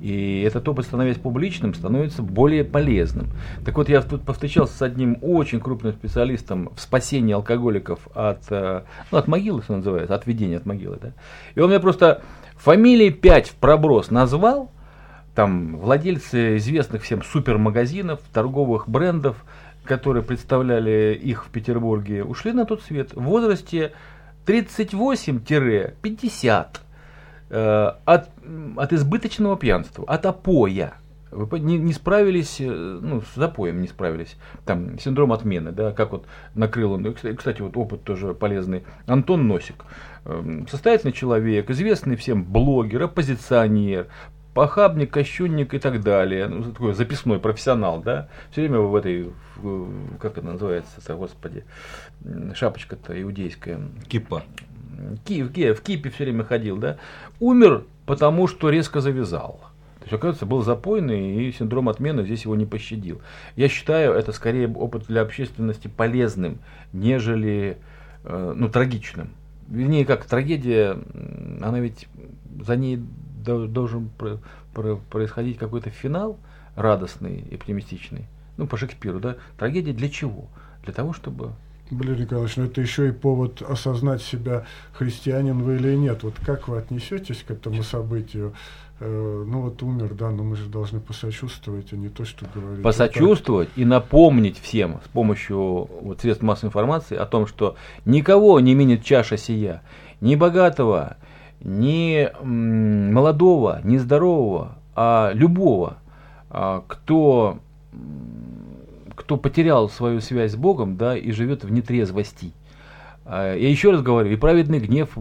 И 0.01 0.43
этот 0.45 0.67
опыт, 0.67 0.85
становясь 0.85 1.17
публичным, 1.17 1.73
становится 1.73 2.21
более 2.21 2.63
полезным. 2.63 3.27
Так 3.65 3.75
вот, 3.77 3.89
я 3.89 4.01
тут 4.01 4.23
повстречался 4.23 4.77
с 4.77 4.81
одним 4.81 5.17
очень 5.21 5.59
крупным 5.59 5.93
специалистом 5.93 6.71
в 6.75 6.79
спасении 6.79 7.33
алкоголиков 7.33 8.07
от, 8.13 8.43
э, 8.49 8.83
ну, 9.11 9.17
от 9.17 9.27
могилы, 9.27 9.61
что 9.61 9.75
называется, 9.75 10.15
от 10.15 10.25
ведения 10.25 10.57
от 10.57 10.65
могилы. 10.65 10.97
Да? 11.01 11.13
И 11.55 11.59
он 11.59 11.69
мне 11.69 11.79
просто 11.79 12.21
фамилии 12.55 13.09
5 13.09 13.49
в 13.49 13.55
проброс 13.55 14.11
назвал, 14.11 14.71
там 15.35 15.77
владельцы 15.77 16.57
известных 16.57 17.03
всем 17.03 17.21
супермагазинов, 17.23 18.19
торговых 18.33 18.89
брендов, 18.89 19.45
которые 19.89 20.23
представляли 20.23 21.19
их 21.19 21.45
в 21.45 21.49
Петербурге, 21.49 22.23
ушли 22.23 22.53
на 22.53 22.65
тот 22.65 22.83
свет 22.83 23.13
в 23.15 23.23
возрасте 23.23 23.93
38-50 24.45 26.67
э, 27.49 27.91
от, 28.05 28.29
от 28.77 28.93
избыточного 28.93 29.57
пьянства, 29.57 30.05
от 30.07 30.27
опоя. 30.27 30.93
Вы 31.31 31.59
не, 31.59 31.79
не 31.79 31.93
справились, 31.93 32.61
э, 32.61 32.67
ну, 32.67 33.21
с 33.21 33.33
запоем 33.35 33.81
не 33.81 33.87
справились. 33.87 34.37
Там 34.63 34.99
синдром 34.99 35.33
отмены, 35.33 35.71
да, 35.71 35.91
как 35.91 36.11
вот 36.11 36.27
накрыл 36.53 36.91
он. 36.91 37.15
Кстати, 37.35 37.63
вот 37.63 37.75
опыт 37.75 38.03
тоже 38.03 38.35
полезный. 38.35 38.83
Антон 39.07 39.47
Носик. 39.47 39.85
Эм, 40.25 40.67
Состоятельный 40.67 41.13
человек, 41.13 41.67
известный 41.71 42.15
всем 42.15 42.43
блогер, 42.43 43.01
оппозиционер, 43.01 44.05
похабник, 44.59 45.09
кощунник 45.09 45.73
и 45.73 45.79
так 45.79 46.03
далее. 46.03 46.49
Ну, 46.49 46.73
такой 46.73 46.93
записной 46.93 47.39
профессионал, 47.39 48.01
да. 48.01 48.27
Все 48.51 48.59
время 48.59 48.79
в 48.79 48.93
этой, 48.93 49.31
в- 49.55 50.17
как 50.17 50.37
это 50.37 50.47
называется-то, 50.47 51.15
господи, 51.15 51.63
шапочка-то 52.53 53.21
иудейская. 53.21 53.79
Кипа. 54.09 54.43
Ки- 55.23 55.43
в, 55.43 55.75
в 55.75 55.81
Кипе 55.81 56.09
все 56.09 56.25
время 56.25 56.43
ходил, 56.43 56.75
да, 56.75 56.97
умер, 57.39 57.85
потому 58.05 58.47
что 58.47 58.69
резко 58.69 58.99
завязал. 58.99 59.61
То 59.99 60.03
есть, 60.03 60.13
оказывается, 60.13 60.45
был 60.45 60.61
запойный, 60.61 61.47
и 61.47 61.53
синдром 61.53 61.87
отмены 61.87 62.25
здесь 62.25 62.43
его 62.43 62.57
не 62.57 62.65
пощадил. 62.65 63.21
Я 63.55 63.69
считаю, 63.69 64.11
это 64.11 64.33
скорее 64.33 64.67
опыт 64.67 65.05
для 65.07 65.21
общественности 65.21 65.87
полезным, 65.87 66.59
нежели 66.91 67.77
э, 68.25 68.53
ну, 68.57 68.67
трагичным. 68.67 69.29
Вернее, 69.69 70.03
как 70.05 70.25
трагедия, 70.25 70.97
она 71.61 71.79
ведь 71.79 72.09
за 72.61 72.75
ней 72.75 72.99
должен 73.43 74.09
про- 74.09 74.39
про- 74.73 74.97
происходить 75.09 75.57
какой-то 75.57 75.89
финал 75.89 76.37
радостный, 76.75 77.45
оптимистичный. 77.51 78.25
Ну, 78.57 78.67
по 78.67 78.77
Шекспиру, 78.77 79.19
да. 79.19 79.37
Трагедия 79.57 79.93
для 79.93 80.09
чего? 80.09 80.47
Для 80.83 80.93
того, 80.93 81.13
чтобы 81.13 81.53
Валерий 81.91 82.23
Николаевич, 82.23 82.55
но 82.57 82.65
это 82.65 82.81
еще 82.81 83.09
и 83.09 83.11
повод 83.11 83.61
осознать 83.61 84.21
себя, 84.21 84.65
христианин 84.93 85.63
вы 85.63 85.77
или 85.77 85.95
нет. 85.95 86.23
Вот 86.23 86.35
как 86.45 86.67
вы 86.67 86.77
отнесетесь 86.77 87.43
к 87.45 87.51
этому 87.51 87.81
событию? 87.83 88.53
Э, 88.99 89.45
ну 89.47 89.61
вот 89.61 89.81
умер, 89.81 90.13
да, 90.13 90.29
но 90.29 90.43
мы 90.43 90.55
же 90.55 90.65
должны 90.65 90.99
посочувствовать, 90.99 91.93
а 91.93 91.95
не 91.95 92.09
то, 92.09 92.25
что 92.25 92.45
говорить. 92.53 92.83
Посочувствовать 92.83 93.69
и 93.75 93.85
напомнить 93.85 94.59
всем 94.59 94.99
с 95.05 95.07
помощью 95.07 95.89
вот, 96.01 96.19
средств 96.21 96.43
массовой 96.43 96.69
информации 96.69 97.15
о 97.15 97.25
том, 97.25 97.47
что 97.47 97.75
никого 98.05 98.59
не 98.59 98.75
минит 98.75 99.03
чаша 99.03 99.37
сия, 99.37 99.81
ни 100.21 100.35
богатого, 100.35 101.17
ни 101.61 102.29
молодого, 102.43 103.81
ни 103.83 103.97
здорового, 103.97 104.75
а 104.95 105.31
любого, 105.33 105.97
а, 106.49 106.83
кто, 106.87 107.59
кто 109.15 109.37
потерял 109.37 109.89
свою 109.89 110.21
связь 110.21 110.53
с 110.53 110.55
Богом 110.55 110.97
да, 110.97 111.17
и 111.17 111.31
живет 111.31 111.63
в 111.63 111.71
нетрезвости. 111.71 112.53
А, 113.25 113.55
я 113.55 113.69
еще 113.69 113.91
раз 113.91 114.01
говорю, 114.01 114.31
и 114.31 114.35
праведный 114.35 114.79
гнев 114.79 115.17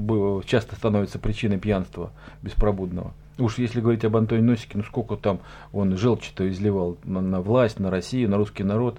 часто 0.46 0.76
становится 0.76 1.18
причиной 1.18 1.58
пьянства 1.58 2.10
беспробудного. 2.42 3.12
Уж 3.38 3.58
если 3.58 3.80
говорить 3.80 4.04
об 4.04 4.16
Антоне 4.16 4.42
Носике, 4.42 4.78
ну 4.78 4.84
сколько 4.84 5.16
там 5.16 5.40
он 5.72 5.96
желчи-то 5.96 6.48
изливал 6.48 6.98
на, 7.04 7.20
на 7.20 7.40
власть, 7.40 7.78
на 7.78 7.90
Россию, 7.90 8.30
на 8.30 8.36
русский 8.36 8.64
народ. 8.64 8.98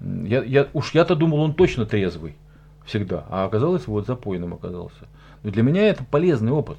Я, 0.00 0.44
я, 0.44 0.68
уж 0.72 0.94
я-то 0.94 1.16
думал, 1.16 1.40
он 1.40 1.54
точно 1.54 1.86
трезвый 1.86 2.36
всегда, 2.84 3.24
а 3.28 3.44
оказалось, 3.44 3.86
вот 3.86 4.06
запойным 4.06 4.54
оказался. 4.54 5.08
Для 5.42 5.62
меня 5.62 5.88
это 5.88 6.04
полезный 6.04 6.52
опыт 6.52 6.78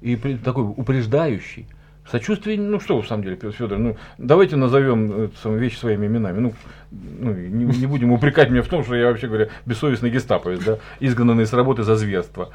и 0.00 0.16
такой 0.16 0.64
упреждающий. 0.64 1.66
Сочувствие, 2.10 2.56
ну 2.56 2.78
что, 2.78 3.02
в 3.02 3.08
самом 3.08 3.24
деле, 3.24 3.36
Федор, 3.36 3.78
ну 3.78 3.96
давайте 4.16 4.54
назовем 4.54 5.10
это, 5.24 5.48
вещи 5.48 5.76
своими 5.76 6.06
именами. 6.06 6.38
Ну, 6.38 6.54
ну 6.92 7.34
не, 7.34 7.64
не 7.64 7.86
будем 7.86 8.12
упрекать 8.12 8.48
меня 8.50 8.62
в 8.62 8.68
том, 8.68 8.84
что 8.84 8.94
я 8.94 9.06
вообще 9.06 9.26
говоря 9.26 9.48
бессовестный 9.64 10.10
гестаповец, 10.10 10.62
да, 10.62 10.78
изгнанный 11.00 11.46
с 11.46 11.52
работы 11.52 11.82
за 11.82 11.96
зверство. 11.96 12.50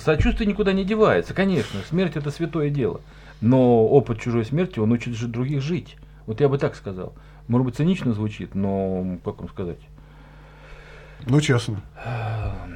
Сочувствие 0.00 0.48
никуда 0.48 0.72
не 0.72 0.84
девается, 0.84 1.34
конечно, 1.34 1.80
смерть 1.86 2.16
это 2.16 2.30
святое 2.30 2.70
дело. 2.70 3.02
Но 3.42 3.86
опыт 3.86 4.22
чужой 4.22 4.46
смерти, 4.46 4.78
он 4.78 4.90
учит 4.92 5.14
же 5.14 5.28
других 5.28 5.60
жить. 5.60 5.96
Вот 6.24 6.40
я 6.40 6.48
бы 6.48 6.56
так 6.56 6.74
сказал. 6.74 7.12
Может 7.46 7.66
быть, 7.66 7.76
цинично 7.76 8.14
звучит, 8.14 8.54
но 8.54 9.18
как 9.22 9.38
вам 9.40 9.50
сказать? 9.50 9.80
Ну, 11.26 11.40
честно. 11.42 11.82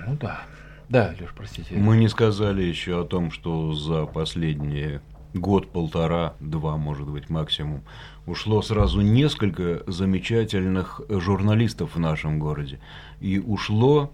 Ну 0.07 0.17
да. 0.21 0.43
Да, 0.89 1.15
Леш, 1.21 1.31
простите. 1.37 1.75
Мы 1.75 1.97
не 1.97 2.09
сказали 2.09 2.63
еще 2.63 3.03
о 3.03 3.05
том, 3.05 3.31
что 3.31 3.75
за 3.75 4.07
последние 4.07 5.03
год, 5.35 5.71
полтора, 5.71 6.35
два, 6.41 6.77
может 6.77 7.09
быть, 7.09 7.29
максимум, 7.29 7.83
ушло 8.27 8.63
сразу 8.63 9.01
несколько 9.03 9.83
замечательных 9.87 11.01
журналистов 11.09 11.95
в 11.95 11.99
нашем 11.99 12.39
городе. 12.39 12.81
И 13.21 13.39
ушло 13.39 14.13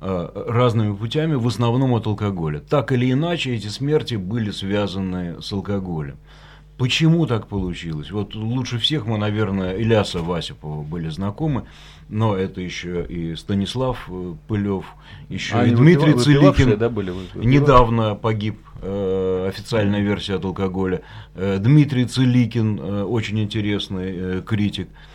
э, 0.00 0.44
разными 0.48 0.94
путями, 0.94 1.34
в 1.34 1.46
основном 1.46 1.94
от 1.94 2.06
алкоголя. 2.06 2.60
Так 2.60 2.92
или 2.92 3.10
иначе, 3.10 3.54
эти 3.54 3.68
смерти 3.68 4.16
были 4.16 4.50
связаны 4.50 5.40
с 5.40 5.52
алкоголем. 5.52 6.18
Почему 6.78 7.26
так 7.26 7.46
получилось? 7.46 8.10
Вот 8.10 8.34
лучше 8.34 8.78
всех 8.78 9.06
мы, 9.06 9.18
наверное, 9.18 9.76
Ильяса 9.76 10.20
Васипова 10.20 10.82
были 10.82 11.08
знакомы, 11.10 11.64
но 12.08 12.34
это 12.34 12.60
еще 12.60 13.04
и 13.04 13.36
Станислав 13.36 14.08
э, 14.08 14.34
Пылев, 14.48 14.84
еще 15.28 15.54
а 15.56 15.66
и 15.66 15.70
Дмитрий 15.70 16.14
Целикин. 16.14 16.76
Да, 16.78 16.88
были 16.88 17.12
недавно 17.34 18.14
погиб, 18.14 18.58
э, 18.80 19.46
официальная 19.48 20.00
версия 20.00 20.34
от 20.36 20.44
алкоголя. 20.44 21.02
Э, 21.34 21.58
Дмитрий 21.60 22.06
Целикин, 22.06 22.80
э, 22.80 23.02
очень 23.04 23.38
интересный 23.40 24.12
э, 24.14 24.42
критик. 24.44 24.88
Э, 24.88 25.11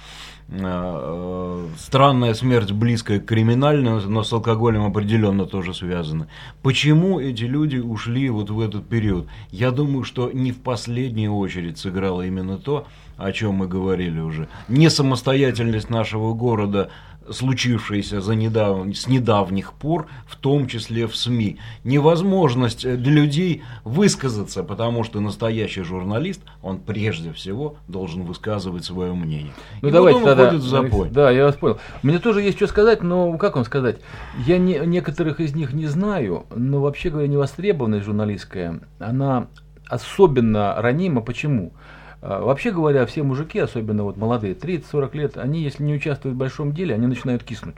странная 0.49 2.33
смерть 2.33 2.71
близкая 2.71 3.19
к 3.19 3.25
криминальной, 3.25 4.05
но 4.05 4.23
с 4.23 4.31
алкоголем 4.31 4.85
определенно 4.85 5.45
тоже 5.45 5.73
связана. 5.73 6.27
Почему 6.61 7.19
эти 7.19 7.43
люди 7.43 7.77
ушли 7.77 8.29
вот 8.29 8.49
в 8.49 8.61
этот 8.61 8.87
период? 8.87 9.27
Я 9.51 9.71
думаю, 9.71 10.03
что 10.05 10.31
не 10.31 10.53
в 10.53 10.59
последнюю 10.61 11.35
очередь 11.35 11.77
сыграло 11.77 12.21
именно 12.21 12.57
то, 12.57 12.87
о 13.17 13.31
чем 13.31 13.55
мы 13.55 13.67
говорили 13.67 14.19
уже. 14.19 14.47
Не 14.67 14.89
самостоятельность 14.89 15.89
нашего 15.89 16.33
города 16.33 16.89
случившееся 17.29 18.21
за 18.21 18.35
недав... 18.35 18.95
с 18.95 19.07
недавних 19.07 19.73
пор, 19.73 20.07
в 20.25 20.35
том 20.35 20.67
числе 20.67 21.07
в 21.07 21.15
СМИ. 21.15 21.57
Невозможность 21.83 22.83
для 22.83 23.11
людей 23.11 23.63
высказаться, 23.83 24.63
потому 24.63 25.03
что 25.03 25.19
настоящий 25.19 25.81
журналист, 25.81 26.41
он 26.61 26.79
прежде 26.79 27.33
всего 27.33 27.75
должен 27.87 28.23
высказывать 28.23 28.85
свое 28.85 29.13
мнение. 29.13 29.53
Ну 29.81 29.89
И 29.89 29.91
давайте 29.91 30.23
тогда, 30.23 30.51
в 30.51 30.61
запой. 30.61 31.09
Да, 31.09 31.31
я 31.31 31.45
вас 31.45 31.55
понял. 31.55 31.79
Мне 32.01 32.19
тоже 32.19 32.41
есть 32.41 32.57
что 32.57 32.67
сказать, 32.67 33.03
но 33.03 33.37
как 33.37 33.55
вам 33.55 33.65
сказать? 33.65 33.99
Я 34.45 34.57
не, 34.57 34.79
некоторых 34.85 35.39
из 35.39 35.55
них 35.55 35.73
не 35.73 35.87
знаю, 35.87 36.45
но 36.55 36.81
вообще 36.81 37.09
говоря, 37.09 37.27
невостребованность 37.27 38.05
журналистская, 38.05 38.79
она 38.99 39.47
особенно 39.89 40.75
ранима. 40.77 41.21
Почему? 41.21 41.73
А, 41.73 41.96
вообще 42.21 42.71
говоря, 42.71 43.05
все 43.05 43.23
мужики, 43.23 43.59
особенно 43.59 44.03
вот 44.03 44.17
молодые, 44.17 44.53
30-40 44.55 45.17
лет, 45.17 45.37
они, 45.37 45.61
если 45.61 45.83
не 45.83 45.93
участвуют 45.93 46.35
в 46.35 46.39
большом 46.39 46.73
деле, 46.73 46.95
они 46.95 47.07
начинают 47.07 47.43
киснуть. 47.43 47.77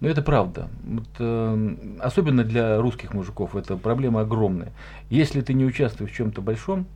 Но 0.00 0.08
это 0.08 0.22
правда. 0.22 0.68
Вот, 0.84 1.08
э, 1.18 1.76
особенно 2.00 2.44
для 2.44 2.80
русских 2.80 3.14
мужиков 3.14 3.56
это 3.56 3.76
проблема 3.76 4.20
огромная. 4.20 4.72
Если 5.10 5.40
ты 5.40 5.54
не 5.54 5.64
участвуешь 5.64 6.12
в 6.12 6.14
чем-то 6.14 6.40
большом, 6.40 6.86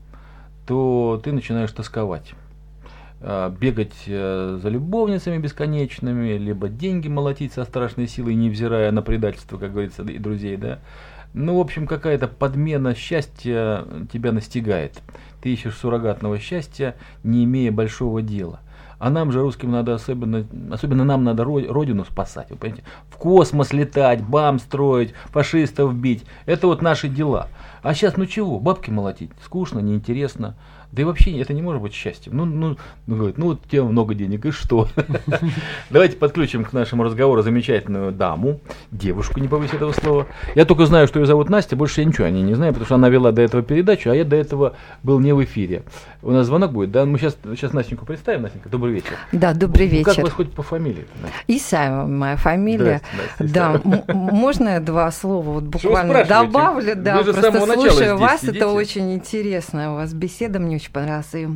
то 0.67 1.21
ты 1.23 1.33
начинаешь 1.33 1.73
тосковать. 1.73 2.33
Э, 3.21 3.53
бегать 3.59 3.95
э, 4.07 4.59
за 4.63 4.69
любовницами 4.69 5.39
бесконечными, 5.39 6.37
либо 6.39 6.69
деньги 6.69 7.09
молотить 7.09 7.53
со 7.53 7.65
страшной 7.65 8.07
силой, 8.07 8.35
невзирая 8.35 8.93
на 8.93 9.03
предательство, 9.03 9.59
как 9.59 9.73
говорится, 9.73 10.03
и 10.05 10.19
друзей, 10.19 10.57
да. 10.57 10.79
Ну, 11.35 11.57
в 11.57 11.61
общем, 11.61 11.87
какая-то 11.87 12.29
подмена 12.29 12.95
счастья 12.95 13.85
тебя 14.13 14.33
настигает. 14.33 15.01
Ты 15.41 15.53
ищешь 15.53 15.77
суррогатного 15.77 16.39
счастья, 16.39 16.95
не 17.25 17.45
имея 17.45 17.73
большого 17.73 18.21
дела. 18.21 18.61
А 18.99 19.11
нам 19.11 19.33
же, 19.33 19.41
русским, 19.41 19.73
надо 19.73 19.95
особенно, 19.95 20.47
особенно 20.71 21.05
нам 21.05 21.25
надо 21.25 21.43
родину 21.43 22.05
спасать, 22.05 22.51
вы 22.51 22.57
понимаете? 22.57 22.85
В 23.09 23.17
космос 23.17 23.73
летать, 23.73 24.23
бам 24.23 24.61
строить, 24.61 25.13
фашистов 25.25 25.93
бить. 25.93 26.25
Это 26.47 26.69
вот 26.69 26.83
наши 26.83 27.09
дела. 27.09 27.49
А 27.83 27.95
сейчас, 27.95 28.17
ну 28.17 28.27
чего, 28.27 28.61
бабки 28.61 28.91
молотить? 28.91 29.33
Скучно, 29.43 29.81
неинтересно. 29.81 30.55
Да 30.93 31.01
и 31.01 31.05
вообще 31.07 31.41
это 31.41 31.55
не 31.55 31.63
может 31.63 31.81
быть 31.81 31.95
счастьем. 31.95 32.37
Ну, 32.37 32.45
ну, 32.45 32.77
ну, 33.07 33.17
говорит, 33.17 33.39
ну 33.39 33.47
вот 33.47 33.63
тебе 33.67 33.83
много 33.83 34.15
денег, 34.15 34.45
и 34.45 34.51
что? 34.51 34.89
Давайте 35.91 36.19
подключим 36.19 36.65
к 36.65 36.75
нашему 36.75 37.03
разговору 37.03 37.41
замечательную 37.41 38.13
даму, 38.13 38.61
девушку, 38.91 39.41
не 39.41 39.49
побоюсь 39.49 39.73
этого 39.73 39.93
слова. 39.93 40.27
Я 40.55 40.67
только 40.67 40.85
знаю, 40.85 41.09
что 41.09 41.19
ее 41.19 41.25
зовут 41.25 41.49
Настя, 41.49 41.77
больше 41.77 42.03
я 42.03 42.07
ничего 42.07 42.27
о 42.27 42.31
ней 42.31 42.43
не 42.43 42.55
знаю, 42.55 42.75
потому 42.75 42.85
что 42.85 42.95
она 42.97 43.09
вела 43.09 43.33
до 43.33 43.41
этого 43.41 43.63
передачу, 43.63 44.11
а 44.11 44.15
я 44.15 44.25
до 44.25 44.37
этого 44.37 44.77
был 45.03 45.19
не 45.19 45.33
в 45.33 45.43
эфире. 45.43 45.83
У 46.21 46.31
нас 46.31 46.47
звонок 46.47 46.73
будет, 46.73 46.91
да? 46.91 47.07
Мы 47.07 47.19
сейчас, 47.19 47.39
сейчас 47.43 47.73
Настеньку 47.73 48.05
представим. 48.05 48.43
Настенька, 48.43 48.69
добрый 48.69 48.93
вечер. 48.93 49.17
Да, 49.33 49.55
добрый 49.55 49.87
вечер. 49.87 50.15
Как 50.15 50.25
вас 50.25 50.33
хоть 50.33 50.53
по 50.53 50.63
фамилии? 50.63 51.07
Исаева 51.49 52.07
моя 52.07 52.37
фамилия. 52.37 53.01
Да, 53.39 53.81
можно 54.09 54.69
я 54.69 54.81
два 54.81 55.11
слова 55.11 55.53
вот 55.53 55.65
буквально 55.65 56.25
добавлю? 56.25 56.97
Да, 56.97 57.23
просто 57.23 57.51
слушаю 57.73 58.19
вас, 58.19 58.45
это 58.45 58.69
очень 58.69 59.15
интересная 59.15 59.91
у 59.91 59.95
вас 59.95 60.13
беседа, 60.13 60.59
мне 60.59 60.82
очень 60.83 60.93
понравился. 60.93 61.39
И 61.39 61.47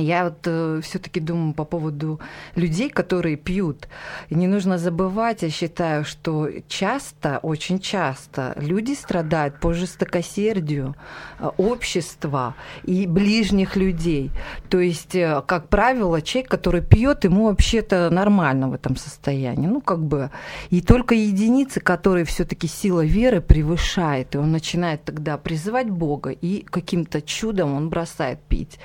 я 0.00 0.24
вот 0.24 0.38
э, 0.46 0.80
все-таки 0.82 1.20
думаю 1.20 1.54
по 1.54 1.64
поводу 1.64 2.20
людей, 2.56 2.90
которые 2.90 3.36
пьют. 3.36 3.88
И 4.28 4.34
не 4.34 4.46
нужно 4.46 4.78
забывать, 4.78 5.42
я 5.42 5.50
считаю, 5.50 6.04
что 6.04 6.48
часто, 6.68 7.38
очень 7.42 7.78
часто 7.78 8.54
люди 8.56 8.94
страдают 8.94 9.60
по 9.60 9.72
жестокосердию 9.72 10.96
э, 11.38 11.50
общества 11.56 12.54
и 12.82 13.06
ближних 13.06 13.76
людей. 13.76 14.30
То 14.68 14.80
есть, 14.80 15.14
э, 15.14 15.42
как 15.46 15.68
правило, 15.68 16.20
человек, 16.20 16.50
который 16.50 16.82
пьет, 16.82 17.24
ему 17.24 17.44
вообще-то 17.44 18.10
нормально 18.10 18.68
в 18.68 18.74
этом 18.74 18.96
состоянии. 18.96 19.66
Ну, 19.66 19.80
как 19.80 20.00
бы. 20.04 20.30
И 20.70 20.80
только 20.80 21.14
единицы, 21.14 21.80
которые 21.80 22.24
все-таки 22.24 22.66
сила 22.66 23.04
веры 23.04 23.40
превышает, 23.40 24.34
и 24.34 24.38
он 24.38 24.50
начинает 24.50 25.04
тогда 25.04 25.38
призывать 25.38 25.88
Бога, 25.88 26.30
и 26.30 26.62
каким-то 26.62 27.22
чудом 27.22 27.74
он 27.74 27.88
бросает 27.90 28.40
пить 28.48 28.78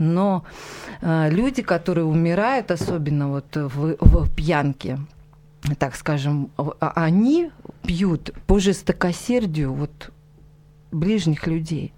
но 0.00 0.44
э, 1.02 1.30
люди, 1.30 1.62
которые 1.62 2.04
умирают, 2.04 2.70
особенно 2.70 3.28
вот 3.28 3.54
в, 3.54 3.96
в 4.00 4.34
пьянке, 4.34 4.98
так 5.78 5.94
скажем, 5.94 6.50
а, 6.56 6.92
они 6.94 7.50
пьют 7.82 8.32
по 8.46 8.58
жестокосердию 8.58 9.72
вот 9.72 10.10
ближних 10.90 11.46
людей. 11.46 11.92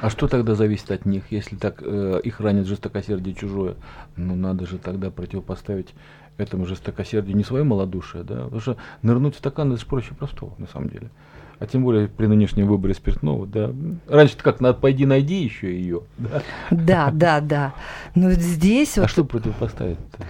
А 0.00 0.08
что 0.08 0.26
тогда 0.28 0.54
зависит 0.54 0.90
от 0.90 1.04
них, 1.04 1.24
если 1.30 1.56
так 1.56 1.82
э, 1.82 2.20
их 2.24 2.40
ранит 2.40 2.66
жестокосердие 2.66 3.34
чужое? 3.34 3.74
Ну, 4.16 4.34
надо 4.36 4.66
же 4.66 4.78
тогда 4.78 5.10
противопоставить 5.10 5.94
этому 6.38 6.64
жестокосердию 6.64 7.36
не 7.36 7.44
свое 7.44 7.62
малодушие, 7.62 8.24
да? 8.24 8.44
Потому 8.44 8.60
что 8.60 8.76
нырнуть 9.02 9.34
в 9.34 9.38
стакан 9.38 9.70
это 9.70 9.80
же 9.80 9.86
проще 9.86 10.14
простого, 10.14 10.54
на 10.58 10.66
самом 10.66 10.88
деле 10.88 11.10
а 11.62 11.66
тем 11.66 11.84
более 11.84 12.08
при 12.08 12.26
нынешнем 12.26 12.66
выборе 12.66 12.92
спиртного, 12.92 13.46
да. 13.46 13.70
Раньше-то 14.08 14.42
как, 14.42 14.60
надо 14.60 14.80
пойди 14.80 15.06
найди 15.06 15.44
еще 15.44 15.72
ее, 15.72 16.00
да? 16.18 16.42
Да, 16.72 17.10
да, 17.12 17.40
да. 17.40 17.74
Но 18.16 18.32
здесь... 18.32 18.98
А 18.98 19.02
вот... 19.02 19.10
что 19.10 19.24
противопоставить-то? 19.24 20.26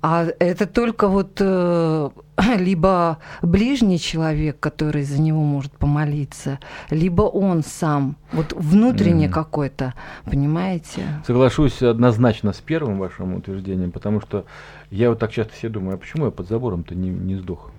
А 0.00 0.26
это 0.38 0.66
только 0.66 1.08
вот 1.08 1.36
э, 1.38 2.10
либо 2.56 3.18
ближний 3.42 3.98
человек, 3.98 4.58
который 4.58 5.02
за 5.02 5.20
него 5.20 5.42
может 5.42 5.72
помолиться, 5.72 6.58
либо 6.88 7.22
он 7.22 7.62
сам, 7.62 8.16
вот 8.32 8.54
внутренне 8.54 9.26
mm. 9.26 9.30
какой-то, 9.30 9.92
понимаете? 10.24 11.02
Соглашусь 11.26 11.82
однозначно 11.82 12.54
с 12.54 12.60
первым 12.62 12.98
вашим 12.98 13.34
утверждением, 13.34 13.92
потому 13.92 14.22
что 14.22 14.46
я 14.90 15.10
вот 15.10 15.18
так 15.18 15.30
часто 15.30 15.54
себе 15.54 15.68
думаю, 15.68 15.96
а 15.96 15.98
почему 15.98 16.24
я 16.24 16.30
под 16.30 16.48
забором-то 16.48 16.94
не, 16.94 17.10
не 17.10 17.36
сдох? 17.36 17.70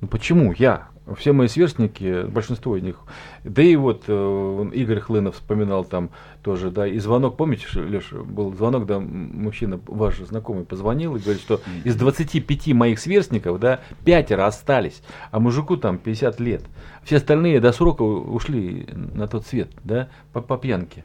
Ну 0.00 0.08
почему 0.08 0.52
я? 0.58 0.88
Все 1.16 1.32
мои 1.32 1.48
сверстники, 1.48 2.24
большинство 2.24 2.76
из 2.76 2.82
них, 2.82 2.96
да 3.44 3.62
и 3.62 3.76
вот 3.76 4.04
э, 4.08 4.70
Игорь 4.72 5.00
Хлынов 5.00 5.34
вспоминал 5.34 5.84
там 5.84 6.08
тоже, 6.42 6.70
да, 6.70 6.86
и 6.86 6.98
звонок, 6.98 7.36
помните, 7.36 7.66
Леша, 7.74 8.16
был 8.16 8.54
звонок, 8.54 8.86
да, 8.86 8.98
мужчина, 9.00 9.78
ваш 9.86 10.18
знакомый, 10.20 10.64
позвонил 10.64 11.14
и 11.16 11.20
говорит, 11.20 11.42
что 11.42 11.60
из 11.84 11.96
25 11.96 12.68
моих 12.68 12.98
сверстников, 12.98 13.60
да, 13.60 13.80
пятеро 14.04 14.46
остались, 14.46 15.02
а 15.30 15.40
мужику 15.40 15.76
там 15.76 15.98
50 15.98 16.40
лет. 16.40 16.62
Все 17.02 17.16
остальные 17.16 17.60
до 17.60 17.72
срока 17.72 18.02
ушли 18.02 18.86
на 18.92 19.28
тот 19.28 19.46
свет, 19.46 19.68
да, 19.84 20.08
по, 20.32 20.40
по 20.40 20.56
пьянке. 20.56 21.04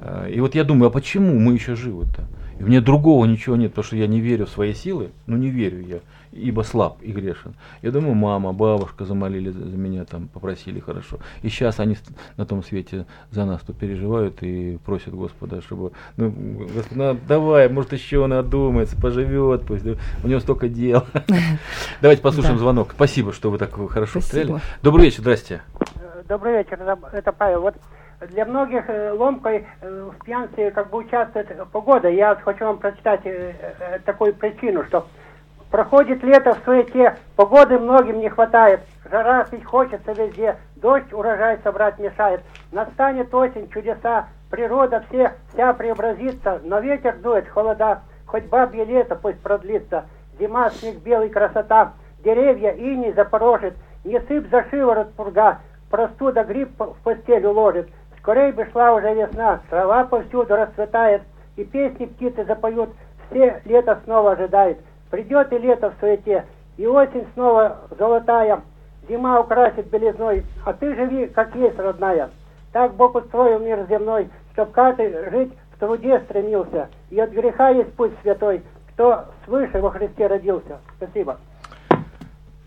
Э, 0.00 0.30
и 0.32 0.38
вот 0.38 0.54
я 0.54 0.62
думаю, 0.62 0.88
а 0.88 0.92
почему 0.92 1.36
мы 1.36 1.54
еще 1.54 1.74
живы-то? 1.74 2.28
И 2.60 2.62
мне 2.62 2.80
другого 2.80 3.24
ничего 3.24 3.56
нет, 3.56 3.72
потому 3.72 3.86
что 3.86 3.96
я 3.96 4.06
не 4.06 4.20
верю 4.20 4.46
в 4.46 4.50
свои 4.50 4.72
силы, 4.72 5.10
ну 5.26 5.36
не 5.36 5.48
верю 5.48 5.80
я 5.80 5.98
ибо 6.32 6.62
слаб 6.62 6.98
и 7.02 7.12
грешен. 7.12 7.54
Я 7.82 7.90
думаю, 7.90 8.14
мама, 8.14 8.52
бабушка 8.52 9.04
замолили 9.04 9.50
за 9.50 9.76
меня, 9.76 10.04
там 10.04 10.28
попросили 10.28 10.80
хорошо. 10.80 11.18
И 11.42 11.48
сейчас 11.48 11.80
они 11.80 11.96
на 12.36 12.46
том 12.46 12.62
свете 12.62 13.06
за 13.30 13.44
нас 13.44 13.60
то 13.62 13.72
переживают 13.72 14.42
и 14.42 14.78
просят 14.84 15.14
Господа, 15.14 15.60
чтобы, 15.62 15.92
ну, 16.16 16.30
Господи, 16.30 16.98
ну, 16.98 17.18
давай, 17.28 17.68
может 17.68 17.92
еще 17.92 18.18
он 18.18 18.32
одумается, 18.32 19.00
поживет, 19.00 19.64
пусть, 19.66 19.84
у 19.86 20.28
него 20.28 20.40
столько 20.40 20.68
дел. 20.68 21.04
Давайте 22.00 22.22
послушаем 22.22 22.58
звонок. 22.58 22.92
Спасибо, 22.92 23.32
что 23.32 23.50
вы 23.50 23.58
так 23.58 23.74
хорошо 23.90 24.20
стреляли. 24.20 24.60
Добрый 24.82 25.06
вечер, 25.06 25.20
здрасте. 25.20 25.62
Добрый 26.28 26.58
вечер, 26.58 26.80
это 27.12 27.32
Павел. 27.32 27.62
Вот 27.62 27.74
для 28.28 28.44
многих 28.44 28.88
э, 28.88 29.12
ломкой 29.12 29.66
э, 29.80 30.10
в 30.10 30.24
пьянстве 30.24 30.70
как 30.70 30.90
бы 30.90 30.98
участвует 30.98 31.48
погода. 31.72 32.08
Я 32.08 32.34
хочу 32.36 32.64
вам 32.64 32.78
прочитать 32.78 33.20
э, 33.24 33.98
такую 34.04 34.34
причину, 34.34 34.84
что 34.84 35.06
Проходит 35.72 36.22
лето 36.22 36.52
в 36.52 36.64
суете, 36.66 37.16
погоды 37.34 37.78
многим 37.78 38.20
не 38.20 38.28
хватает. 38.28 38.80
Жара 39.10 39.44
пить 39.44 39.64
хочется 39.64 40.12
везде, 40.12 40.56
дождь 40.76 41.10
урожай 41.14 41.58
собрать 41.64 41.98
мешает. 41.98 42.42
Настанет 42.72 43.34
осень, 43.34 43.70
чудеса, 43.70 44.26
природа 44.50 45.02
все, 45.08 45.32
вся 45.48 45.72
преобразится, 45.72 46.60
но 46.62 46.78
ветер 46.80 47.16
дует, 47.16 47.48
холода. 47.48 48.02
Хоть 48.26 48.44
бабье 48.50 48.84
лето 48.84 49.16
пусть 49.16 49.40
продлится, 49.40 50.04
зима, 50.38 50.68
снег 50.68 50.96
белый, 50.98 51.30
красота. 51.30 51.94
Деревья 52.22 52.72
иней 52.72 53.14
запорожит, 53.14 53.72
не 54.04 54.20
сыпь 54.20 54.50
за 54.50 54.68
шиворот 54.68 55.14
пурга, 55.14 55.60
простуда 55.90 56.44
гриб 56.44 56.78
в 56.78 56.96
постель 57.02 57.46
уложит. 57.46 57.88
Скорей 58.18 58.52
бы 58.52 58.66
шла 58.72 58.92
уже 58.92 59.14
весна, 59.14 59.60
трава 59.70 60.04
повсюду 60.04 60.54
расцветает, 60.54 61.22
и 61.56 61.64
песни 61.64 62.04
птицы 62.04 62.44
запоют, 62.44 62.90
все 63.30 63.62
лето 63.64 63.98
снова 64.04 64.32
ожидает. 64.32 64.76
Придет 65.12 65.52
и 65.52 65.58
лето 65.58 65.90
в 65.90 66.00
суете, 66.00 66.46
и 66.78 66.86
осень 66.86 67.26
снова 67.34 67.80
золотая, 67.98 68.62
зима 69.06 69.40
украсит 69.40 69.90
белизной, 69.90 70.42
а 70.64 70.72
ты 70.72 70.94
живи, 70.94 71.26
как 71.26 71.54
есть, 71.54 71.78
родная. 71.78 72.30
Так 72.72 72.94
Бог 72.94 73.14
устроил 73.14 73.58
мир 73.58 73.86
земной, 73.90 74.30
чтоб 74.54 74.72
каждый 74.72 75.12
жить 75.30 75.52
в 75.76 75.78
труде 75.78 76.18
стремился, 76.20 76.88
и 77.10 77.20
от 77.20 77.30
греха 77.30 77.68
есть 77.68 77.92
путь 77.92 78.12
святой, 78.22 78.62
кто 78.94 79.26
свыше 79.44 79.82
во 79.82 79.90
Христе 79.90 80.28
родился. 80.28 80.78
Спасибо. 80.96 81.36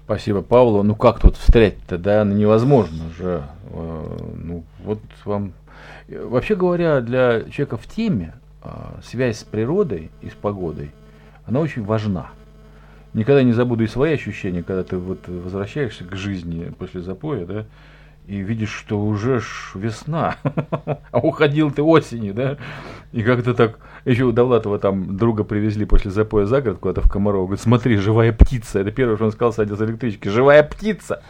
Спасибо, 0.03 0.43
Павлу. 0.43 0.83
Ну 0.83 0.93
как 0.93 1.19
тут 1.19 1.37
встрять-то, 1.37 1.97
да, 1.97 2.23
ну, 2.23 2.35
невозможно 2.35 3.09
же. 3.17 3.41
Э, 3.73 4.03
ну 4.35 4.63
вот 4.83 4.99
вам... 5.25 5.53
Вообще 6.07 6.55
говоря, 6.55 7.01
для 7.01 7.41
человека 7.49 7.77
в 7.77 7.87
теме 7.87 8.35
а, 8.61 8.99
связь 9.03 9.39
с 9.39 9.43
природой 9.43 10.11
и 10.21 10.29
с 10.29 10.33
погодой– 10.33 10.91
она 11.45 11.59
очень 11.59 11.83
важна. 11.83 12.29
Никогда 13.13 13.43
не 13.43 13.53
забуду 13.53 13.83
и 13.83 13.87
свои 13.87 14.13
ощущения, 14.13 14.61
когда 14.61 14.83
ты 14.83 14.97
вот 14.97 15.27
возвращаешься 15.27 16.03
к 16.03 16.15
жизни 16.15 16.73
после 16.77 17.01
запоя, 17.01 17.45
да, 17.45 17.65
и 18.27 18.37
видишь, 18.37 18.71
что 18.73 18.99
уже 18.99 19.39
ж 19.39 19.71
весна, 19.75 20.35
а 21.11 21.19
уходил 21.19 21.71
ты 21.71 21.81
осенью, 21.81 22.33
да, 22.33 22.57
и 23.11 23.21
как-то 23.23 23.53
так, 23.53 23.79
еще 24.03 24.23
у 24.25 24.31
Довлатова 24.31 24.79
там 24.79 25.15
друга 25.15 25.43
привезли 25.43 25.85
после 25.85 26.11
запоя 26.11 26.45
за 26.45 26.61
город 26.61 26.79
куда-то 26.79 27.07
в 27.07 27.11
Комарова, 27.11 27.45
говорит, 27.45 27.61
смотри, 27.61 27.97
живая 27.97 28.33
птица, 28.33 28.79
это 28.79 28.91
первое, 28.91 29.15
что 29.15 29.25
он 29.25 29.31
сказал, 29.31 29.53
садя 29.53 29.75
с 29.75 29.81
электрички, 29.81 30.27
живая 30.27 30.63
птица. 30.63 31.21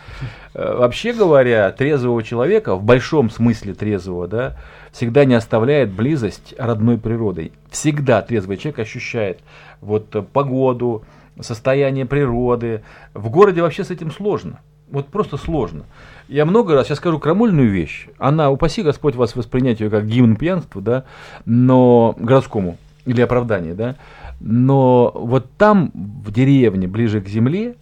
Э, 0.53 0.77
вообще 0.77 1.13
говоря, 1.13 1.71
трезвого 1.71 2.23
человека, 2.23 2.75
в 2.75 2.83
большом 2.83 3.29
смысле 3.29 3.73
трезвого, 3.73 4.27
да, 4.27 4.57
всегда 4.95 5.25
не 5.25 5.33
оставляет 5.33 5.91
близость 5.91 6.55
родной 6.57 6.97
природой. 6.97 7.51
Всегда 7.69 8.21
трезвый 8.21 8.55
человек 8.55 8.79
ощущает 8.79 9.41
вот 9.81 10.09
погоду, 10.31 11.03
состояние 11.41 12.05
природы. 12.05 12.81
В 13.13 13.29
городе 13.29 13.61
вообще 13.61 13.83
с 13.83 13.91
этим 13.91 14.09
сложно. 14.09 14.61
Вот 14.89 15.07
просто 15.07 15.35
сложно. 15.35 15.83
Я 16.29 16.45
много 16.45 16.75
раз, 16.75 16.89
я 16.89 16.95
скажу 16.95 17.19
крамольную 17.19 17.69
вещь. 17.69 18.07
Она, 18.17 18.49
упаси 18.49 18.83
Господь 18.83 19.15
вас 19.15 19.35
воспринять 19.35 19.81
ее 19.81 19.89
как 19.89 20.07
гимн 20.07 20.37
пьянству, 20.37 20.79
да, 20.79 21.03
но 21.43 22.15
городскому 22.17 22.77
или 23.05 23.19
оправдание, 23.19 23.73
да. 23.73 23.97
Но 24.39 25.11
вот 25.13 25.51
там, 25.57 25.91
в 25.93 26.31
деревне, 26.31 26.87
ближе 26.87 27.19
к 27.19 27.27
земле, 27.27 27.75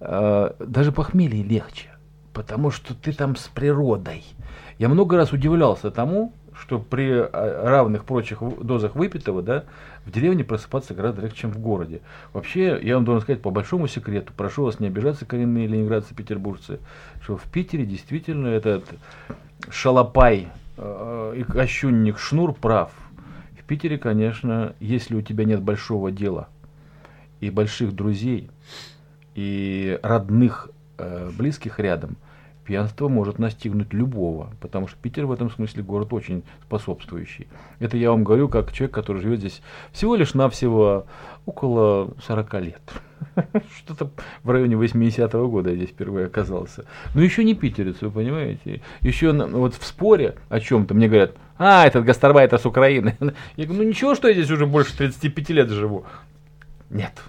э, 0.00 0.50
даже 0.60 0.92
похмелье 0.92 1.42
легче, 1.42 1.88
потому 2.32 2.70
что 2.70 2.94
ты 2.94 3.12
там 3.12 3.34
с 3.34 3.48
природой. 3.48 4.22
Я 4.80 4.88
много 4.88 5.18
раз 5.18 5.32
удивлялся 5.32 5.90
тому, 5.90 6.32
что 6.60 6.78
при 6.78 7.10
э, 7.10 7.28
равных 7.32 8.04
прочих 8.04 8.42
дозах 8.62 8.94
выпитого, 8.94 9.42
да, 9.42 9.64
в 10.04 10.12
деревне 10.12 10.44
просыпаться 10.44 10.94
гораздо 10.94 11.22
легче, 11.22 11.42
чем 11.42 11.52
в 11.52 11.58
городе. 11.58 12.00
Вообще, 12.32 12.78
я 12.82 12.96
вам 12.96 13.04
должен 13.04 13.22
сказать 13.22 13.40
по 13.40 13.50
большому 13.50 13.88
секрету, 13.88 14.32
прошу 14.36 14.64
вас 14.64 14.78
не 14.78 14.86
обижаться, 14.86 15.24
коренные 15.24 15.66
ленинградцы, 15.66 16.14
петербуржцы, 16.14 16.78
что 17.22 17.36
в 17.36 17.44
Питере 17.44 17.86
действительно 17.86 18.48
этот 18.48 18.84
шалопай 19.70 20.48
э, 20.76 21.34
и 21.38 21.42
кощунник 21.44 22.18
Шнур 22.18 22.52
прав. 22.52 22.92
В 23.58 23.64
Питере, 23.64 23.98
конечно, 23.98 24.74
если 24.80 25.14
у 25.14 25.22
тебя 25.22 25.44
нет 25.44 25.62
большого 25.62 26.10
дела 26.10 26.48
и 27.40 27.50
больших 27.50 27.94
друзей, 27.94 28.50
и 29.34 29.98
родных, 30.02 30.70
э, 30.98 31.30
близких 31.36 31.78
рядом– 31.78 32.16
пьянство 32.70 33.08
может 33.08 33.40
настигнуть 33.40 33.92
любого, 33.92 34.52
потому 34.60 34.86
что 34.86 34.96
Питер 35.02 35.26
в 35.26 35.32
этом 35.32 35.50
смысле 35.50 35.82
город 35.82 36.12
очень 36.12 36.44
способствующий. 36.62 37.48
Это 37.80 37.96
я 37.96 38.12
вам 38.12 38.22
говорю 38.22 38.48
как 38.48 38.72
человек, 38.72 38.94
который 38.94 39.20
живет 39.20 39.40
здесь 39.40 39.60
всего 39.90 40.14
лишь 40.14 40.34
навсего 40.34 41.04
около 41.46 42.14
40 42.28 42.54
лет. 42.60 42.80
Что-то 43.76 44.12
в 44.44 44.50
районе 44.50 44.76
80-го 44.76 45.48
года 45.48 45.70
я 45.70 45.76
здесь 45.78 45.88
впервые 45.88 46.26
оказался. 46.26 46.84
Но 47.16 47.22
еще 47.22 47.42
не 47.42 47.54
питерец, 47.54 47.96
вы 48.02 48.12
понимаете. 48.12 48.82
Еще 49.00 49.32
вот 49.32 49.74
в 49.74 49.84
споре 49.84 50.36
о 50.48 50.60
чем-то 50.60 50.94
мне 50.94 51.08
говорят, 51.08 51.34
а, 51.58 51.84
этот 51.88 52.04
гастарбайтер 52.04 52.60
с 52.60 52.66
Украины. 52.66 53.16
Я 53.56 53.64
говорю, 53.64 53.82
ну 53.82 53.88
ничего, 53.88 54.14
что 54.14 54.28
я 54.28 54.34
здесь 54.34 54.50
уже 54.50 54.66
больше 54.66 54.96
35 54.96 55.50
лет 55.50 55.70
живу. 55.70 56.06
Нет, 56.88 57.20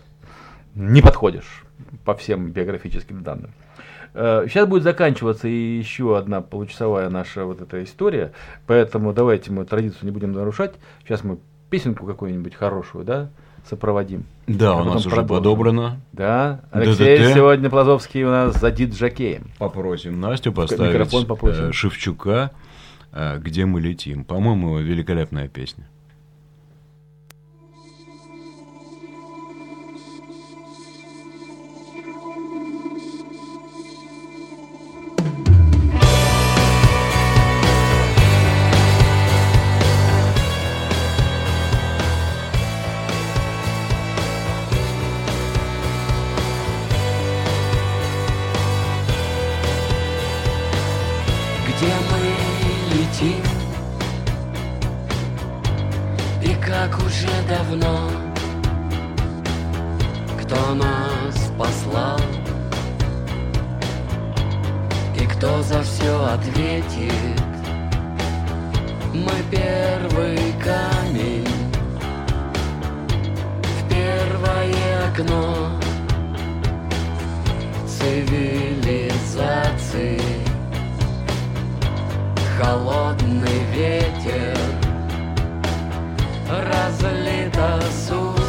не 0.75 1.01
подходишь 1.01 1.63
по 2.05 2.13
всем 2.13 2.51
биографическим 2.51 3.23
данным. 3.23 3.49
Сейчас 4.13 4.63
э, 4.63 4.65
будет 4.65 4.83
заканчиваться 4.83 5.47
и 5.47 5.77
еще 5.77 6.17
одна 6.17 6.41
получасовая 6.41 7.09
наша 7.09 7.45
вот 7.45 7.61
эта 7.61 7.83
история, 7.83 8.33
поэтому 8.67 9.13
давайте 9.13 9.51
мы 9.51 9.65
традицию 9.65 10.05
не 10.05 10.11
будем 10.11 10.33
нарушать. 10.33 10.73
Сейчас 11.03 11.23
мы 11.23 11.37
песенку 11.69 12.05
какую-нибудь 12.05 12.53
хорошую, 12.55 13.05
да, 13.05 13.29
сопроводим. 13.69 14.25
Да, 14.47 14.73
а 14.73 14.81
у 14.81 14.83
нас 14.83 15.05
уже 15.05 15.23
подобрано. 15.23 16.01
Да, 16.11 16.61
Алексей 16.71 17.19
ДДТ. 17.19 17.35
сегодня 17.35 17.69
Плазовский 17.69 18.23
у 18.23 18.29
нас 18.29 18.59
за 18.59 18.71
диджакеем. 18.71 19.51
Попросим 19.57 20.19
Настю 20.19 20.51
поставить 20.51 20.93
Микрофон 20.93 21.25
попросим. 21.25 21.69
Э, 21.69 21.71
Шевчука 21.71 22.51
э, 23.13 23.39
«Где 23.39 23.65
мы 23.65 23.79
летим». 23.79 24.25
По-моему, 24.25 24.77
великолепная 24.79 25.47
песня. 25.47 25.85
Окно. 75.11 75.69
Цивилизации. 77.85 79.01
Холодный 82.59 83.61
ветер. 83.73 84.57
Разлита 86.49 87.81
суть. 88.07 88.39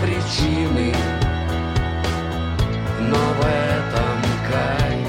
Причины. 0.00 0.94
Но 3.00 3.16
в 3.16 3.40
этом 3.40 4.18
кайф. 4.48 5.08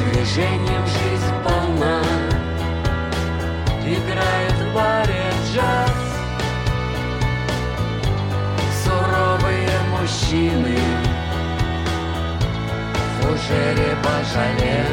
Движением 0.00 0.83
мужчины. 10.24 10.78
В 12.94 13.22
фужере 13.22 13.96
божале 14.02 14.86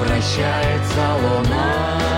Вращается 0.00 1.14
луна 1.22 2.13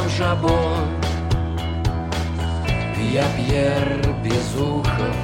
сам 0.00 0.08
жабо 0.08 0.76
Я 3.12 3.24
Пьер 3.36 4.14
Безухов 4.22 5.16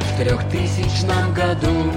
В 0.00 0.16
трехтысячном 0.18 1.32
году 1.32 1.92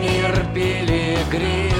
Мир 0.00 0.46
пилигрим 0.54 1.72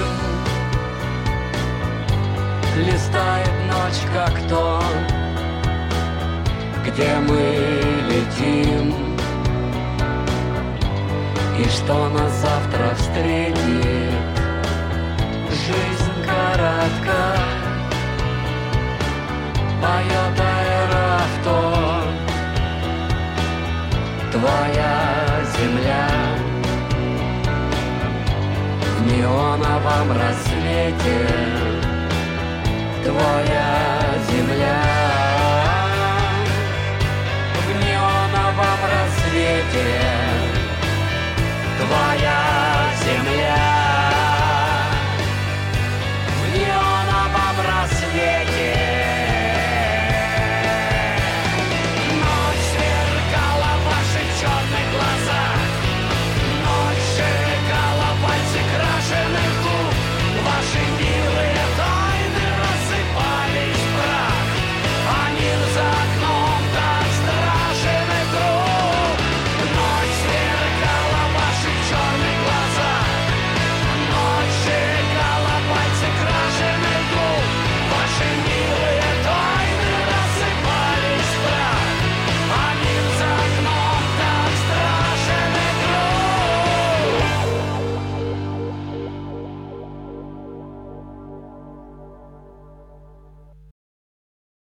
Листает 2.76 3.50
ночь 3.70 4.02
как 4.12 4.34
то 4.48 4.82
Где 6.86 7.14
мы 7.26 7.40
летим. 8.10 8.94
И 11.58 11.68
что 11.68 12.08
нас 12.10 12.32
завтра 12.40 12.94
встретит 12.94 13.54
Жизнь? 15.50 16.03
городка 16.56 17.36
Поет 19.82 20.40
аэроавто 20.40 21.58
Твоя 24.32 24.94
земля. 25.56 26.08
В 28.96 29.06
неоновом 29.06 30.08
рассвете 30.12 31.18
Твоя 33.04 33.70
земля. 34.28 34.82
В 37.54 37.68
неоновом 37.84 38.80
рассвете 38.90 39.88
Твоя 41.78 42.40
земля. 43.04 43.83